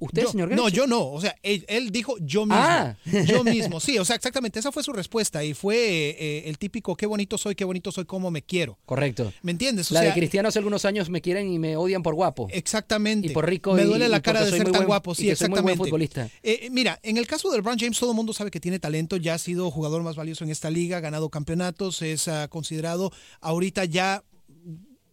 ¿Usted, 0.00 0.22
Yo- 0.22 0.30
señor? 0.30 0.50
No, 0.52 0.68
yo 0.68 0.86
no. 0.86 1.10
O 1.10 1.20
sea, 1.20 1.36
él, 1.42 1.64
él 1.68 1.90
dijo 1.90 2.16
yo 2.20 2.46
mismo. 2.46 2.54
Ah. 2.58 2.96
Yo 3.26 3.44
mismo. 3.44 3.80
Sí, 3.80 3.98
o 3.98 4.04
sea, 4.04 4.16
exactamente. 4.16 4.58
Esa 4.58 4.72
fue 4.72 4.82
su 4.82 4.92
respuesta. 4.92 5.44
Y 5.44 5.54
fue 5.54 5.76
eh, 6.18 6.42
el 6.46 6.58
típico 6.58 6.96
qué 6.96 7.06
bonito 7.06 7.36
soy, 7.38 7.54
qué 7.54 7.64
bonito 7.64 7.92
soy, 7.92 8.04
cómo 8.04 8.30
me 8.30 8.42
quiero. 8.42 8.78
Correcto. 8.86 9.32
¿Me 9.42 9.52
entiendes? 9.52 9.90
O 9.90 9.94
La 9.94 10.00
de 10.02 10.12
Cristiano 10.12 10.48
hace 10.48 10.58
algunos 10.58 10.84
años 10.84 11.10
me 11.10 11.20
quieren 11.20 11.52
y 11.52 11.58
me 11.58 11.76
odian 11.76 12.02
por 12.02 12.14
guapo. 12.14 12.48
Exactamente. 12.50 13.28
Y 13.28 13.30
por 13.30 13.48
rico 13.48 13.74
Me 13.74 13.84
duele 13.84 14.06
y 14.06 14.08
la 14.08 14.20
cara 14.20 14.44
de 14.44 14.50
ser 14.50 14.64
tan 14.64 14.72
buen- 14.72 14.86
guapo. 14.86 15.12
y 15.12 15.14
Sí, 15.16 15.26
que 15.26 15.36
soy 15.36 15.48
muy 15.48 15.58
exactamente. 15.58 15.78
buen 15.78 15.88
futbolista. 15.88 16.28
Eh, 16.42 16.68
mira, 16.70 16.98
en 17.02 17.16
el 17.16 17.26
caso 17.26 17.50
de 17.50 17.56
LeBron 17.58 17.78
James, 17.78 17.98
todo 17.98 18.10
el 18.10 18.16
mundo 18.16 18.32
sabe 18.32 18.50
que 18.50 18.60
tiene 18.60 18.78
talento. 18.78 19.16
Ya 19.16 19.34
ha 19.34 19.38
sido 19.38 19.70
jugador 19.70 20.02
más 20.02 20.16
valioso 20.16 20.44
en 20.44 20.50
esta 20.50 20.70
liga, 20.70 20.96
ha 20.98 21.00
ganado 21.00 21.28
campeonatos, 21.28 22.02
es 22.02 22.28
ah, 22.28 22.48
considerado 22.48 23.12
ahorita 23.40 23.84
ya 23.84 24.22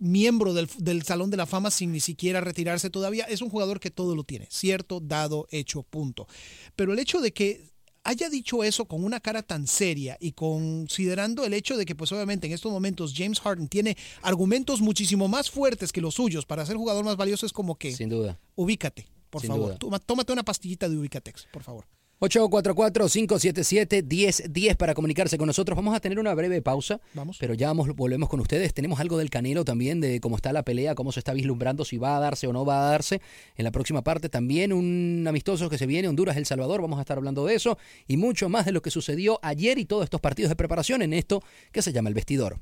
miembro 0.01 0.53
del, 0.53 0.67
del 0.77 1.03
Salón 1.03 1.29
de 1.29 1.37
la 1.37 1.45
Fama 1.45 1.71
sin 1.71 1.91
ni 1.93 1.99
siquiera 2.01 2.41
retirarse 2.41 2.89
todavía. 2.89 3.23
Es 3.25 3.41
un 3.41 3.49
jugador 3.49 3.79
que 3.79 3.91
todo 3.91 4.15
lo 4.15 4.23
tiene, 4.25 4.47
cierto, 4.49 4.99
dado, 4.99 5.47
hecho, 5.51 5.83
punto. 5.83 6.27
Pero 6.75 6.91
el 6.91 6.99
hecho 6.99 7.21
de 7.21 7.31
que 7.31 7.71
haya 8.03 8.29
dicho 8.29 8.63
eso 8.63 8.85
con 8.85 9.03
una 9.03 9.19
cara 9.19 9.43
tan 9.43 9.67
seria 9.67 10.17
y 10.19 10.31
considerando 10.31 11.45
el 11.45 11.53
hecho 11.53 11.77
de 11.77 11.85
que 11.85 11.93
pues 11.95 12.11
obviamente 12.11 12.47
en 12.47 12.53
estos 12.53 12.71
momentos 12.71 13.13
James 13.15 13.39
Harden 13.39 13.67
tiene 13.67 13.95
argumentos 14.23 14.81
muchísimo 14.81 15.27
más 15.27 15.51
fuertes 15.51 15.91
que 15.91 16.01
los 16.01 16.15
suyos 16.15 16.45
para 16.47 16.65
ser 16.65 16.77
jugador 16.77 17.05
más 17.05 17.15
valioso 17.15 17.45
es 17.45 17.53
como 17.53 17.75
que 17.75 17.91
Sin 17.95 18.09
duda. 18.09 18.39
ubícate, 18.55 19.07
por 19.29 19.41
Sin 19.41 19.49
favor. 19.49 19.77
duda. 19.77 19.99
Tómate 19.99 20.33
una 20.33 20.41
pastillita 20.43 20.89
de 20.89 20.97
Ubicatex, 20.97 21.47
por 21.53 21.61
favor. 21.61 21.85
844-577-1010 22.21 24.77
para 24.77 24.93
comunicarse 24.93 25.37
con 25.37 25.47
nosotros. 25.47 25.75
Vamos 25.75 25.95
a 25.95 25.99
tener 25.99 26.19
una 26.19 26.33
breve 26.35 26.61
pausa, 26.61 27.01
Vamos. 27.13 27.37
pero 27.39 27.53
ya 27.55 27.67
vamos, 27.67 27.89
volvemos 27.95 28.29
con 28.29 28.39
ustedes. 28.39 28.73
Tenemos 28.73 28.99
algo 28.99 29.17
del 29.17 29.29
Canelo 29.29 29.65
también, 29.65 29.99
de 30.01 30.19
cómo 30.19 30.35
está 30.35 30.53
la 30.53 30.63
pelea, 30.63 30.95
cómo 30.95 31.11
se 31.11 31.19
está 31.19 31.33
vislumbrando, 31.33 31.83
si 31.83 31.97
va 31.97 32.17
a 32.17 32.19
darse 32.19 32.47
o 32.47 32.53
no 32.53 32.65
va 32.65 32.87
a 32.87 32.91
darse. 32.91 33.21
En 33.55 33.65
la 33.65 33.71
próxima 33.71 34.03
parte 34.03 34.29
también 34.29 34.71
un 34.71 35.25
amistoso 35.27 35.69
que 35.69 35.77
se 35.77 35.87
viene, 35.87 36.07
Honduras, 36.07 36.37
El 36.37 36.45
Salvador. 36.45 36.81
Vamos 36.81 36.99
a 36.99 37.01
estar 37.01 37.17
hablando 37.17 37.45
de 37.45 37.55
eso 37.55 37.77
y 38.07 38.17
mucho 38.17 38.49
más 38.49 38.65
de 38.65 38.71
lo 38.71 38.81
que 38.81 38.91
sucedió 38.91 39.39
ayer 39.41 39.77
y 39.79 39.85
todos 39.85 40.03
estos 40.03 40.21
partidos 40.21 40.49
de 40.49 40.55
preparación 40.55 41.01
en 41.01 41.13
esto 41.13 41.41
que 41.71 41.81
se 41.81 41.91
llama 41.91 42.09
el 42.09 42.15
vestidor. 42.15 42.59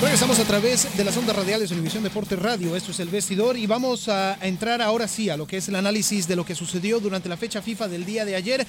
Regresamos 0.00 0.38
a 0.38 0.44
través 0.44 0.96
de 0.96 1.04
las 1.04 1.14
ondas 1.18 1.36
radiales 1.36 1.68
de 1.68 1.74
Univisión 1.74 2.02
Deporte 2.02 2.34
Radio. 2.34 2.74
Esto 2.74 2.90
es 2.90 3.00
el 3.00 3.10
vestidor 3.10 3.58
y 3.58 3.66
vamos 3.66 4.08
a 4.08 4.38
entrar 4.40 4.80
ahora 4.80 5.06
sí 5.06 5.28
a 5.28 5.36
lo 5.36 5.46
que 5.46 5.58
es 5.58 5.68
el 5.68 5.76
análisis 5.76 6.26
de 6.26 6.36
lo 6.36 6.44
que 6.44 6.54
sucedió 6.54 7.00
durante 7.00 7.28
la 7.28 7.36
fecha 7.36 7.60
FIFA 7.60 7.88
del 7.88 8.06
día 8.06 8.24
de 8.24 8.34
ayer. 8.34 8.66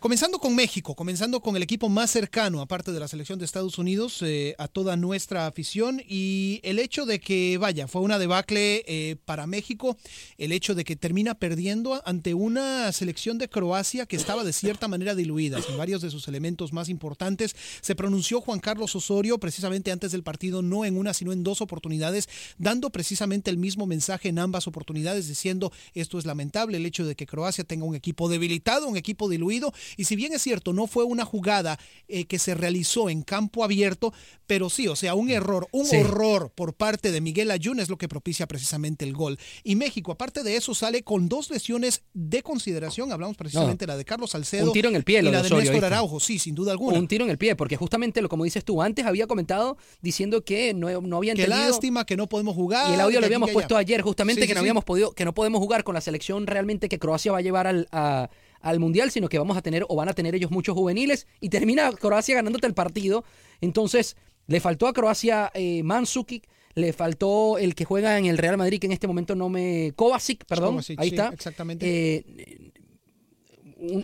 Comenzando 0.00 0.38
con 0.38 0.54
México, 0.54 0.94
comenzando 0.94 1.42
con 1.42 1.56
el 1.56 1.62
equipo 1.62 1.90
más 1.90 2.10
cercano, 2.10 2.62
aparte 2.62 2.90
de 2.90 2.98
la 2.98 3.06
selección 3.06 3.38
de 3.38 3.44
Estados 3.44 3.76
Unidos, 3.76 4.22
eh, 4.22 4.54
a 4.56 4.66
toda 4.66 4.96
nuestra 4.96 5.46
afición. 5.46 6.00
Y 6.08 6.58
el 6.62 6.78
hecho 6.78 7.04
de 7.04 7.20
que, 7.20 7.58
vaya, 7.58 7.86
fue 7.86 8.00
una 8.00 8.18
debacle 8.18 8.82
eh, 8.86 9.16
para 9.26 9.46
México, 9.46 9.98
el 10.38 10.52
hecho 10.52 10.74
de 10.74 10.84
que 10.84 10.96
termina 10.96 11.34
perdiendo 11.34 12.00
ante 12.06 12.32
una 12.32 12.90
selección 12.92 13.36
de 13.36 13.50
Croacia 13.50 14.06
que 14.06 14.16
estaba 14.16 14.42
de 14.42 14.54
cierta 14.54 14.88
manera 14.88 15.14
diluida 15.14 15.58
en 15.68 15.76
varios 15.76 16.00
de 16.00 16.08
sus 16.08 16.28
elementos 16.28 16.72
más 16.72 16.88
importantes. 16.88 17.54
Se 17.82 17.94
pronunció 17.94 18.40
Juan 18.40 18.60
Carlos 18.60 18.96
Osorio 18.96 19.36
precisamente 19.36 19.92
antes 19.92 20.12
del 20.12 20.22
partido, 20.22 20.62
no 20.62 20.86
en 20.86 20.96
una, 20.96 21.12
sino 21.12 21.30
en 21.30 21.44
dos 21.44 21.60
oportunidades, 21.60 22.26
dando 22.56 22.88
precisamente 22.88 23.50
el 23.50 23.58
mismo 23.58 23.84
mensaje 23.84 24.30
en 24.30 24.38
ambas 24.38 24.66
oportunidades, 24.66 25.28
diciendo 25.28 25.70
esto 25.92 26.18
es 26.18 26.24
lamentable, 26.24 26.78
el 26.78 26.86
hecho 26.86 27.04
de 27.04 27.16
que 27.16 27.26
Croacia 27.26 27.64
tenga 27.64 27.84
un 27.84 27.94
equipo 27.94 28.30
debilitado, 28.30 28.88
un 28.88 28.96
equipo 28.96 29.28
diluido 29.28 29.74
Y 29.96 30.04
si 30.04 30.16
bien 30.16 30.32
es 30.32 30.42
cierto, 30.42 30.72
no 30.72 30.86
fue 30.86 31.04
una 31.04 31.24
jugada 31.24 31.78
eh, 32.08 32.24
que 32.26 32.38
se 32.38 32.54
realizó 32.54 33.08
en 33.10 33.22
campo 33.22 33.64
abierto, 33.64 34.12
pero 34.46 34.68
sí, 34.70 34.88
o 34.88 34.96
sea, 34.96 35.14
un 35.14 35.30
error, 35.30 35.68
un 35.72 35.86
Sí. 35.86 35.96
horror 35.96 36.50
por 36.54 36.74
parte 36.74 37.12
de 37.12 37.20
Miguel 37.20 37.50
Ayun 37.50 37.80
es 37.80 37.88
lo 37.88 37.96
que 37.98 38.08
propicia 38.08 38.46
precisamente 38.46 39.04
el 39.04 39.12
gol. 39.12 39.38
Y 39.64 39.76
México, 39.76 40.12
aparte 40.12 40.42
de 40.42 40.56
eso, 40.56 40.74
sale 40.74 41.02
con 41.02 41.28
dos 41.28 41.50
lesiones 41.50 42.02
de 42.14 42.42
consideración. 42.42 43.12
Hablamos 43.12 43.36
precisamente 43.36 43.84
de 43.84 43.86
la 43.92 43.96
de 43.96 44.04
Carlos 44.04 44.30
Salcedo 44.30 44.66
Un 44.66 44.72
tiro 44.72 44.88
en 44.88 44.96
el 44.96 45.04
pie, 45.04 45.20
y 45.20 45.22
la 45.22 45.30
de 45.30 45.36
Osorio, 45.38 45.56
Néstor 45.58 45.74
¿viste? 45.74 45.86
Araujo, 45.86 46.20
sí, 46.20 46.38
sin 46.38 46.54
duda 46.54 46.72
alguna. 46.72 46.98
Un 46.98 47.08
tiro 47.08 47.24
en 47.24 47.30
el 47.30 47.38
pie, 47.38 47.56
porque 47.56 47.76
justamente, 47.76 48.20
lo 48.22 48.28
como 48.28 48.44
dices 48.44 48.64
tú, 48.64 48.82
antes 48.82 49.06
había 49.06 49.26
comentado 49.26 49.76
diciendo 50.02 50.44
que 50.44 50.74
no, 50.74 50.88
no 51.00 51.16
había 51.18 51.34
Qué 51.34 51.46
lástima 51.48 52.04
que 52.04 52.16
no 52.16 52.28
podemos 52.28 52.54
jugar. 52.54 52.90
Y 52.90 52.94
el 52.94 53.00
audio 53.00 53.20
lo 53.20 53.26
habíamos 53.26 53.50
puesto 53.50 53.76
allá. 53.76 53.80
ayer, 53.86 54.02
justamente 54.02 54.42
Sí, 54.42 54.46
que 54.48 54.52
sí, 54.52 54.54
no 54.54 54.60
habíamos 54.60 54.84
podido, 54.84 55.12
que 55.12 55.24
no 55.24 55.32
podemos 55.34 55.60
jugar 55.60 55.84
con 55.84 55.94
la 55.94 56.00
selección 56.00 56.46
realmente 56.46 56.88
que 56.88 56.98
Croacia 56.98 57.32
va 57.32 57.38
a 57.38 57.42
llevar 57.42 57.66
al, 57.66 57.88
a- 57.92 58.28
al 58.60 58.80
mundial, 58.80 59.10
sino 59.10 59.28
que 59.28 59.38
vamos 59.38 59.56
a 59.56 59.62
tener 59.62 59.84
o 59.88 59.96
van 59.96 60.08
a 60.08 60.12
tener 60.12 60.34
ellos 60.34 60.50
muchos 60.50 60.74
juveniles 60.74 61.26
y 61.40 61.48
termina 61.48 61.90
Croacia 61.92 62.34
ganándote 62.34 62.66
el 62.66 62.74
partido. 62.74 63.24
Entonces, 63.60 64.16
le 64.46 64.60
faltó 64.60 64.86
a 64.86 64.92
Croacia 64.92 65.50
eh, 65.54 65.82
Mandzukic, 65.82 66.48
le 66.74 66.92
faltó 66.92 67.58
el 67.58 67.74
que 67.74 67.84
juega 67.84 68.18
en 68.18 68.26
el 68.26 68.38
Real 68.38 68.56
Madrid, 68.56 68.80
que 68.80 68.86
en 68.86 68.92
este 68.92 69.06
momento 69.06 69.34
no 69.34 69.48
me. 69.48 69.92
Kovacic, 69.96 70.44
perdón. 70.44 70.70
Kovacic, 70.70 71.00
ahí 71.00 71.10
sí, 71.10 71.14
está. 71.14 71.28
exactamente. 71.32 72.16
Eh, 72.16 72.72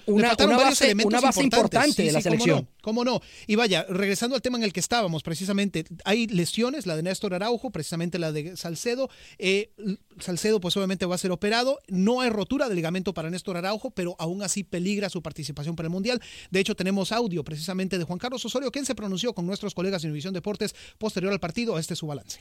una, 0.07 0.29
faltaron 0.29 0.51
una 0.55 0.57
varios 0.57 0.79
base, 0.79 0.85
elementos 0.87 1.13
una 1.13 1.21
base 1.21 1.43
importantes. 1.43 1.89
importante 1.89 2.03
Sí, 2.03 2.07
de 2.07 2.13
la 2.13 2.21
sí, 2.21 2.29
cómo 2.29 2.45
selección. 2.45 2.59
no, 2.63 2.83
cómo 2.83 3.05
no. 3.05 3.21
Y 3.47 3.57
vaya, 3.57 3.85
regresando 3.89 4.35
al 4.35 4.43
tema 4.43 4.59
en 4.59 4.65
el 4.65 4.73
que 4.73 4.81
estábamos, 4.81 5.23
precisamente, 5.23 5.85
hay 6.05 6.27
lesiones, 6.27 6.87
la 6.87 6.97
de 6.97 7.03
Néstor 7.03 7.35
Araujo, 7.35 7.71
precisamente 7.71 8.19
la 8.19 8.33
de 8.33 8.57
Salcedo. 8.57 9.11
Eh, 9.39 9.71
Salcedo, 10.19 10.61
pues 10.61 10.77
obviamente 10.77 11.05
va 11.07 11.15
a 11.15 11.19
ser 11.19 11.31
operado. 11.31 11.79
No 11.89 12.21
hay 12.21 12.31
rotura 12.31 12.69
de 12.69 12.75
ligamento 12.75 13.13
para 13.13 13.31
Néstor 13.31 13.57
Araujo, 13.57 13.91
pero 13.91 14.17
aún 14.19 14.43
así 14.43 14.65
peligra 14.65 15.11
su 15.11 15.23
participación 15.23 15.77
para 15.77 15.87
el 15.87 15.93
Mundial. 15.93 16.21
De 16.51 16.61
hecho, 16.61 16.75
tenemos 16.75 17.13
audio 17.13 17.45
precisamente 17.45 17.99
de 17.99 18.05
Juan 18.05 18.19
Carlos 18.19 18.45
Osorio, 18.45 18.71
quien 18.71 18.87
se 18.87 18.95
pronunció 18.95 19.35
con 19.35 19.47
nuestros 19.47 19.75
colegas 19.75 20.03
de 20.03 20.09
Univisión 20.09 20.33
Deportes 20.33 20.75
posterior 20.99 21.33
al 21.33 21.41
partido. 21.41 21.79
Este 21.79 21.95
es 21.95 21.99
su 21.99 22.07
balance. 22.07 22.41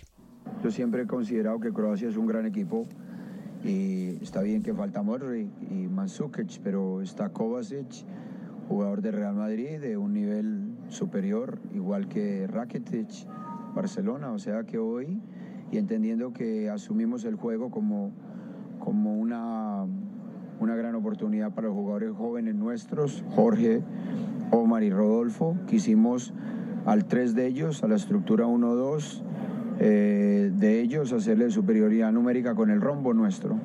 Yo 0.63 0.71
siempre 0.71 1.03
he 1.03 1.07
considerado 1.07 1.59
que 1.59 1.71
Croacia 1.73 2.07
es 2.07 2.15
un 2.17 2.27
gran 2.27 2.45
equipo 2.45 2.87
y 3.65 4.19
está 4.21 4.41
bien 4.41 4.61
que 4.61 4.73
falta 4.73 5.01
Modric 5.01 5.47
y 5.71 5.87
Mandzukic, 5.87 6.59
pero 6.63 7.01
está 7.01 7.29
Kovacic, 7.29 8.05
jugador 8.69 9.01
de 9.01 9.11
Real 9.11 9.35
Madrid 9.35 9.79
de 9.79 9.97
un 9.97 10.13
nivel 10.13 10.75
superior, 10.89 11.59
igual 11.73 12.07
que 12.07 12.45
Rakitic, 12.47 13.09
Barcelona, 13.73 14.31
o 14.31 14.39
sea 14.39 14.63
que 14.65 14.77
hoy, 14.77 15.19
y 15.71 15.77
entendiendo 15.77 16.31
que 16.31 16.69
asumimos 16.69 17.25
el 17.25 17.35
juego 17.35 17.71
como, 17.71 18.11
como 18.79 19.17
una, 19.17 19.85
una 20.59 20.75
gran 20.75 20.93
oportunidad 20.93 21.51
para 21.53 21.67
los 21.67 21.75
jugadores 21.75 22.11
jóvenes 22.15 22.53
nuestros, 22.53 23.23
Jorge, 23.35 23.81
Omar 24.51 24.83
y 24.83 24.91
Rodolfo, 24.91 25.57
quisimos 25.65 26.33
al 26.85 27.05
tres 27.05 27.33
de 27.33 27.47
ellos, 27.47 27.83
a 27.83 27.87
la 27.87 27.95
estructura 27.95 28.45
1-2, 28.45 29.23
eh, 29.79 30.51
de 30.55 30.81
ellos 30.81 31.11
hacerle 31.13 31.49
superioridad 31.49 32.11
numérica 32.11 32.55
con 32.55 32.69
el 32.69 32.81
rombo 32.81 33.13
nuestro. 33.13 33.59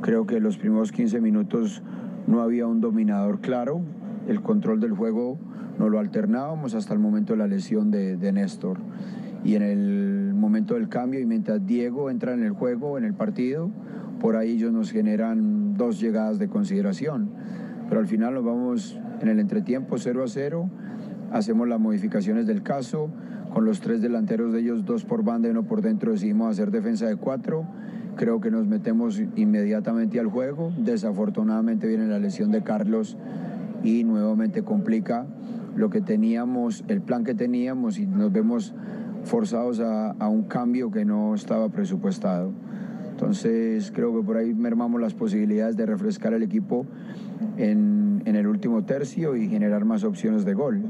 Creo 0.00 0.26
que 0.26 0.40
los 0.40 0.58
primeros 0.58 0.92
15 0.92 1.20
minutos 1.20 1.82
no 2.26 2.42
había 2.42 2.66
un 2.66 2.80
dominador 2.80 3.40
claro, 3.40 3.82
el 4.28 4.42
control 4.42 4.80
del 4.80 4.92
juego 4.92 5.38
no 5.78 5.88
lo 5.88 5.98
alternábamos 5.98 6.74
hasta 6.74 6.94
el 6.94 7.00
momento 7.00 7.32
de 7.32 7.38
la 7.38 7.46
lesión 7.46 7.90
de, 7.90 8.16
de 8.16 8.32
Néstor. 8.32 8.78
Y 9.44 9.56
en 9.56 9.62
el 9.62 10.34
momento 10.34 10.74
del 10.74 10.88
cambio, 10.88 11.20
y 11.20 11.26
mientras 11.26 11.66
Diego 11.66 12.10
entra 12.10 12.32
en 12.32 12.42
el 12.42 12.52
juego, 12.52 12.96
en 12.96 13.04
el 13.04 13.14
partido, 13.14 13.70
por 14.20 14.36
ahí 14.36 14.52
ellos 14.52 14.72
nos 14.72 14.90
generan 14.90 15.76
dos 15.76 16.00
llegadas 16.00 16.38
de 16.38 16.48
consideración. 16.48 17.28
Pero 17.88 18.00
al 18.00 18.06
final 18.06 18.34
nos 18.34 18.44
vamos 18.44 18.98
en 19.20 19.28
el 19.28 19.38
entretiempo 19.38 19.98
0 19.98 20.24
a 20.24 20.28
0, 20.28 20.70
hacemos 21.32 21.68
las 21.68 21.80
modificaciones 21.80 22.46
del 22.46 22.62
caso, 22.62 23.10
con 23.54 23.64
los 23.64 23.80
tres 23.80 24.02
delanteros 24.02 24.52
de 24.52 24.58
ellos, 24.58 24.84
dos 24.84 25.04
por 25.04 25.22
banda 25.22 25.46
y 25.46 25.52
uno 25.52 25.62
por 25.62 25.80
dentro, 25.80 26.10
decidimos 26.10 26.50
hacer 26.50 26.72
defensa 26.72 27.06
de 27.06 27.14
cuatro. 27.14 27.64
Creo 28.16 28.40
que 28.40 28.50
nos 28.50 28.66
metemos 28.66 29.22
inmediatamente 29.36 30.18
al 30.18 30.26
juego. 30.26 30.72
Desafortunadamente 30.76 31.86
viene 31.86 32.08
la 32.08 32.18
lesión 32.18 32.50
de 32.50 32.64
Carlos 32.64 33.16
y 33.84 34.02
nuevamente 34.02 34.64
complica 34.64 35.26
lo 35.76 35.88
que 35.88 36.00
teníamos, 36.00 36.84
el 36.88 37.00
plan 37.00 37.22
que 37.22 37.34
teníamos 37.34 37.98
y 38.00 38.06
nos 38.06 38.32
vemos 38.32 38.74
forzados 39.22 39.78
a, 39.78 40.28
un 40.28 40.42
cambio 40.44 40.90
que 40.90 41.04
no 41.04 41.36
estaba 41.36 41.68
presupuestado. 41.68 42.50
Entonces 43.12 43.92
creo 43.94 44.16
que 44.16 44.26
por 44.26 44.36
ahí 44.36 44.52
mermamos 44.52 45.00
las 45.00 45.14
posibilidades 45.14 45.76
de 45.76 45.86
refrescar 45.86 46.34
el 46.34 46.42
equipo 46.42 46.86
en 47.56 48.20
el 48.24 48.48
último 48.48 48.84
tercio 48.84 49.36
y 49.36 49.48
generar 49.48 49.84
más 49.84 50.02
opciones 50.02 50.44
de 50.44 50.54
gol. 50.54 50.82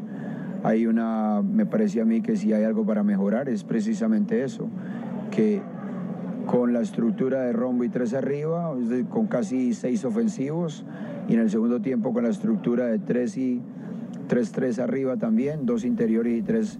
Hay 0.65 0.87
una, 0.87 1.43
me 1.43 1.67
parecía 1.67 2.03
a 2.03 2.07
mí 2.07 2.23
que 2.23 2.37
si 2.37 2.55
hay 2.55 2.65
algo 2.65 2.87
para 2.87 3.03
mejorar 3.03 3.51
es 3.51 3.65
precisamente 3.65 4.43
eso, 4.43 4.67
que 5.31 5.61
con 6.47 6.73
la 6.73 6.81
estructura 6.81 7.43
de 7.43 7.53
rombo 7.53 7.85
y 7.85 7.91
tres 7.91 8.15
arriba, 8.15 8.75
con 9.11 9.27
casi 9.27 9.75
seis 9.75 10.07
ofensivos, 10.07 10.87
y 11.29 11.35
en 11.35 11.41
el 11.41 11.51
segundo 11.51 11.83
tiempo 11.83 12.15
con 12.15 12.25
la 12.25 12.31
estructura 12.31 12.87
de 12.87 12.99
tres 12.99 13.37
y 13.37 13.61
tres 14.27 14.53
tres 14.53 14.79
arriba 14.79 15.19
también, 15.19 15.67
dos 15.67 15.85
interiores 15.85 16.39
y 16.39 16.41
tres, 16.41 16.79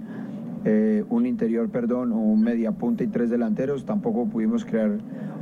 eh, 0.65 1.05
un 1.11 1.27
interior, 1.27 1.69
perdón, 1.69 2.13
o 2.13 2.17
un 2.17 2.41
media 2.41 2.73
punta 2.73 3.05
y 3.05 3.09
tres 3.09 3.29
delanteros, 3.29 3.85
tampoco 3.85 4.25
pudimos 4.25 4.65
crear 4.65 4.93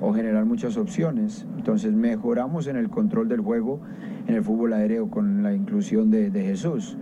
o 0.01 0.13
generar 0.13 0.47
muchas 0.47 0.77
opciones. 0.77 1.47
Entonces 1.57 1.93
mejoramos 1.93 2.67
en 2.67 2.75
el 2.75 2.91
control 2.91 3.29
del 3.29 3.41
juego 3.41 3.79
en 4.27 4.35
el 4.35 4.43
fútbol 4.43 4.73
aéreo 4.73 5.11
con 5.11 5.45
la 5.45 5.55
inclusión 5.55 6.11
de 6.11 6.31
Jesús, 6.43 6.97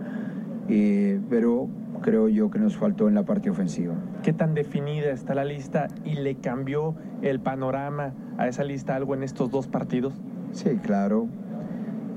Eh, 0.73 1.19
pero 1.29 1.67
creo 2.01 2.29
yo 2.29 2.49
que 2.49 2.57
nos 2.57 2.77
faltó 2.77 3.09
en 3.09 3.13
la 3.13 3.23
parte 3.23 3.49
ofensiva. 3.49 3.93
¿Qué 4.23 4.31
tan 4.31 4.53
definida 4.53 5.11
está 5.11 5.35
la 5.35 5.43
lista 5.43 5.89
y 6.05 6.15
le 6.15 6.35
cambió 6.35 6.95
el 7.21 7.41
panorama 7.41 8.13
a 8.37 8.47
esa 8.47 8.63
lista 8.63 8.95
algo 8.95 9.13
en 9.13 9.23
estos 9.23 9.51
dos 9.51 9.67
partidos? 9.67 10.13
Sí, 10.53 10.69
claro. 10.81 11.27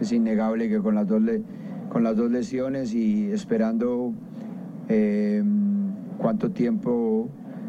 Es 0.01 0.13
innegable 0.13 0.69
que 0.69 0.79
con 0.79 0.95
las 0.95 1.09
dos, 1.09 1.21
le- 1.21 1.43
con 1.89 2.05
las 2.05 2.17
dos 2.17 2.31
lesiones 2.31 2.95
y 2.95 3.33
esperando 3.33 4.13
eh, 4.89 5.43
cuánto 6.19 6.51
tiempo 6.53 7.29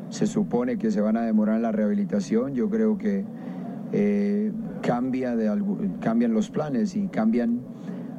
se 0.09 0.27
supone 0.27 0.77
que 0.77 0.91
se 0.91 1.01
van 1.01 1.17
a 1.17 1.21
demorar 1.23 1.55
en 1.55 1.63
la 1.63 1.71
rehabilitación, 1.71 2.53
yo 2.53 2.69
creo 2.69 2.97
que 2.99 3.25
eh, 3.91 4.51
cambia 4.81 5.35
de 5.35 5.51
cambian 5.99 6.33
los 6.33 6.51
planes 6.51 6.95
y 6.95 7.07
cambian 7.07 7.61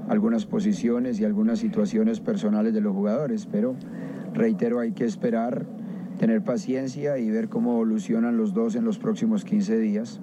algunas 0.09 0.47
posiciones 0.47 1.21
y 1.21 1.25
algunas 1.25 1.59
situaciones 1.59 2.21
personales 2.21 2.73
de 2.75 2.81
los 2.81 2.95
jugadores, 2.95 3.47
pero 3.51 3.75
reitero, 4.33 4.81
hay 4.81 4.93
que 4.93 5.05
esperar, 5.05 5.67
tener 6.19 6.43
paciencia 6.43 7.19
y 7.19 7.31
ver 7.31 7.49
cómo 7.49 7.73
evolucionan 7.73 8.37
los 8.37 8.55
dos 8.55 8.77
en 8.77 8.85
los 8.85 8.99
próximos 8.99 9.45
15 9.45 9.79
días 9.79 10.21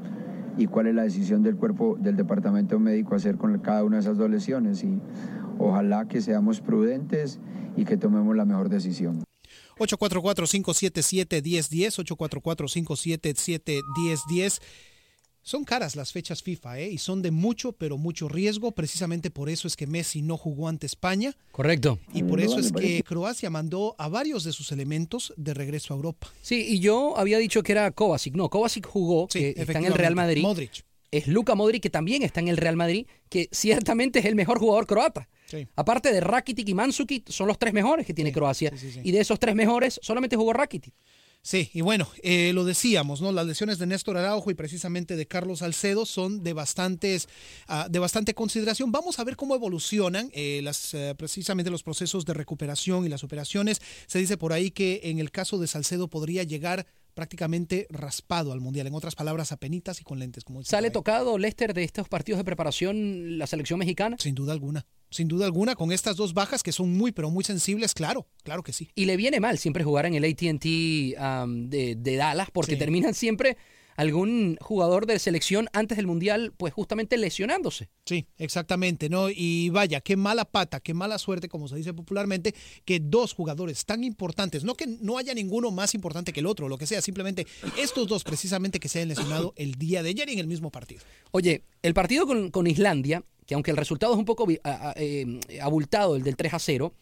y 0.57 0.67
cuál 0.67 0.88
es 0.88 0.95
la 0.95 1.03
decisión 1.03 1.43
del 1.43 1.55
cuerpo 1.55 1.97
del 1.99 2.15
departamento 2.15 2.79
médico 2.79 3.15
hacer 3.15 3.38
con 3.38 3.57
cada 3.59 3.84
una 3.84 3.97
de 3.97 4.01
esas 4.01 4.17
dos 4.17 4.29
lesiones 4.29 4.84
y 4.84 4.99
ojalá 5.59 6.07
que 6.07 6.21
seamos 6.21 6.61
prudentes 6.61 7.39
y 7.75 7.86
que 7.86 7.97
tomemos 7.97 8.36
la 8.36 8.45
mejor 8.45 8.69
decisión. 8.69 9.23
844-577-1010, 9.79 11.97
844-577-1010. 12.05 14.61
Son 15.45 15.65
caras 15.65 15.97
las 15.97 16.13
fechas 16.13 16.41
FIFA, 16.41 16.79
¿eh? 16.79 16.89
Y 16.91 16.97
son 16.97 17.21
de 17.21 17.29
mucho, 17.29 17.73
pero 17.73 17.97
mucho 17.97 18.29
riesgo. 18.29 18.71
Precisamente 18.71 19.29
por 19.29 19.49
eso 19.49 19.67
es 19.67 19.75
que 19.75 19.85
Messi 19.87 20.21
no 20.21 20.37
jugó 20.37 20.69
ante 20.69 20.85
España. 20.85 21.35
Correcto. 21.51 21.99
Y 22.13 22.23
por 22.23 22.39
eso 22.39 22.59
es 22.59 22.71
que 22.71 23.03
Croacia 23.03 23.49
mandó 23.49 23.93
a 23.97 24.07
varios 24.07 24.45
de 24.45 24.53
sus 24.53 24.71
elementos 24.71 25.33
de 25.35 25.53
regreso 25.53 25.93
a 25.93 25.97
Europa. 25.97 26.31
Sí, 26.41 26.65
y 26.69 26.79
yo 26.79 27.17
había 27.17 27.37
dicho 27.39 27.61
que 27.61 27.73
era 27.73 27.91
Kovacic. 27.91 28.35
No, 28.35 28.49
Kovacic 28.49 28.87
jugó, 28.87 29.27
que 29.27 29.53
está 29.57 29.79
en 29.79 29.85
el 29.85 29.93
Real. 29.93 30.15
Madrid. 30.15 30.43
Modric. 30.43 30.85
Es 31.11 31.27
Luka 31.27 31.55
Modric, 31.55 31.83
que 31.83 31.89
también 31.89 32.23
está 32.23 32.39
en 32.39 32.47
el 32.47 32.57
Real 32.57 32.77
Madrid, 32.77 33.05
que 33.29 33.49
ciertamente 33.51 34.19
es 34.19 34.25
el 34.25 34.35
mejor 34.35 34.59
jugador 34.59 34.87
croata. 34.87 35.27
Sí. 35.45 35.67
Aparte 35.75 36.11
de 36.13 36.21
Rakitic 36.21 36.69
y 36.69 36.73
Mandzukic, 36.73 37.29
son 37.29 37.47
los 37.47 37.59
tres 37.59 37.73
mejores 37.73 38.07
que 38.07 38.13
tiene 38.13 38.31
Croacia. 38.31 38.71
Y 39.03 39.11
de 39.11 39.19
esos 39.19 39.39
tres 39.39 39.55
mejores, 39.55 39.99
solamente 40.01 40.37
jugó 40.37 40.53
Rakitic. 40.53 40.93
Sí, 41.45 41.69
y 41.73 41.81
bueno, 41.81 42.07
eh, 42.23 42.53
lo 42.53 42.63
decíamos, 42.63 43.21
¿no? 43.21 43.33
Las 43.33 43.45
lesiones 43.45 43.77
de 43.77 43.85
Néstor 43.85 44.15
Araujo 44.15 44.49
y 44.49 44.53
precisamente 44.53 45.17
de 45.17 45.25
Carlos 45.25 45.59
Salcedo 45.59 46.05
son 46.05 46.41
de 46.41 46.53
bastantes, 46.53 47.27
ah, 47.67 47.87
de 47.91 47.99
bastante 47.99 48.33
consideración. 48.33 48.93
Vamos 48.93 49.19
a 49.19 49.25
ver 49.25 49.35
cómo 49.35 49.53
evolucionan 49.53 50.29
eh, 50.33 50.61
las, 50.63 50.93
eh, 50.93 51.13
precisamente 51.17 51.69
los 51.69 51.83
procesos 51.83 52.23
de 52.23 52.33
recuperación 52.33 53.05
y 53.05 53.09
las 53.09 53.25
operaciones. 53.25 53.81
Se 54.07 54.19
dice 54.19 54.37
por 54.37 54.53
ahí 54.53 54.71
que 54.71 55.01
en 55.03 55.19
el 55.19 55.31
caso 55.31 55.57
de 55.57 55.67
Salcedo 55.67 56.07
podría 56.07 56.43
llegar 56.43 56.87
prácticamente 57.14 57.88
raspado 57.89 58.51
al 58.51 58.59
mundial. 58.61 58.88
En 58.88 58.93
otras 58.93 59.16
palabras, 59.16 59.51
a 59.51 59.57
penitas 59.57 60.01
y 60.01 60.03
con 60.03 60.20
lentes, 60.20 60.43
como 60.43 60.64
¿Sale 60.64 60.89
tocado 60.91 61.38
Lester 61.38 61.74
de 61.74 61.84
estos 61.84 62.09
partidos 62.09 62.39
de 62.39 62.43
preparación 62.43 63.38
la 63.38 63.47
selección 63.47 63.80
mexicana? 63.80 64.18
Sin 64.20 64.36
duda 64.36 64.53
alguna. 64.53 64.86
Sin 65.09 65.28
duda 65.28 65.45
alguna, 65.45 65.76
con 65.76 65.91
estas 65.91 66.16
dos 66.16 66.34
bajas 66.34 66.64
que 66.64 66.72
son 66.72 66.91
muy, 66.97 67.11
pero 67.11 67.30
muy 67.30 67.43
sensibles, 67.43 67.93
claro, 67.93 68.28
claro 68.43 68.64
que 68.64 68.74
sí. 68.74 68.89
Y 68.95 69.05
le 69.05 69.16
viene 69.16 69.39
mal 69.39 69.59
siempre 69.59 69.84
jugar 69.84 70.07
en 70.07 70.16
el 70.16 70.24
ATT 70.24 70.66
um, 71.45 71.70
de, 71.70 71.95
de 71.95 72.16
Dallas 72.16 72.49
porque 72.51 72.74
Sí. 72.74 72.80
terminan 72.80 73.14
siempre 73.14 73.57
algún 73.95 74.57
jugador 74.61 75.05
de 75.05 75.19
selección 75.19 75.67
antes 75.73 75.97
del 75.97 76.07
Mundial, 76.07 76.53
pues 76.57 76.73
justamente 76.73 77.17
lesionándose. 77.17 77.89
Sí, 78.05 78.27
exactamente, 78.37 79.09
¿no? 79.09 79.29
Y 79.29 79.69
vaya, 79.69 80.01
qué 80.01 80.17
mala 80.17 80.45
pata, 80.45 80.79
qué 80.79 80.93
mala 80.93 81.17
suerte, 81.17 81.49
como 81.49 81.67
se 81.67 81.75
dice 81.75 81.93
popularmente, 81.93 82.53
que 82.85 82.99
dos 82.99 83.33
jugadores 83.33 83.85
tan 83.85 84.03
importantes, 84.03 84.63
no 84.63 84.75
que 84.75 84.87
no 84.87 85.17
haya 85.17 85.33
ninguno 85.33 85.71
más 85.71 85.95
importante 85.95 86.33
que 86.33 86.39
el 86.39 86.45
otro, 86.45 86.69
lo 86.69 86.77
que 86.77 86.87
sea, 86.87 87.01
simplemente 87.01 87.47
estos 87.77 88.07
dos 88.07 88.23
precisamente 88.23 88.79
que 88.79 88.89
se 88.89 88.99
hayan 88.99 89.09
lesionado 89.09 89.53
el 89.57 89.75
día 89.75 90.03
de 90.03 90.09
ayer 90.09 90.29
en 90.29 90.39
el 90.39 90.47
mismo 90.47 90.71
partido. 90.71 91.01
Oye, 91.31 91.63
el 91.81 91.93
partido 91.93 92.25
con, 92.27 92.51
con 92.51 92.67
Islandia, 92.67 93.23
que 93.45 93.53
aunque 93.55 93.71
el 93.71 93.77
resultado 93.77 94.13
es 94.13 94.19
un 94.19 94.25
poco 94.25 94.47
eh, 94.49 95.39
abultado, 95.61 96.15
el 96.15 96.23
del 96.23 96.35
3 96.35 96.53
a 96.53 96.59
0, 96.59 96.93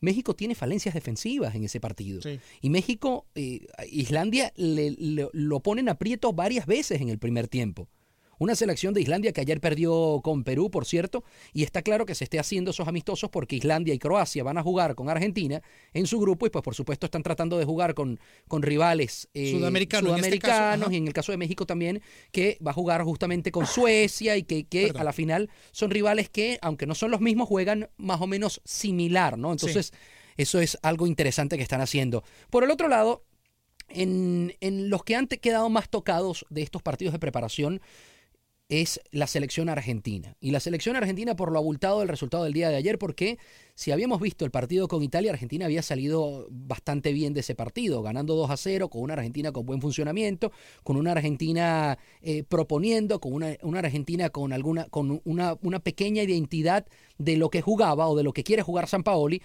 México 0.00 0.34
tiene 0.34 0.54
falencias 0.54 0.94
defensivas 0.94 1.54
en 1.54 1.64
ese 1.64 1.80
partido. 1.80 2.20
Y 2.60 2.70
México, 2.70 3.26
eh, 3.34 3.66
Islandia 3.90 4.52
le, 4.56 4.96
lo 5.32 5.60
ponen 5.60 5.88
aprieto 5.88 6.32
varias 6.32 6.66
veces 6.66 7.00
en 7.00 7.08
el 7.08 7.18
primer 7.18 7.48
tiempo. 7.48 7.88
Una 8.38 8.54
selección 8.54 8.94
de 8.94 9.00
Islandia 9.00 9.32
que 9.32 9.40
ayer 9.40 9.60
perdió 9.60 10.20
con 10.22 10.44
Perú, 10.44 10.70
por 10.70 10.86
cierto, 10.86 11.24
y 11.52 11.64
está 11.64 11.82
claro 11.82 12.06
que 12.06 12.14
se 12.14 12.24
esté 12.24 12.38
haciendo 12.38 12.70
esos 12.70 12.88
amistosos 12.88 13.30
porque 13.30 13.56
Islandia 13.56 13.94
y 13.94 13.98
Croacia 13.98 14.44
van 14.44 14.58
a 14.58 14.62
jugar 14.62 14.94
con 14.94 15.08
Argentina 15.08 15.62
en 15.92 16.06
su 16.06 16.20
grupo 16.20 16.46
y 16.46 16.50
pues 16.50 16.62
por 16.62 16.74
supuesto 16.74 17.06
están 17.06 17.22
tratando 17.22 17.58
de 17.58 17.64
jugar 17.64 17.94
con, 17.94 18.20
con 18.46 18.62
rivales 18.62 19.28
eh, 19.34 19.52
sudamericanos, 19.52 20.12
este 20.20 20.28
y 20.90 20.96
en 20.96 21.06
el 21.06 21.12
caso 21.12 21.32
de 21.32 21.38
México 21.38 21.66
también, 21.66 22.02
que 22.32 22.58
va 22.64 22.70
a 22.70 22.74
jugar 22.74 23.02
justamente 23.02 23.50
con 23.50 23.66
Suecia 23.66 24.36
y 24.36 24.42
que, 24.42 24.64
que 24.64 24.92
a 24.94 25.04
la 25.04 25.12
final 25.12 25.50
son 25.72 25.90
rivales 25.90 26.28
que, 26.28 26.58
aunque 26.62 26.86
no 26.86 26.94
son 26.94 27.10
los 27.10 27.20
mismos, 27.20 27.48
juegan 27.48 27.88
más 27.96 28.20
o 28.20 28.26
menos 28.26 28.60
similar, 28.64 29.38
¿no? 29.38 29.52
Entonces, 29.52 29.92
eso 30.36 30.60
es 30.60 30.78
algo 30.82 31.06
interesante 31.06 31.56
que 31.56 31.62
están 31.62 31.80
haciendo. 31.80 32.24
Por 32.50 32.64
el 32.64 32.70
otro 32.70 32.88
lado, 32.88 33.24
en, 33.88 34.54
en 34.60 34.90
los 34.90 35.02
que 35.04 35.16
han 35.16 35.26
quedado 35.26 35.68
más 35.68 35.88
tocados 35.88 36.46
de 36.50 36.62
estos 36.62 36.82
partidos 36.82 37.12
de 37.12 37.18
preparación, 37.18 37.80
es 38.68 39.00
la 39.12 39.26
selección 39.26 39.70
argentina. 39.70 40.36
Y 40.40 40.50
la 40.50 40.60
selección 40.60 40.94
argentina 40.94 41.34
por 41.36 41.50
lo 41.52 41.58
abultado 41.58 42.00
del 42.00 42.08
resultado 42.08 42.44
del 42.44 42.52
día 42.52 42.68
de 42.68 42.76
ayer, 42.76 42.98
porque 42.98 43.38
si 43.74 43.92
habíamos 43.92 44.20
visto 44.20 44.44
el 44.44 44.50
partido 44.50 44.88
con 44.88 45.02
Italia, 45.02 45.32
Argentina 45.32 45.64
había 45.64 45.82
salido 45.82 46.46
bastante 46.50 47.12
bien 47.12 47.32
de 47.32 47.40
ese 47.40 47.54
partido, 47.54 48.02
ganando 48.02 48.34
2 48.34 48.50
a 48.50 48.56
0, 48.58 48.90
con 48.90 49.02
una 49.02 49.14
Argentina 49.14 49.52
con 49.52 49.64
buen 49.64 49.80
funcionamiento, 49.80 50.52
con 50.84 50.96
una 50.96 51.12
Argentina 51.12 51.98
eh, 52.20 52.44
proponiendo, 52.44 53.20
con 53.20 53.32
una, 53.32 53.78
Argentina 53.78 54.28
con, 54.28 54.52
alguna, 54.52 54.84
con 54.84 55.22
una, 55.24 55.56
una 55.62 55.80
pequeña 55.80 56.22
identidad 56.22 56.86
de 57.16 57.36
lo 57.38 57.48
que 57.48 57.62
jugaba 57.62 58.06
o 58.08 58.16
de 58.16 58.22
lo 58.22 58.34
que 58.34 58.44
quiere 58.44 58.62
jugar 58.62 58.86
San 58.86 59.02
Paoli. 59.02 59.40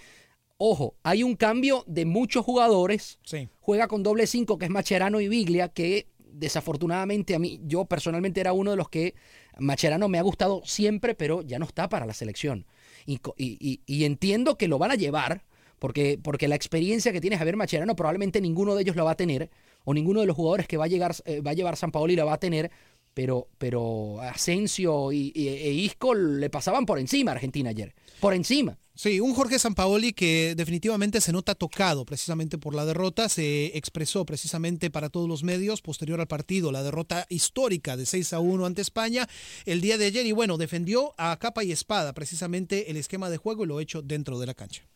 Ojo, 0.56 0.94
hay 1.02 1.22
un 1.22 1.34
cambio 1.34 1.82
de 1.86 2.04
muchos 2.04 2.44
jugadores. 2.44 3.18
Juega 3.60 3.88
con 3.88 4.02
doble 4.02 4.26
5, 4.26 4.58
que 4.58 4.66
es 4.66 4.70
Macherano 4.70 5.20
y 5.20 5.28
Biglia, 5.28 5.68
que 5.68 6.08
desafortunadamente 6.34 7.34
a 7.34 7.38
mí, 7.38 7.60
yo 7.64 7.84
personalmente 7.84 8.40
era 8.40 8.52
uno 8.52 8.72
de 8.72 8.76
los 8.76 8.88
que 8.88 9.14
Macherano 9.58 10.08
me 10.08 10.18
ha 10.18 10.22
gustado 10.22 10.62
siempre, 10.64 11.14
pero 11.14 11.42
ya 11.42 11.58
no 11.58 11.64
está 11.64 11.88
para 11.88 12.06
la 12.06 12.14
selección. 12.14 12.66
Y, 13.06 13.20
y, 13.36 14.04
entiendo 14.04 14.56
que 14.56 14.68
lo 14.68 14.78
van 14.78 14.90
a 14.90 14.94
llevar, 14.94 15.44
porque, 15.78 16.18
porque 16.22 16.48
la 16.48 16.54
experiencia 16.54 17.12
que 17.12 17.20
tiene 17.20 17.36
Javier 17.36 17.56
Macherano 17.56 17.94
probablemente 17.94 18.40
ninguno 18.40 18.74
de 18.74 18.82
ellos 18.82 18.96
lo 18.96 19.04
va 19.04 19.12
a 19.12 19.16
tener, 19.16 19.50
o 19.84 19.92
ninguno 19.92 20.20
de 20.20 20.26
los 20.26 20.36
jugadores 20.36 20.66
que 20.66 20.76
va 20.76 20.84
a, 20.84 20.88
llegar, 20.88 21.14
eh, 21.26 21.40
va 21.40 21.50
a 21.50 21.54
llevar 21.54 21.76
San 21.76 21.90
Paolo 21.90 22.12
y 22.12 22.16
la 22.16 22.24
va 22.24 22.34
a 22.34 22.40
tener, 22.40 22.70
pero, 23.14 23.48
pero 23.58 24.20
Asensio 24.20 25.12
y, 25.12 25.32
e 25.34 25.72
Isco 25.72 26.14
le 26.14 26.50
pasaban 26.50 26.84
por 26.84 26.98
encima 26.98 27.30
a 27.30 27.34
Argentina 27.34 27.70
ayer, 27.70 27.94
por 28.20 28.34
encima. 28.34 28.78
Sí, 28.96 29.18
un 29.18 29.34
Jorge 29.34 29.58
Sampaoli 29.58 30.12
que 30.12 30.54
definitivamente 30.56 31.20
se 31.20 31.32
nota 31.32 31.56
tocado 31.56 32.04
precisamente 32.04 32.58
por 32.58 32.76
la 32.76 32.84
derrota, 32.84 33.28
se 33.28 33.76
expresó 33.76 34.24
precisamente 34.24 34.88
para 34.88 35.08
todos 35.08 35.28
los 35.28 35.42
medios 35.42 35.82
posterior 35.82 36.20
al 36.20 36.28
partido, 36.28 36.70
la 36.70 36.84
derrota 36.84 37.26
histórica 37.28 37.96
de 37.96 38.06
6 38.06 38.34
a 38.34 38.38
1 38.38 38.66
ante 38.66 38.82
España 38.82 39.28
el 39.66 39.80
día 39.80 39.98
de 39.98 40.06
ayer 40.06 40.26
y 40.26 40.32
bueno, 40.32 40.58
defendió 40.58 41.12
a 41.18 41.36
capa 41.40 41.64
y 41.64 41.72
espada 41.72 42.12
precisamente 42.12 42.88
el 42.92 42.96
esquema 42.96 43.30
de 43.30 43.36
juego 43.36 43.64
y 43.64 43.66
lo 43.66 43.80
hecho 43.80 44.00
dentro 44.00 44.38
de 44.38 44.46
la 44.46 44.54
cancha. 44.54 44.86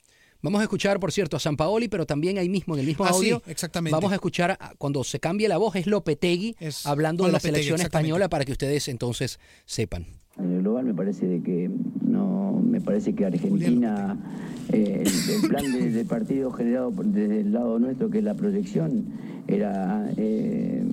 Vamos 0.40 0.60
a 0.60 0.64
escuchar, 0.64 1.00
por 1.00 1.10
cierto, 1.10 1.36
a 1.36 1.40
San 1.40 1.56
Paoli, 1.56 1.88
pero 1.88 2.06
también 2.06 2.38
ahí 2.38 2.48
mismo, 2.48 2.74
en 2.74 2.80
el 2.80 2.86
mismo 2.86 3.04
ah, 3.04 3.10
audio, 3.10 3.42
exactamente. 3.46 3.92
vamos 3.92 4.12
a 4.12 4.14
escuchar, 4.14 4.56
cuando 4.78 5.02
se 5.02 5.18
cambie 5.18 5.48
la 5.48 5.56
voz, 5.56 5.74
es 5.74 5.88
Lopetegui 5.88 6.54
hablando 6.84 7.26
de 7.26 7.32
la 7.32 7.40
selección 7.40 7.80
española 7.80 8.28
para 8.28 8.44
que 8.44 8.52
ustedes 8.52 8.86
entonces 8.86 9.40
sepan. 9.66 10.06
En 10.38 10.52
el 10.52 10.62
global 10.62 10.84
me 10.84 10.94
parece 10.94 11.26
de 11.26 11.42
que 11.42 11.68
no 12.02 12.62
me 12.64 12.80
parece 12.80 13.12
que 13.16 13.26
Argentina 13.26 14.16
eh, 14.72 15.02
el, 15.04 15.48
plan 15.48 15.92
de, 15.92 16.04
partido 16.04 16.52
generado 16.52 16.92
desde 16.96 17.40
el 17.40 17.52
lado 17.52 17.80
nuestro 17.80 18.08
que 18.08 18.18
es 18.18 18.24
la 18.24 18.34
proyección 18.34 19.06
era 19.48 20.08
eh, 20.16 20.84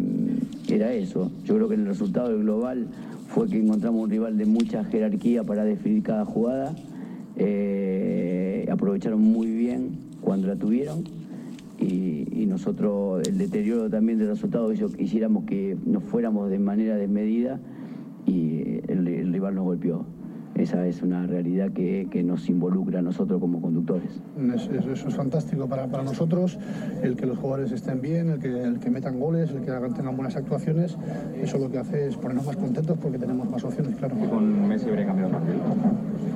era 0.68 0.92
eso. 0.94 1.32
Yo 1.44 1.56
creo 1.56 1.70
que 1.70 1.76
el 1.76 1.86
resultado 1.86 2.30
del 2.30 2.40
global 2.40 2.88
fue 3.28 3.48
que 3.48 3.60
encontramos 3.60 4.06
un 4.06 4.10
rival 4.10 4.36
de 4.36 4.46
mucha 4.46 4.84
jerarquía 4.86 5.44
para 5.44 5.64
definir 5.64 6.02
cada 6.02 6.26
jugada 6.26 6.76
eh, 7.38 8.68
aprovecharon 8.72 9.22
muy 9.22 9.48
bien 9.48 9.98
cuando 10.22 10.48
la 10.48 10.56
tuvieron 10.56 11.04
y, 11.80 12.24
nosotros 12.46 13.28
el 13.28 13.38
deterioro 13.38 13.90
también 13.90 14.18
del 14.18 14.30
resultado 14.30 14.72
hizo 14.72 14.90
que 14.90 15.04
hiciéramos 15.04 15.44
que 15.44 15.76
nos 15.86 16.04
fuéramos 16.04 16.50
de 16.50 16.58
manera 16.58 16.96
desmedida 16.96 17.60
y 18.26 18.80
el, 18.88 19.34
rival 19.34 19.56
nos 19.56 19.66
golpeó. 19.66 20.06
Esa 20.56 20.88
es 20.88 21.02
una 21.02 21.28
realidad 21.28 21.72
que, 21.72 22.08
que, 22.10 22.24
nos 22.24 22.48
involucra 22.48 23.00
a 23.00 23.02
nosotros 23.02 23.42
como 23.42 23.62
conductores. 23.62 24.22
Eso, 24.56 25.08
es 25.08 25.16
fantástico 25.16 25.68
para, 25.68 25.88
para, 25.88 26.04
nosotros, 26.04 26.58
el 27.04 27.18
que 27.18 27.26
los 27.26 27.38
jugadores 27.38 27.74
estén 27.74 28.02
bien, 28.02 28.30
el 28.30 28.40
que, 28.40 28.64
el 28.64 28.80
que 28.80 28.90
metan 28.90 29.20
goles, 29.20 29.52
el 29.52 29.60
que 29.60 29.72
tengan 29.96 30.16
buenas 30.16 30.38
actuaciones, 30.38 30.98
eso 31.42 31.58
lo 31.58 31.70
que 31.70 31.80
hace 31.80 32.08
es 32.08 32.16
ponernos 32.16 32.46
más 32.46 32.56
contentos 32.56 32.98
porque 33.02 33.18
tenemos 33.18 33.50
más 33.50 33.66
opciones, 33.66 33.98
claro. 33.98 34.16
¿Y 34.24 34.28
con 34.28 34.68
Messi 34.70 34.88
habría 34.88 35.06
cambiado 35.06 35.30
el 35.30 35.36
partido? 35.36 35.60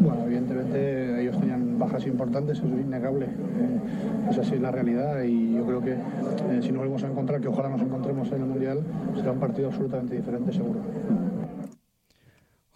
Bueno, 0.02 0.26
evidentemente 0.26 1.22
ellos 1.22 1.40
tenían 1.40 1.80
bajas 1.80 2.06
importantes, 2.06 2.58
eso 2.58 2.68
es 2.68 2.74
innegable. 2.74 3.26
Eh, 3.26 4.30
esa 4.32 4.42
es 4.42 4.62
la 4.62 4.72
realidad 4.72 5.24
y 5.24 5.56
yo 5.56 5.66
creo 5.66 5.82
que 5.82 5.94
eh, 5.94 6.60
si 6.62 6.70
nos 6.70 6.80
volvemos 6.80 7.04
a 7.04 7.08
encontrar, 7.08 7.40
que 7.40 7.48
ojalá 7.48 7.70
nos 7.70 7.82
encontremos 7.82 8.30
en 8.34 8.42
el 8.42 8.48
Mundial, 8.48 8.80
será 9.16 9.32
un 9.32 9.40
partido 9.40 9.70
absolutamente 9.70 10.16
diferente 10.16 10.52
seguro. 10.52 10.80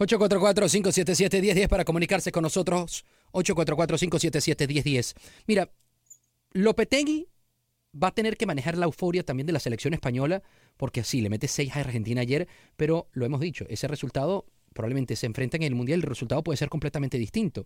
844-577-1010 0.06 1.68
para 1.68 1.86
comunicarse 1.86 2.32
con 2.32 2.44
nosotros. 2.44 3.06
844-577-1010. 3.32 5.16
Mira, 5.48 5.72
Lopetegui 6.52 7.28
va 8.02 8.08
a 8.10 8.14
tener 8.14 8.38
que 8.38 8.46
manejar 8.46 8.78
la 8.78 8.86
euforia 8.86 9.24
también 9.24 9.48
de 9.48 9.54
la 9.54 9.60
selección 9.60 9.94
española, 9.94 10.42
porque 10.78 11.04
sí, 11.04 11.22
le 11.22 11.30
mete 11.30 11.48
6 11.48 11.76
a 11.76 11.80
Argentina 11.82 12.22
ayer, 12.22 12.48
pero 12.76 13.08
lo 13.12 13.26
hemos 13.26 13.40
dicho, 13.40 13.66
ese 13.70 13.88
resultado 13.88 14.46
probablemente 14.74 15.16
se 15.16 15.26
enfrentan 15.26 15.62
en 15.62 15.68
el 15.68 15.76
Mundial, 15.76 16.00
el 16.00 16.04
resultado 16.04 16.44
puede 16.44 16.58
ser 16.58 16.70
completamente 16.70 17.18
distinto. 17.18 17.66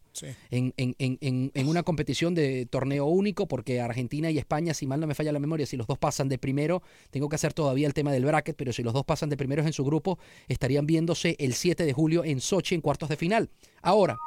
En, 0.52 0.74
en, 0.78 0.96
en, 1.00 1.52
en, 1.54 1.68
una 1.68 1.84
competición 1.84 2.36
de 2.36 2.66
torneo 2.66 3.06
único, 3.06 3.48
porque 3.48 3.82
Argentina 3.82 4.30
y 4.30 4.38
España, 4.38 4.74
si 4.74 4.88
mal 4.88 5.00
no 5.00 5.08
me 5.08 5.16
falla 5.16 5.32
la 5.32 5.40
memoria, 5.40 5.66
si 5.66 5.78
los 5.78 5.88
dos 5.88 5.98
pasan 5.98 6.30
de 6.30 6.38
primero, 6.38 6.84
tengo 7.10 7.30
que 7.30 7.36
hacer 7.36 7.54
todavía 7.54 7.88
el 7.88 7.94
tema 7.94 8.12
del 8.12 8.26
bracket, 8.26 8.56
pero 8.56 8.74
si 8.74 8.84
los 8.84 8.94
dos 8.94 9.06
pasan 9.06 9.30
de 9.30 9.38
primeros 9.38 9.66
en 9.66 9.74
su 9.74 9.84
grupo, 9.84 10.20
estarían 10.48 10.86
viéndose 10.86 11.36
el 11.40 11.54
7 11.54 11.86
de 11.86 11.94
julio 11.94 12.24
en 12.24 12.42
Sochi 12.42 12.76
en 12.76 12.82
cuartos 12.82 13.10
de 13.10 13.18
final. 13.18 13.50
Ahora, 13.82 14.18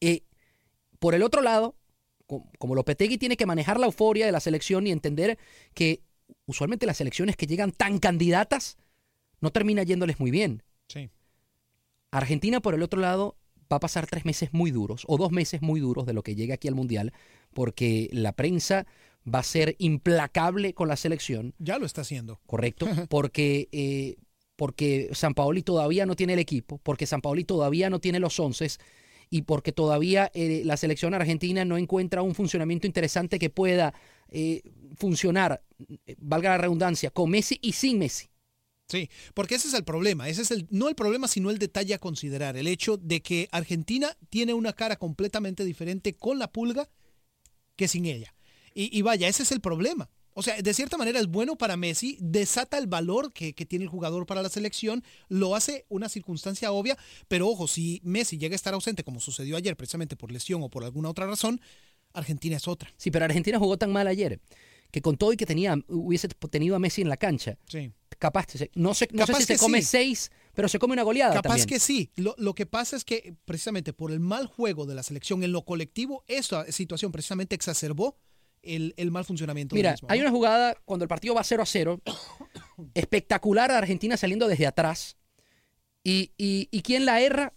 eh, 0.00 0.22
por 0.98 1.14
el 1.14 1.22
otro 1.22 1.42
lado, 1.42 1.74
como 2.58 2.74
Lopetegui 2.74 3.18
tiene 3.18 3.36
que 3.36 3.46
manejar 3.46 3.80
la 3.80 3.86
euforia 3.86 4.26
de 4.26 4.32
la 4.32 4.40
selección 4.40 4.86
y 4.86 4.90
entender 4.90 5.38
que 5.74 6.02
usualmente 6.46 6.86
las 6.86 6.98
selecciones 6.98 7.36
que 7.36 7.46
llegan 7.46 7.72
tan 7.72 7.98
candidatas 7.98 8.76
no 9.40 9.50
termina 9.50 9.82
yéndoles 9.82 10.20
muy 10.20 10.30
bien. 10.30 10.62
Sí. 10.88 11.10
Argentina, 12.10 12.60
por 12.60 12.74
el 12.74 12.82
otro 12.82 13.00
lado, 13.00 13.36
va 13.70 13.76
a 13.76 13.80
pasar 13.80 14.06
tres 14.06 14.24
meses 14.24 14.50
muy 14.52 14.70
duros 14.70 15.04
o 15.06 15.18
dos 15.18 15.30
meses 15.30 15.62
muy 15.62 15.80
duros 15.80 16.06
de 16.06 16.14
lo 16.14 16.22
que 16.22 16.34
llega 16.34 16.54
aquí 16.54 16.68
al 16.68 16.74
Mundial, 16.74 17.12
porque 17.52 18.08
la 18.12 18.32
prensa 18.32 18.86
va 19.32 19.40
a 19.40 19.44
ser 19.44 19.76
implacable 19.78 20.74
con 20.74 20.88
la 20.88 20.96
selección. 20.96 21.54
Ya 21.58 21.78
lo 21.78 21.86
está 21.86 22.00
haciendo. 22.02 22.40
Correcto, 22.46 22.86
porque, 23.10 23.68
eh, 23.72 24.16
porque 24.56 25.10
San 25.12 25.34
Paoli 25.34 25.62
todavía 25.62 26.06
no 26.06 26.16
tiene 26.16 26.32
el 26.32 26.38
equipo, 26.38 26.78
porque 26.82 27.06
San 27.06 27.20
Paoli 27.20 27.44
todavía 27.44 27.90
no 27.90 28.00
tiene 28.00 28.20
los 28.20 28.38
once 28.40 28.68
y 29.30 29.42
porque 29.42 29.72
todavía 29.72 30.30
eh, 30.32 30.62
la 30.64 30.78
selección 30.78 31.12
argentina 31.12 31.64
no 31.66 31.76
encuentra 31.76 32.22
un 32.22 32.34
funcionamiento 32.34 32.86
interesante 32.86 33.38
que 33.38 33.50
pueda 33.50 33.92
eh, 34.30 34.62
funcionar, 34.96 35.62
valga 36.16 36.50
la 36.50 36.58
redundancia, 36.58 37.10
con 37.10 37.28
Messi 37.30 37.58
y 37.60 37.72
sin 37.72 37.98
Messi. 37.98 38.30
Sí, 38.88 39.10
porque 39.34 39.56
ese 39.56 39.68
es 39.68 39.74
el 39.74 39.84
problema, 39.84 40.28
ese 40.30 40.40
es 40.40 40.50
el 40.50 40.66
no 40.70 40.88
el 40.88 40.94
problema, 40.94 41.28
sino 41.28 41.50
el 41.50 41.58
detalle 41.58 41.92
a 41.92 41.98
considerar, 41.98 42.56
el 42.56 42.66
hecho 42.66 42.96
de 42.96 43.20
que 43.20 43.48
Argentina 43.52 44.16
tiene 44.30 44.54
una 44.54 44.72
cara 44.72 44.96
completamente 44.96 45.62
diferente 45.64 46.16
con 46.16 46.38
la 46.38 46.50
pulga 46.50 46.88
que 47.76 47.86
sin 47.86 48.06
ella. 48.06 48.34
Y, 48.74 49.02
vaya, 49.02 49.26
ese 49.26 49.42
es 49.42 49.50
el 49.50 49.60
problema. 49.60 50.08
O 50.34 50.42
sea, 50.42 50.62
de 50.62 50.72
cierta 50.72 50.96
manera 50.96 51.18
es 51.18 51.26
bueno 51.26 51.58
para 51.58 51.76
Messi, 51.76 52.16
desata 52.20 52.78
el 52.78 52.86
valor 52.86 53.32
que, 53.32 53.54
que, 53.54 53.66
tiene 53.66 53.84
el 53.84 53.88
jugador 53.88 54.24
para 54.24 54.40
la 54.40 54.48
selección, 54.48 55.02
lo 55.28 55.56
hace 55.56 55.84
una 55.88 56.08
circunstancia 56.08 56.70
obvia, 56.70 56.96
pero 57.26 57.48
ojo, 57.48 57.66
si 57.66 58.00
Messi 58.04 58.38
llega 58.38 58.54
a 58.54 58.56
estar 58.56 58.72
ausente, 58.72 59.02
como 59.02 59.18
sucedió 59.18 59.56
ayer, 59.56 59.76
precisamente 59.76 60.14
por 60.14 60.30
lesión 60.30 60.62
o 60.62 60.68
por 60.68 60.84
alguna 60.84 61.10
otra 61.10 61.26
razón, 61.26 61.60
Argentina 62.12 62.56
es 62.56 62.68
otra. 62.68 62.94
Sí, 62.96 63.10
pero 63.10 63.24
Argentina 63.24 63.58
jugó 63.58 63.78
tan 63.78 63.90
mal 63.90 64.06
ayer 64.06 64.40
que 64.90 65.02
con 65.02 65.16
todo 65.16 65.32
y 65.32 65.36
que 65.36 65.46
tenía, 65.46 65.76
hubiese 65.88 66.28
tenido 66.28 66.74
a 66.76 66.78
Messi 66.78 67.02
en 67.02 67.08
la 67.08 67.16
cancha, 67.16 67.58
Sí. 67.68 67.92
capaz, 68.18 68.46
no 68.74 68.94
sé, 68.94 69.08
no 69.12 69.26
sé 69.26 69.32
Capaz 69.32 69.38
si 69.40 69.44
se 69.44 69.58
come 69.58 69.80
sí. 69.82 69.88
seis, 69.88 70.30
pero 70.54 70.66
se 70.68 70.78
come 70.78 70.94
una 70.94 71.02
goleada 71.02 71.34
Capaz 71.34 71.48
también. 71.50 71.66
que 71.68 71.78
sí. 71.78 72.10
Lo, 72.16 72.34
lo 72.38 72.54
que 72.54 72.66
pasa 72.66 72.96
es 72.96 73.04
que 73.04 73.34
precisamente 73.44 73.92
por 73.92 74.10
el 74.12 74.18
mal 74.20 74.46
juego 74.46 74.86
de 74.86 74.94
la 74.94 75.02
selección 75.02 75.44
en 75.44 75.52
lo 75.52 75.64
colectivo, 75.64 76.24
esta 76.26 76.70
situación 76.72 77.12
precisamente 77.12 77.54
exacerbó 77.54 78.16
el, 78.62 78.94
el 78.96 79.10
mal 79.10 79.24
funcionamiento. 79.24 79.74
Mira, 79.76 79.92
mismo, 79.92 80.08
hay 80.10 80.18
¿no? 80.20 80.24
una 80.24 80.32
jugada 80.32 80.74
cuando 80.84 81.04
el 81.04 81.08
partido 81.08 81.34
va 81.34 81.44
0 81.44 81.62
a 81.62 81.66
0, 81.66 82.00
espectacular 82.94 83.70
a 83.70 83.78
Argentina 83.78 84.16
saliendo 84.16 84.48
desde 84.48 84.66
atrás. 84.66 85.16
Y, 86.04 86.32
y, 86.38 86.68
¿y 86.70 86.82
quién 86.82 87.04
la 87.04 87.20
erra? 87.20 87.52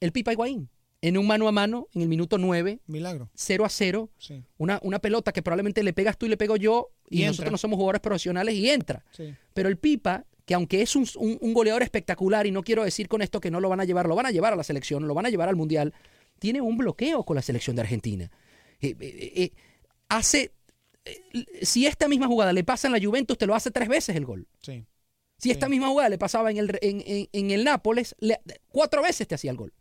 El 0.00 0.12
Pipa 0.12 0.32
Higuaín. 0.32 0.68
En 1.00 1.16
un 1.16 1.26
mano 1.28 1.46
a 1.46 1.52
mano, 1.52 1.86
en 1.94 2.02
el 2.02 2.08
minuto 2.08 2.38
9, 2.38 2.80
Milagro. 2.86 3.30
0 3.34 3.64
a 3.64 3.68
0. 3.68 4.10
Sí. 4.18 4.42
Una, 4.56 4.80
una 4.82 4.98
pelota 4.98 5.32
que 5.32 5.42
probablemente 5.42 5.82
le 5.84 5.92
pegas 5.92 6.18
tú 6.18 6.26
y 6.26 6.28
le 6.28 6.36
pego 6.36 6.56
yo, 6.56 6.90
y, 7.08 7.18
Y 7.22 7.26
nosotros 7.26 7.38
entra. 7.44 7.50
no 7.52 7.58
somos 7.58 7.76
jugadores 7.76 8.00
profesionales, 8.00 8.54
y 8.54 8.68
entra. 8.68 9.04
Sí. 9.12 9.32
Pero 9.54 9.68
el 9.68 9.76
Pipa, 9.76 10.24
que 10.44 10.54
aunque 10.54 10.82
es 10.82 10.96
un, 10.96 11.06
un- 11.18 11.38
un 11.40 11.54
goleador 11.54 11.82
espectacular, 11.82 12.46
y 12.46 12.50
no 12.50 12.62
quiero 12.64 12.82
decir 12.82 13.06
con 13.08 13.22
esto 13.22 13.40
que 13.40 13.50
no 13.50 13.60
lo 13.60 13.68
van 13.68 13.78
a 13.80 13.84
llevar, 13.84 14.08
lo 14.08 14.16
van 14.16 14.26
a 14.26 14.32
llevar 14.32 14.52
a 14.52 14.56
la 14.56 14.64
selección, 14.64 15.06
lo 15.06 15.14
van 15.14 15.26
a 15.26 15.30
llevar 15.30 15.48
al 15.48 15.54
Mundial, 15.56 15.94
tiene 16.40 16.60
un 16.60 16.76
bloqueo 16.76 17.22
con 17.24 17.36
la 17.36 17.42
selección 17.42 17.76
de 17.76 17.82
Argentina. 17.82 18.30
Eh, 18.80 18.96
eh, 19.00 19.32
eh, 19.36 19.52
hace. 20.08 20.52
si 21.62 21.86
esta 21.86 22.08
misma 22.08 22.26
jugada 22.26 22.52
le 22.52 22.64
pasa 22.64 22.88
en 22.88 22.92
la 22.92 23.00
Juventus, 23.00 23.38
te 23.38 23.46
lo 23.46 23.54
hace 23.54 23.70
tres 23.70 23.88
veces 23.88 24.16
el 24.16 24.24
gol. 24.24 24.48
Sí. 24.62 24.84
Si 25.38 25.52
esta 25.52 25.68
misma 25.68 25.86
jugada 25.88 26.08
le 26.08 26.18
pasaba 26.18 26.50
en 26.50 26.56
el, 26.56 26.76
en, 26.82 27.02
en- 27.06 27.28
en 27.32 27.50
el 27.52 27.62
Nápoles, 27.62 28.16
le- 28.18 28.40
cuatro 28.68 29.00
veces 29.02 29.28
te 29.28 29.36
hacía 29.36 29.52
el 29.52 29.56
gol. 29.56 29.72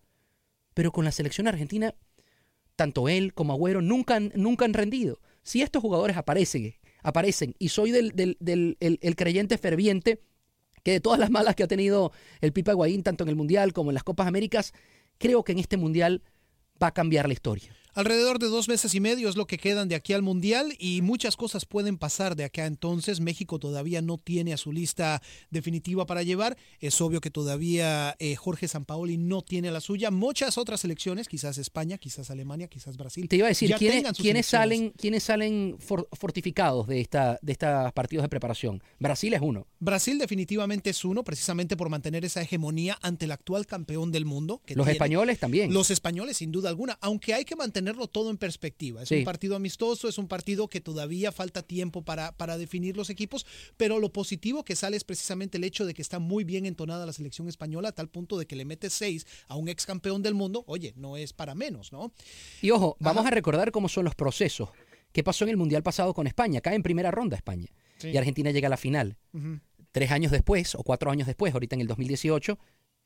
Pero 0.77 0.91
con 0.91 1.05
la 1.05 1.11
selección 1.11 1.47
argentina, 1.47 1.95
tanto 2.75 3.09
él 3.09 3.33
como 3.33 3.51
Agüero 3.53 3.81
nunca 3.81 4.13
han, 4.15 4.31
nunca 4.35 4.63
han 4.65 4.75
rendido. 4.75 5.19
Si 5.41 5.63
estos 5.63 5.81
jugadores 5.81 6.17
aparecen, 6.17 6.75
aparecen 7.01 7.55
y 7.57 7.69
soy 7.69 7.89
del, 7.89 8.11
del- 8.11 8.37
del- 8.39 8.77
el, 8.79 9.15
creyente 9.15 9.57
ferviente 9.57 10.21
que 10.83 10.91
de 10.91 10.99
todas 10.99 11.19
las 11.19 11.31
malas 11.31 11.55
que 11.55 11.63
ha 11.63 11.67
tenido 11.67 12.11
el 12.41 12.53
Pipa 12.53 12.73
Higuaín, 12.73 13.01
tanto 13.01 13.23
en 13.23 13.29
el 13.29 13.35
Mundial 13.35 13.73
como 13.73 13.89
en 13.89 13.95
las 13.95 14.03
Copas 14.03 14.27
Américas, 14.27 14.71
creo 15.17 15.43
que 15.43 15.53
en 15.53 15.57
este 15.57 15.77
Mundial 15.77 16.21
va 16.81 16.87
a 16.89 16.93
cambiar 16.93 17.25
la 17.27 17.33
historia. 17.33 17.75
Alrededor 17.97 18.37
de 18.37 18.45
dos 18.45 18.67
meses 18.67 18.93
y 18.93 18.99
medio 18.99 19.27
es 19.27 19.35
lo 19.35 19.47
que 19.47 19.57
quedan 19.57 19.87
de 19.89 19.95
aquí 19.95 20.13
al 20.13 20.21
Mundial 20.21 20.71
y 20.77 21.01
muchas 21.01 21.35
cosas 21.35 21.65
pueden 21.65 21.97
pasar 21.97 22.35
de 22.35 22.43
acá 22.43 22.67
entonces. 22.67 23.19
México 23.21 23.57
todavía 23.57 24.03
no 24.03 24.19
tiene 24.19 24.53
a 24.53 24.57
su 24.57 24.71
lista 24.71 25.19
definitiva 25.49 26.05
para 26.05 26.21
llevar. 26.21 26.57
Es 26.79 27.01
obvio 27.01 27.21
que 27.21 27.31
todavía 27.31 28.15
eh, 28.19 28.35
Jorge 28.35 28.67
Sampaoli 28.67 29.17
no 29.17 29.41
tiene 29.41 29.71
la 29.71 29.81
suya. 29.81 30.11
Muchas 30.11 30.59
otras 30.59 30.81
selecciones, 30.81 31.27
quizás 31.27 31.57
España, 31.57 31.97
quizás 31.97 32.29
Alemania, 32.29 32.67
quizás 32.67 32.97
Brasil. 32.97 33.27
Te 33.27 33.37
iba 33.37 33.47
a 33.47 33.49
decir, 33.49 33.73
¿quiénes, 33.73 34.45
salen, 34.45 34.91
quiénes 34.91 35.23
salen 35.23 35.77
for- 35.79 36.07
fortificados 36.13 36.85
de, 36.85 37.01
esta, 37.01 37.39
de 37.41 37.51
estos 37.53 37.91
partidos 37.93 38.21
de 38.21 38.29
preparación? 38.29 38.83
Brasil 38.99 39.33
es 39.33 39.41
uno. 39.41 39.65
Brasil 39.79 40.19
definitivamente 40.19 40.91
es 40.91 41.03
uno, 41.03 41.23
precisamente 41.23 41.75
por 41.75 41.89
mantener 41.89 42.25
esa 42.25 42.43
hegemonía 42.43 42.99
ante 43.01 43.25
el 43.25 43.31
actual 43.31 43.65
campeón 43.65 44.11
del 44.11 44.25
mundo. 44.25 44.61
que 44.67 44.75
Los 44.75 44.85
tiene. 44.85 44.91
españoles 44.91 45.39
también. 45.39 45.73
Los 45.73 45.89
españoles, 45.89 46.37
sin 46.37 46.51
duda 46.51 46.69
alguna, 46.69 46.99
aunque 47.01 47.33
hay 47.33 47.43
que 47.43 47.55
mantenerlo 47.87 48.07
todo 48.07 48.29
en 48.29 48.37
perspectiva. 48.37 49.03
Es 49.03 49.09
Sí. 49.09 49.15
un 49.19 49.23
partido 49.23 49.55
amistoso, 49.55 50.07
es 50.07 50.17
un 50.17 50.27
partido 50.27 50.67
que 50.67 50.81
todavía 50.81 51.31
falta 51.31 51.61
tiempo 51.63 52.01
para, 52.03 52.31
para 52.33 52.57
definir 52.57 52.97
los 52.97 53.09
equipos, 53.09 53.45
pero 53.77 53.99
lo 53.99 54.11
positivo 54.11 54.63
que 54.63 54.75
sale 54.75 54.97
es 54.97 55.03
precisamente 55.03 55.57
el 55.57 55.63
hecho 55.63 55.85
de 55.85 55.93
que 55.93 56.01
está 56.01 56.19
muy 56.19 56.43
bien 56.43 56.65
entonada 56.65 57.05
la 57.05 57.13
selección 57.13 57.47
española 57.47 57.89
a 57.89 57.91
tal 57.93 58.09
punto 58.09 58.37
de 58.37 58.45
que 58.45 58.55
le 58.55 58.65
mete 58.65 58.89
seis 58.89 59.25
a 59.47 59.55
un 59.55 59.69
ex 59.69 59.85
campeón 59.85 60.21
del 60.21 60.33
mundo. 60.33 60.63
Oye, 60.67 60.93
no 60.97 61.15
es 61.17 61.33
para 61.33 61.55
menos, 61.55 61.91
¿no? 61.91 62.11
Y 62.61 62.71
ojo, 62.71 62.97
vamos 62.99 63.25
a 63.25 63.29
recordar 63.29 63.71
cómo 63.71 63.87
son 63.89 64.05
los 64.05 64.15
procesos. 64.15 64.69
¿Qué 65.13 65.23
pasó 65.23 65.45
en 65.45 65.49
el 65.51 65.57
Mundial 65.57 65.81
pasado 65.83 66.13
con 66.13 66.27
España? 66.27 66.59
Cae 66.61 66.75
en 66.75 66.83
primera 66.83 67.11
ronda 67.11 67.35
España. 67.37 67.67
Sí. 67.97 68.09
Y 68.09 68.17
Argentina 68.17 68.51
llega 68.51 68.67
a 68.67 68.69
la 68.69 68.77
final. 68.77 69.17
Tres 69.91 70.11
años 70.11 70.31
después, 70.31 70.75
o 70.75 70.83
cuatro 70.83 71.09
años 71.09 71.25
después, 71.25 71.53
ahorita 71.53 71.75
en 71.75 71.81
el 71.81 71.87
2018, 71.87 72.59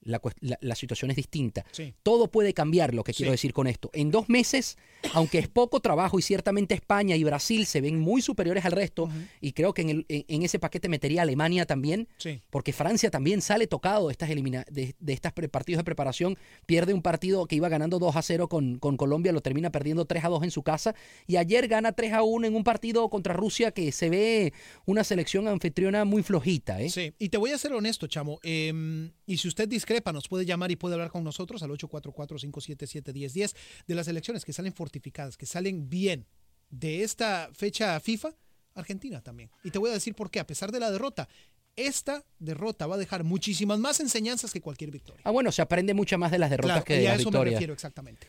la, 0.03 0.19
la- 0.39 0.57
la 0.61 0.75
situación 0.75 1.11
es 1.11 1.17
distinta. 1.17 1.65
Sí. 1.71 1.93
Todo 2.03 2.29
puede 2.29 2.53
cambiar, 2.53 2.93
lo 2.93 3.03
que 3.03 3.13
quiero 3.13 3.31
Sí. 3.31 3.33
decir 3.33 3.53
con 3.53 3.67
esto. 3.67 3.89
En 3.93 4.09
dos 4.11 4.29
meses, 4.29 4.77
aunque 5.13 5.39
es 5.39 5.47
poco 5.47 5.79
trabajo 5.79 6.17
y 6.17 6.21
ciertamente 6.21 6.73
España 6.75 7.15
y 7.15 7.23
Brasil 7.23 7.65
se 7.65 7.81
ven 7.81 7.99
muy 7.99 8.21
superiores 8.21 8.65
al 8.65 8.71
resto, 8.71 9.09
y 9.39 9.53
creo 9.53 9.73
que 9.73 9.81
en, 9.83 9.89
el- 9.89 10.05
en- 10.09 10.25
en 10.27 10.43
ese 10.43 10.59
paquete 10.59 10.89
metería 10.89 11.21
Alemania 11.21 11.65
también, 11.65 12.07
Sí. 12.17 12.41
porque 12.49 12.73
Francia 12.73 13.09
también 13.11 13.41
sale 13.41 13.67
tocado 13.67 14.07
de 14.07 14.13
estas, 14.13 14.29
elimina 14.29 14.65
de, 14.71 14.95
de 14.99 15.13
estas 15.13 15.33
partidos 15.33 15.79
de 15.79 15.83
preparación, 15.83 16.37
pierde 16.65 16.93
un 16.93 17.01
partido 17.01 17.45
que 17.45 17.55
iba 17.55 17.69
ganando 17.69 17.99
2 17.99 18.15
a 18.15 18.21
0 18.21 18.47
con, 18.49 18.79
con 18.79 18.97
Colombia, 18.97 19.31
lo 19.31 19.41
termina 19.41 19.71
perdiendo 19.71 20.05
3 20.05 20.23
a 20.25 20.29
2 20.29 20.43
en 20.43 20.51
su 20.51 20.63
casa, 20.63 20.95
y 21.27 21.35
ayer 21.37 21.67
gana 21.67 21.91
3 21.91 22.13
a 22.13 22.23
1 22.23 22.47
en 22.47 22.55
un 22.55 22.63
partido 22.63 23.09
contra 23.09 23.33
Rusia 23.33 23.71
que 23.71 23.91
se 23.91 24.09
ve 24.09 24.53
una 24.85 25.03
selección 25.03 25.47
anfitriona 25.47 26.05
muy 26.05 26.23
flojita. 26.23 26.81
¿eh? 26.81 26.89
Sí, 26.89 27.13
y 27.19 27.29
te 27.29 27.37
voy 27.37 27.51
a 27.51 27.57
ser 27.57 27.73
honesto, 27.73 28.07
chamo. 28.07 28.39
eh, 28.43 29.09
y 29.25 29.37
si 29.37 29.47
usted 29.47 29.67
discrepa, 29.91 30.11
nos 30.13 30.27
puede 30.27 30.45
llamar 30.45 30.71
y 30.71 30.75
puede 30.75 30.95
hablar 30.95 31.09
con 31.11 31.23
nosotros 31.23 31.61
al 31.63 31.69
844-577-1010 31.71 33.55
de 33.87 33.95
las 33.95 34.07
elecciones 34.07 34.45
que 34.45 34.53
salen 34.53 34.73
fortificadas, 34.73 35.37
que 35.37 35.45
salen 35.45 35.89
bien 35.89 36.25
de 36.69 37.03
esta 37.03 37.49
fecha 37.53 37.99
FIFA, 37.99 38.33
Argentina 38.73 39.21
también. 39.21 39.49
Y 39.63 39.71
te 39.71 39.79
voy 39.79 39.89
a 39.89 39.93
decir 39.93 40.15
por 40.15 40.31
qué, 40.31 40.39
a 40.39 40.47
pesar 40.47 40.71
de 40.71 40.79
la 40.79 40.89
derrota, 40.91 41.27
esta 41.75 42.23
derrota 42.39 42.87
va 42.87 42.95
a 42.95 42.97
dejar 42.97 43.23
muchísimas 43.23 43.79
más 43.79 43.99
enseñanzas 43.99 44.51
que 44.51 44.61
cualquier 44.61 44.91
victoria. 44.91 45.21
Ah, 45.25 45.31
bueno, 45.31 45.51
se 45.51 45.61
aprende 45.61 45.93
mucho 45.93 46.17
más 46.17 46.31
de 46.31 46.39
las 46.39 46.49
derrotas 46.49 46.71
Claro, 46.83 46.85
que 46.85 46.95
de 46.97 47.03
y 47.03 47.05
a 47.07 47.11
las 47.11 47.19
eso 47.21 47.29
me 47.31 47.37
victorias. 47.37 47.55
refiero 47.55 47.73
exactamente. 47.73 48.27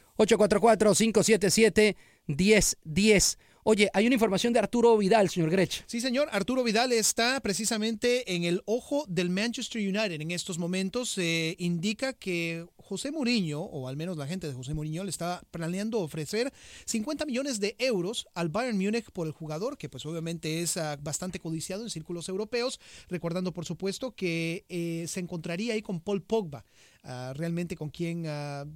844-577-1010. 2.29 3.39
Oye, 3.65 3.89
hay 3.95 4.07
una 4.07 4.15
información 4.15 4.53
de 4.53 4.59
Arturo 4.59 4.99
Vidal, 4.99 5.31
señor 5.31 5.51
Grech. 5.51 5.85
Sí, 5.87 6.01
señor. 6.01 6.29
Arturo 6.33 6.65
Vidal 6.65 6.91
está 6.91 7.39
precisamente 7.41 8.35
en 8.35 8.43
el 8.43 8.61
ojo 8.65 9.05
del 9.07 9.31
Manchester 9.31 9.81
United 9.81 10.21
en 10.21 10.33
estos 10.33 10.59
momentos. 10.59 11.17
Indica 11.59 12.13
que 12.13 12.67
José 12.83 13.11
Mourinho, 13.11 13.61
o 13.61 13.89
al 13.89 13.97
menos 13.97 14.16
la 14.16 14.26
gente 14.26 14.47
de 14.47 14.55
José 14.55 14.74
Mourinho, 14.74 15.05
le 15.05 15.11
está 15.11 15.43
planeando 15.51 16.01
ofrecer 16.01 16.53
50 16.85 17.24
millones 17.26 17.61
de 17.61 17.76
euros 17.78 18.26
al 18.35 18.49
Bayern 18.49 18.78
Múnich 18.78 19.11
por 19.11 19.26
el 19.26 19.33
jugador, 19.33 19.78
que 19.78 19.89
pues 19.89 20.05
obviamente 20.07 20.62
es 20.62 20.76
ah, 20.76 20.99
bastante 21.01 21.39
codiciado 21.39 21.83
en 21.83 21.91
círculos 21.91 22.28
europeos, 22.28 22.80
recordando 23.09 23.53
por 23.53 23.64
supuesto 23.64 24.14
que 24.14 24.64
eh, 24.68 25.07
se 25.09 25.20
encontraría 25.20 25.74
ahí 25.74 25.83
con 25.83 26.01
Paul 26.01 26.22
Pogba, 26.22 26.64
ah, 27.05 27.33
realmente 27.37 27.76
con 27.76 27.91
quien 27.91 28.24
ah, 28.26 28.66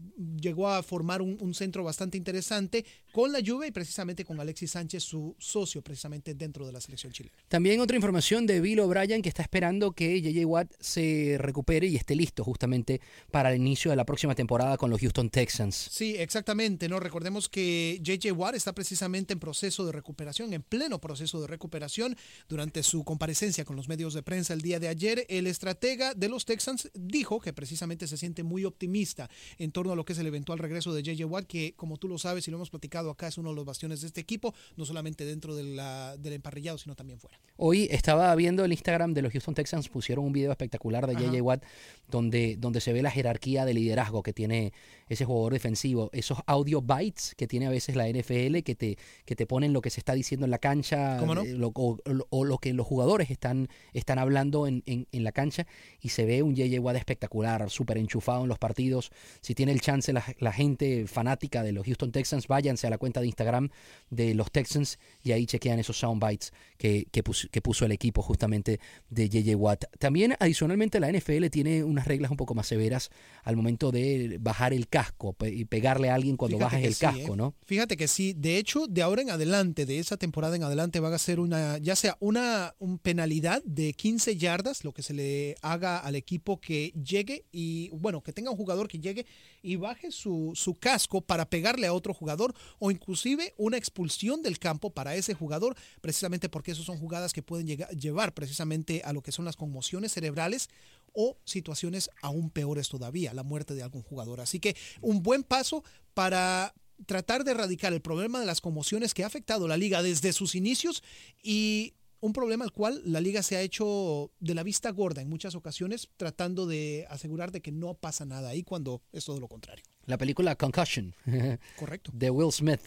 llegó 0.40 0.68
a 0.68 0.82
formar 0.82 1.22
un, 1.22 1.54
centro 1.54 1.84
bastante 1.84 2.18
interesante 2.18 2.84
con 3.12 3.32
la 3.32 3.40
Juve 3.44 3.68
y 3.68 3.70
precisamente 3.70 4.24
con 4.24 4.38
Alexis 4.40 4.72
Sánchez, 4.72 5.02
su 5.02 5.34
socio 5.38 5.80
precisamente 5.82 6.34
dentro 6.34 6.66
de 6.66 6.72
la 6.72 6.80
selección 6.80 7.12
chilena. 7.12 7.34
También 7.48 7.80
otra 7.80 7.96
información 7.96 8.46
de 8.46 8.60
Bill 8.60 8.80
O'Brien 8.80 9.22
que 9.22 9.28
está 9.28 9.42
esperando 9.42 9.92
que 9.92 10.20
JJ 10.20 10.44
Watt 10.44 10.72
se 10.80 11.36
recupere 11.38 11.86
y 11.86 11.96
esté 11.96 12.14
listo 12.14 12.44
justamente 12.44 13.00
para 13.30 13.52
el 13.52 13.60
inicio 13.60 13.90
de 13.96 13.98
la 13.98 14.06
próxima 14.06 14.34
temporada 14.34 14.76
con 14.76 14.90
los 14.90 15.00
Houston 15.00 15.30
Texans. 15.30 15.74
Sí, 15.90 16.16
exactamente, 16.18 16.88
¿no? 16.88 17.00
Recordemos 17.00 17.48
que 17.48 17.98
JJ 18.02 18.32
Watt 18.32 18.54
está 18.54 18.74
precisamente 18.74 19.32
en 19.32 19.40
proceso 19.40 19.86
de 19.86 19.92
recuperación, 19.92 20.52
en 20.52 20.62
pleno 20.62 21.00
proceso 21.00 21.40
de 21.40 21.46
recuperación. 21.46 22.16
Durante 22.48 22.82
su 22.82 23.04
comparecencia 23.04 23.64
con 23.64 23.76
los 23.76 23.88
medios 23.88 24.14
de 24.14 24.22
prensa 24.22 24.54
el 24.54 24.60
día 24.60 24.78
de 24.78 24.88
ayer, 24.88 25.26
el 25.28 25.46
estratega 25.46 26.14
de 26.14 26.28
los 26.28 26.44
Texans 26.44 26.90
dijo 26.94 27.40
que 27.40 27.52
precisamente 27.52 28.06
se 28.06 28.16
siente 28.16 28.42
muy 28.42 28.64
optimista 28.64 29.30
en 29.58 29.72
torno 29.72 29.92
a 29.92 29.96
lo 29.96 30.04
que 30.04 30.12
es 30.12 30.18
el 30.18 30.26
eventual 30.26 30.58
regreso 30.58 30.92
de 30.92 31.02
JJ 31.02 31.24
Watt, 31.24 31.46
que 31.46 31.74
como 31.76 31.96
tú 31.96 32.08
lo 32.08 32.18
sabes 32.18 32.46
y 32.46 32.50
lo 32.50 32.58
hemos 32.58 32.70
platicado 32.70 33.10
acá, 33.10 33.28
es 33.28 33.38
uno 33.38 33.50
de 33.50 33.56
los 33.56 33.64
bastiones 33.64 34.02
de 34.02 34.08
este 34.08 34.20
equipo, 34.20 34.54
no 34.76 34.84
solamente 34.84 35.24
dentro 35.24 35.56
de 35.56 35.64
la, 35.64 36.16
del 36.18 36.34
emparrillado, 36.34 36.78
sino 36.78 36.94
también 36.94 37.18
fuera. 37.18 37.40
Hoy 37.56 37.88
estaba 37.90 38.34
viendo 38.34 38.64
el 38.64 38.72
Instagram 38.72 39.14
de 39.14 39.22
los 39.22 39.32
Houston 39.32 39.54
Texans, 39.54 39.88
pusieron 39.88 40.24
un 40.24 40.32
video 40.32 40.50
espectacular 40.50 41.06
de. 41.06 41.16
JJ 41.16 41.40
Watt 41.40 41.64
donde, 42.08 42.56
donde 42.58 42.80
se 42.80 42.92
ve 42.92 43.02
la 43.02 43.10
jerarquía 43.10 43.64
de 43.64 43.74
liderazgo 43.86 44.22
que 44.22 44.32
tiene 44.32 44.72
ese 45.08 45.24
jugador 45.24 45.52
defensivo, 45.52 46.10
esos 46.12 46.38
audio 46.46 46.82
bytes 46.82 47.34
que 47.36 47.46
tiene 47.46 47.66
a 47.66 47.70
veces 47.70 47.94
la 47.96 48.08
NFL 48.08 48.58
que 48.64 48.74
te, 48.74 48.98
que 49.24 49.36
te 49.36 49.46
ponen 49.46 49.72
lo 49.72 49.80
que 49.80 49.90
se 49.90 50.00
está 50.00 50.14
diciendo 50.14 50.44
en 50.46 50.50
la 50.50 50.58
cancha 50.58 51.18
eh, 51.44 51.54
lo- 51.54 51.68
o, 51.74 51.98
o- 52.04 52.26
o 52.30 52.44
lo 52.44 52.58
que 52.58 52.72
los 52.72 52.86
jugadores 52.86 53.30
están, 53.30 53.68
están 53.92 54.18
hablando 54.18 54.66
en, 54.66 54.82
en- 54.86 55.06
en 55.12 55.22
la 55.24 55.32
cancha 55.32 55.66
y 56.00 56.08
se 56.10 56.24
ve 56.26 56.42
un 56.42 56.54
JJ 56.56 56.80
Watt 56.80 56.96
espectacular, 56.96 57.70
súper 57.70 57.98
enchufado 57.98 58.42
en 58.42 58.48
los 58.48 58.58
partidos. 58.58 59.10
Si 59.40 59.54
tiene 59.54 59.72
el 59.72 59.80
chance 59.80 60.12
la, 60.12 60.24
la 60.38 60.52
gente 60.52 61.06
fanática 61.06 61.62
de 61.62 61.72
los 61.72 61.86
Houston 61.86 62.10
Texans, 62.10 62.48
váyanse 62.48 62.86
a 62.86 62.90
la 62.90 62.98
cuenta 62.98 63.20
de 63.20 63.26
Instagram 63.26 63.68
de 64.10 64.34
los 64.34 64.50
Texans 64.50 64.98
y 65.22 65.32
ahí 65.32 65.46
chequean 65.46 65.78
esos 65.78 65.98
sound 65.98 66.20
bites 66.24 66.52
que, 66.78 67.06
que, 67.12 67.22
puso, 67.22 67.46
que 67.50 67.60
puso 67.62 67.84
el 67.84 67.92
equipo 67.92 68.22
justamente 68.22 68.80
de 69.10 69.28
JJ 69.28 69.54
Watt. 69.56 69.84
También 69.98 70.34
adicionalmente 70.40 70.98
la 71.00 71.12
NFL 71.12 71.46
tiene 71.50 71.84
unas 71.84 72.06
reglas 72.06 72.30
un 72.30 72.36
poco 72.36 72.54
más 72.54 72.66
severas 72.66 73.10
al 73.44 73.54
momento 73.56 73.75
de 73.76 74.38
bajar 74.40 74.72
el 74.72 74.88
casco 74.88 75.32
pe- 75.32 75.52
y 75.54 75.64
pegarle 75.64 76.10
a 76.10 76.14
alguien 76.14 76.36
cuando 76.36 76.56
Fíjate 76.58 76.74
bajes 76.76 76.80
que 76.82 76.88
el 76.88 76.94
sí, 76.94 77.00
casco, 77.20 77.34
¿eh? 77.34 77.36
¿no? 77.36 77.54
Fíjate 77.64 77.96
que 77.96 78.08
sí. 78.08 78.32
De 78.36 78.58
hecho, 78.58 78.86
de 78.86 79.02
ahora 79.02 79.22
en 79.22 79.30
adelante, 79.30 79.86
de 79.86 79.98
esa 79.98 80.16
temporada 80.16 80.56
en 80.56 80.62
adelante, 80.62 81.00
va 81.00 81.14
a 81.14 81.18
ser 81.18 81.40
una, 81.40 81.78
ya 81.78 81.94
sea 81.96 82.16
una 82.20 82.74
un 82.78 82.98
penalidad 82.98 83.62
de 83.64 83.92
15 83.92 84.36
yardas, 84.36 84.84
lo 84.84 84.92
que 84.92 85.02
se 85.02 85.14
le 85.14 85.54
haga 85.62 85.98
al 85.98 86.14
equipo 86.16 86.60
que 86.60 86.92
llegue 86.92 87.44
y 87.52 87.90
bueno, 87.90 88.22
que 88.22 88.32
tenga 88.32 88.50
un 88.50 88.56
jugador 88.56 88.88
que 88.88 88.98
llegue 88.98 89.26
y 89.62 89.76
baje 89.76 90.10
su, 90.10 90.52
su 90.54 90.74
casco 90.74 91.20
para 91.20 91.48
pegarle 91.50 91.86
a 91.86 91.92
otro 91.92 92.14
jugador 92.14 92.54
o 92.78 92.90
inclusive 92.90 93.54
una 93.56 93.76
expulsión 93.76 94.42
del 94.42 94.58
campo 94.58 94.90
para 94.90 95.14
ese 95.16 95.34
jugador, 95.34 95.76
precisamente 96.00 96.48
porque 96.48 96.70
esas 96.72 96.84
son 96.84 96.98
jugadas 96.98 97.32
que 97.32 97.42
pueden 97.42 97.66
llegar, 97.66 97.88
llevar 97.90 98.32
precisamente 98.34 99.02
a 99.04 99.12
lo 99.12 99.22
que 99.22 99.32
son 99.32 99.44
las 99.44 99.56
conmociones 99.56 100.12
cerebrales 100.12 100.68
o 101.16 101.38
situaciones 101.44 102.10
aún 102.22 102.50
peores 102.50 102.88
todavía, 102.88 103.34
la 103.34 103.42
muerte 103.42 103.74
de 103.74 103.82
algún 103.82 104.02
jugador. 104.02 104.40
Así 104.40 104.60
que 104.60 104.76
un 105.00 105.22
buen 105.22 105.42
paso 105.42 105.82
para 106.14 106.74
tratar 107.06 107.42
de 107.44 107.50
erradicar 107.52 107.92
el 107.92 108.00
problema 108.00 108.38
de 108.38 108.46
las 108.46 108.60
conmociones 108.60 109.14
que 109.14 109.24
ha 109.24 109.26
afectado 109.26 109.66
la 109.66 109.76
liga 109.76 110.02
desde 110.02 110.32
sus 110.32 110.54
inicios 110.54 111.02
y 111.42 111.94
un 112.20 112.32
problema 112.32 112.64
al 112.64 112.72
cual 112.72 113.02
la 113.04 113.20
liga 113.20 113.42
se 113.42 113.56
ha 113.56 113.60
hecho 113.60 114.30
de 114.40 114.54
la 114.54 114.62
vista 114.62 114.90
gorda 114.90 115.22
en 115.22 115.28
muchas 115.28 115.54
ocasiones, 115.54 116.08
tratando 116.16 116.66
de 116.66 117.06
asegurar 117.10 117.52
de 117.52 117.60
que 117.60 117.72
no 117.72 117.94
pasa 117.94 118.24
nada 118.24 118.50
ahí 118.50 118.62
cuando 118.62 119.02
es 119.12 119.24
todo 119.24 119.40
lo 119.40 119.48
contrario. 119.48 119.84
La 120.06 120.18
película 120.18 120.56
Concussion. 120.56 121.14
Correcto. 121.78 122.10
De 122.14 122.30
Will 122.30 122.52
Smith. 122.52 122.80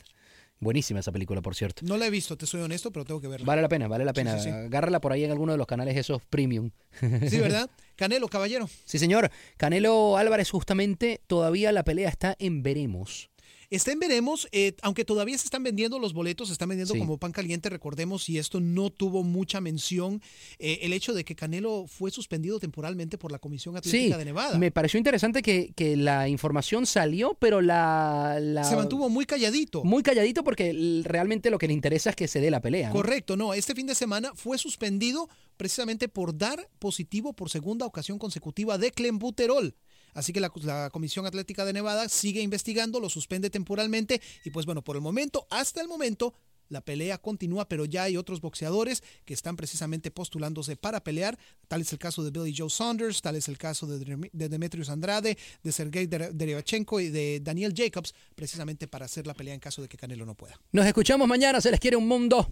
Buenísima 0.61 0.99
esa 0.99 1.11
película, 1.11 1.41
por 1.41 1.55
cierto. 1.55 1.83
No 1.85 1.95
la 1.95 2.07
he 2.07 2.09
visto, 2.09 2.35
te 2.35 2.45
soy 2.45 2.61
honesto, 2.61 2.91
pero 2.91 3.05
tengo 3.05 3.21
que 3.21 3.27
verla. 3.29 3.45
Vale 3.45 3.61
la 3.61 3.69
pena, 3.69 3.87
vale 3.87 4.03
la 4.03 4.11
pena. 4.11 4.37
Sí, 4.37 4.43
sí, 4.43 4.49
sí. 4.49 4.55
Agárrala 4.55 4.99
por 4.99 5.13
ahí 5.13 5.23
en 5.23 5.31
alguno 5.31 5.53
de 5.53 5.57
los 5.57 5.67
canales 5.67 5.95
esos 5.95 6.21
premium. 6.25 6.71
Sí, 6.99 7.39
¿verdad? 7.39 7.69
Canelo, 7.95 8.27
caballero. 8.27 8.69
Sí, 8.83 8.99
señor. 8.99 9.31
Canelo 9.55 10.17
Álvarez, 10.17 10.49
justamente, 10.49 11.21
todavía 11.27 11.71
la 11.71 11.83
pelea 11.83 12.09
está 12.09 12.35
en 12.39 12.61
veremos. 12.61 13.29
Está 13.71 13.91
en 13.91 13.99
veremos, 13.99 14.47
eh, 14.51 14.73
aunque 14.81 15.05
todavía 15.05 15.37
se 15.37 15.45
están 15.45 15.61
vendiendo 15.61 15.99
los 15.99 16.13
boletos, 16.13 16.47
se 16.47 16.53
están 16.53 16.69
vendiendo 16.69 16.95
Sí. 16.95 16.99
como 16.99 17.19
pan 17.19 17.31
caliente, 17.31 17.69
recordemos, 17.69 18.27
y 18.27 18.39
esto 18.39 18.59
no 18.59 18.89
tuvo 18.89 19.21
mucha 19.23 19.61
mención, 19.61 20.23
eh, 20.57 20.79
el 20.81 20.91
hecho 20.93 21.13
de 21.13 21.23
que 21.23 21.35
Canelo 21.35 21.85
fue 21.87 22.09
suspendido 22.09 22.59
temporalmente 22.59 23.19
por 23.19 23.31
la 23.31 23.37
Comisión 23.37 23.77
Atlética 23.77 24.15
Sí, 24.15 24.17
de 24.19 24.25
Nevada. 24.25 24.57
me 24.57 24.71
pareció 24.71 24.97
interesante 24.97 25.43
que, 25.43 25.71
que 25.75 25.95
la 25.95 26.27
información 26.27 26.87
salió, 26.87 27.35
pero 27.35 27.61
la, 27.61 28.39
la- 28.41 28.63
Se 28.63 28.75
mantuvo 28.75 29.07
muy 29.07 29.25
calladito. 29.27 29.83
Muy 29.83 30.01
calladito 30.01 30.43
porque 30.43 31.03
realmente 31.05 31.51
lo 31.51 31.59
que 31.59 31.67
le 31.67 31.73
interesa 31.73 32.09
es 32.09 32.15
que 32.15 32.27
se 32.27 32.41
dé 32.41 32.49
la 32.49 32.61
pelea. 32.61 32.87
¿no? 32.89 32.95
Correcto, 32.95 33.37
no, 33.37 33.53
este 33.53 33.75
fin 33.75 33.85
de 33.85 33.93
semana 33.93 34.31
fue 34.33 34.57
suspendido 34.57 35.29
precisamente 35.57 36.07
por 36.07 36.35
dar 36.35 36.67
positivo 36.79 37.33
por 37.33 37.51
segunda 37.51 37.85
ocasión 37.85 38.17
consecutiva 38.17 38.79
de 38.79 38.89
clenbuterol. 38.89 39.75
Así 40.13 40.33
que 40.33 40.39
la, 40.39 40.51
la 40.63 40.89
Comisión 40.91 41.25
Atlética 41.25 41.65
de 41.65 41.73
Nevada 41.73 42.09
sigue 42.09 42.41
investigando, 42.41 42.99
lo 42.99 43.09
suspende 43.09 43.49
temporalmente 43.49 44.21
y 44.45 44.49
pues 44.51 44.65
bueno, 44.65 44.83
por 44.83 44.95
el 44.95 45.01
momento, 45.01 45.47
hasta 45.49 45.81
el 45.81 45.87
momento, 45.87 46.33
la 46.69 46.81
pelea 46.81 47.17
continúa, 47.17 47.67
pero 47.67 47.85
ya 47.85 48.03
hay 48.03 48.15
otros 48.15 48.41
boxeadores 48.41 49.01
que 49.25 49.33
están 49.33 49.55
precisamente 49.55 50.11
postulándose 50.11 50.75
para 50.75 51.03
pelear. 51.03 51.35
Tal 51.67 51.81
es 51.81 51.91
el 51.93 51.97
caso 51.97 52.23
de 52.23 52.29
Billy 52.29 52.53
Joe 52.55 52.69
Saunders, 52.69 53.23
tal 53.23 53.35
es 53.35 53.47
el 53.47 53.57
caso 53.57 53.87
de, 53.87 54.29
de 54.31 54.49
Demetrius 54.49 54.89
Andrade, 54.89 55.35
de 55.63 55.71
Sergei 55.71 56.05
Dere- 56.07 56.31
Derevchenko 56.31 56.99
y 56.99 57.09
de 57.09 57.39
Daniel 57.41 57.73
Jacobs, 57.75 58.13
precisamente 58.35 58.87
para 58.87 59.05
hacer 59.05 59.25
la 59.25 59.33
pelea 59.33 59.55
en 59.55 59.59
caso 59.59 59.81
de 59.81 59.87
que 59.87 59.97
Canelo 59.97 60.27
no 60.27 60.35
pueda. 60.35 60.59
Nos 60.71 60.85
escuchamos 60.85 61.27
mañana, 61.27 61.59
se 61.59 61.71
les 61.71 61.79
quiere 61.79 61.97
un 61.97 62.07
mundo. 62.07 62.51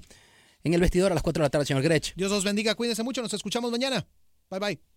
En 0.64 0.74
el 0.74 0.82
vestidor 0.82 1.12
a 1.12 1.14
las 1.16 1.22
4 1.24 1.40
de 1.42 1.46
la 1.46 1.50
tarde, 1.52 1.66
señor 1.68 1.84
Grech. 1.84 2.14
Dios 2.16 2.32
los 2.32 2.44
bendiga, 2.44 2.74
cuídense 2.74 3.04
mucho, 3.04 3.22
nos 3.22 3.34
escuchamos 3.36 3.70
mañana. 3.70 4.04
Bye 4.50 4.60
bye. 4.60 4.97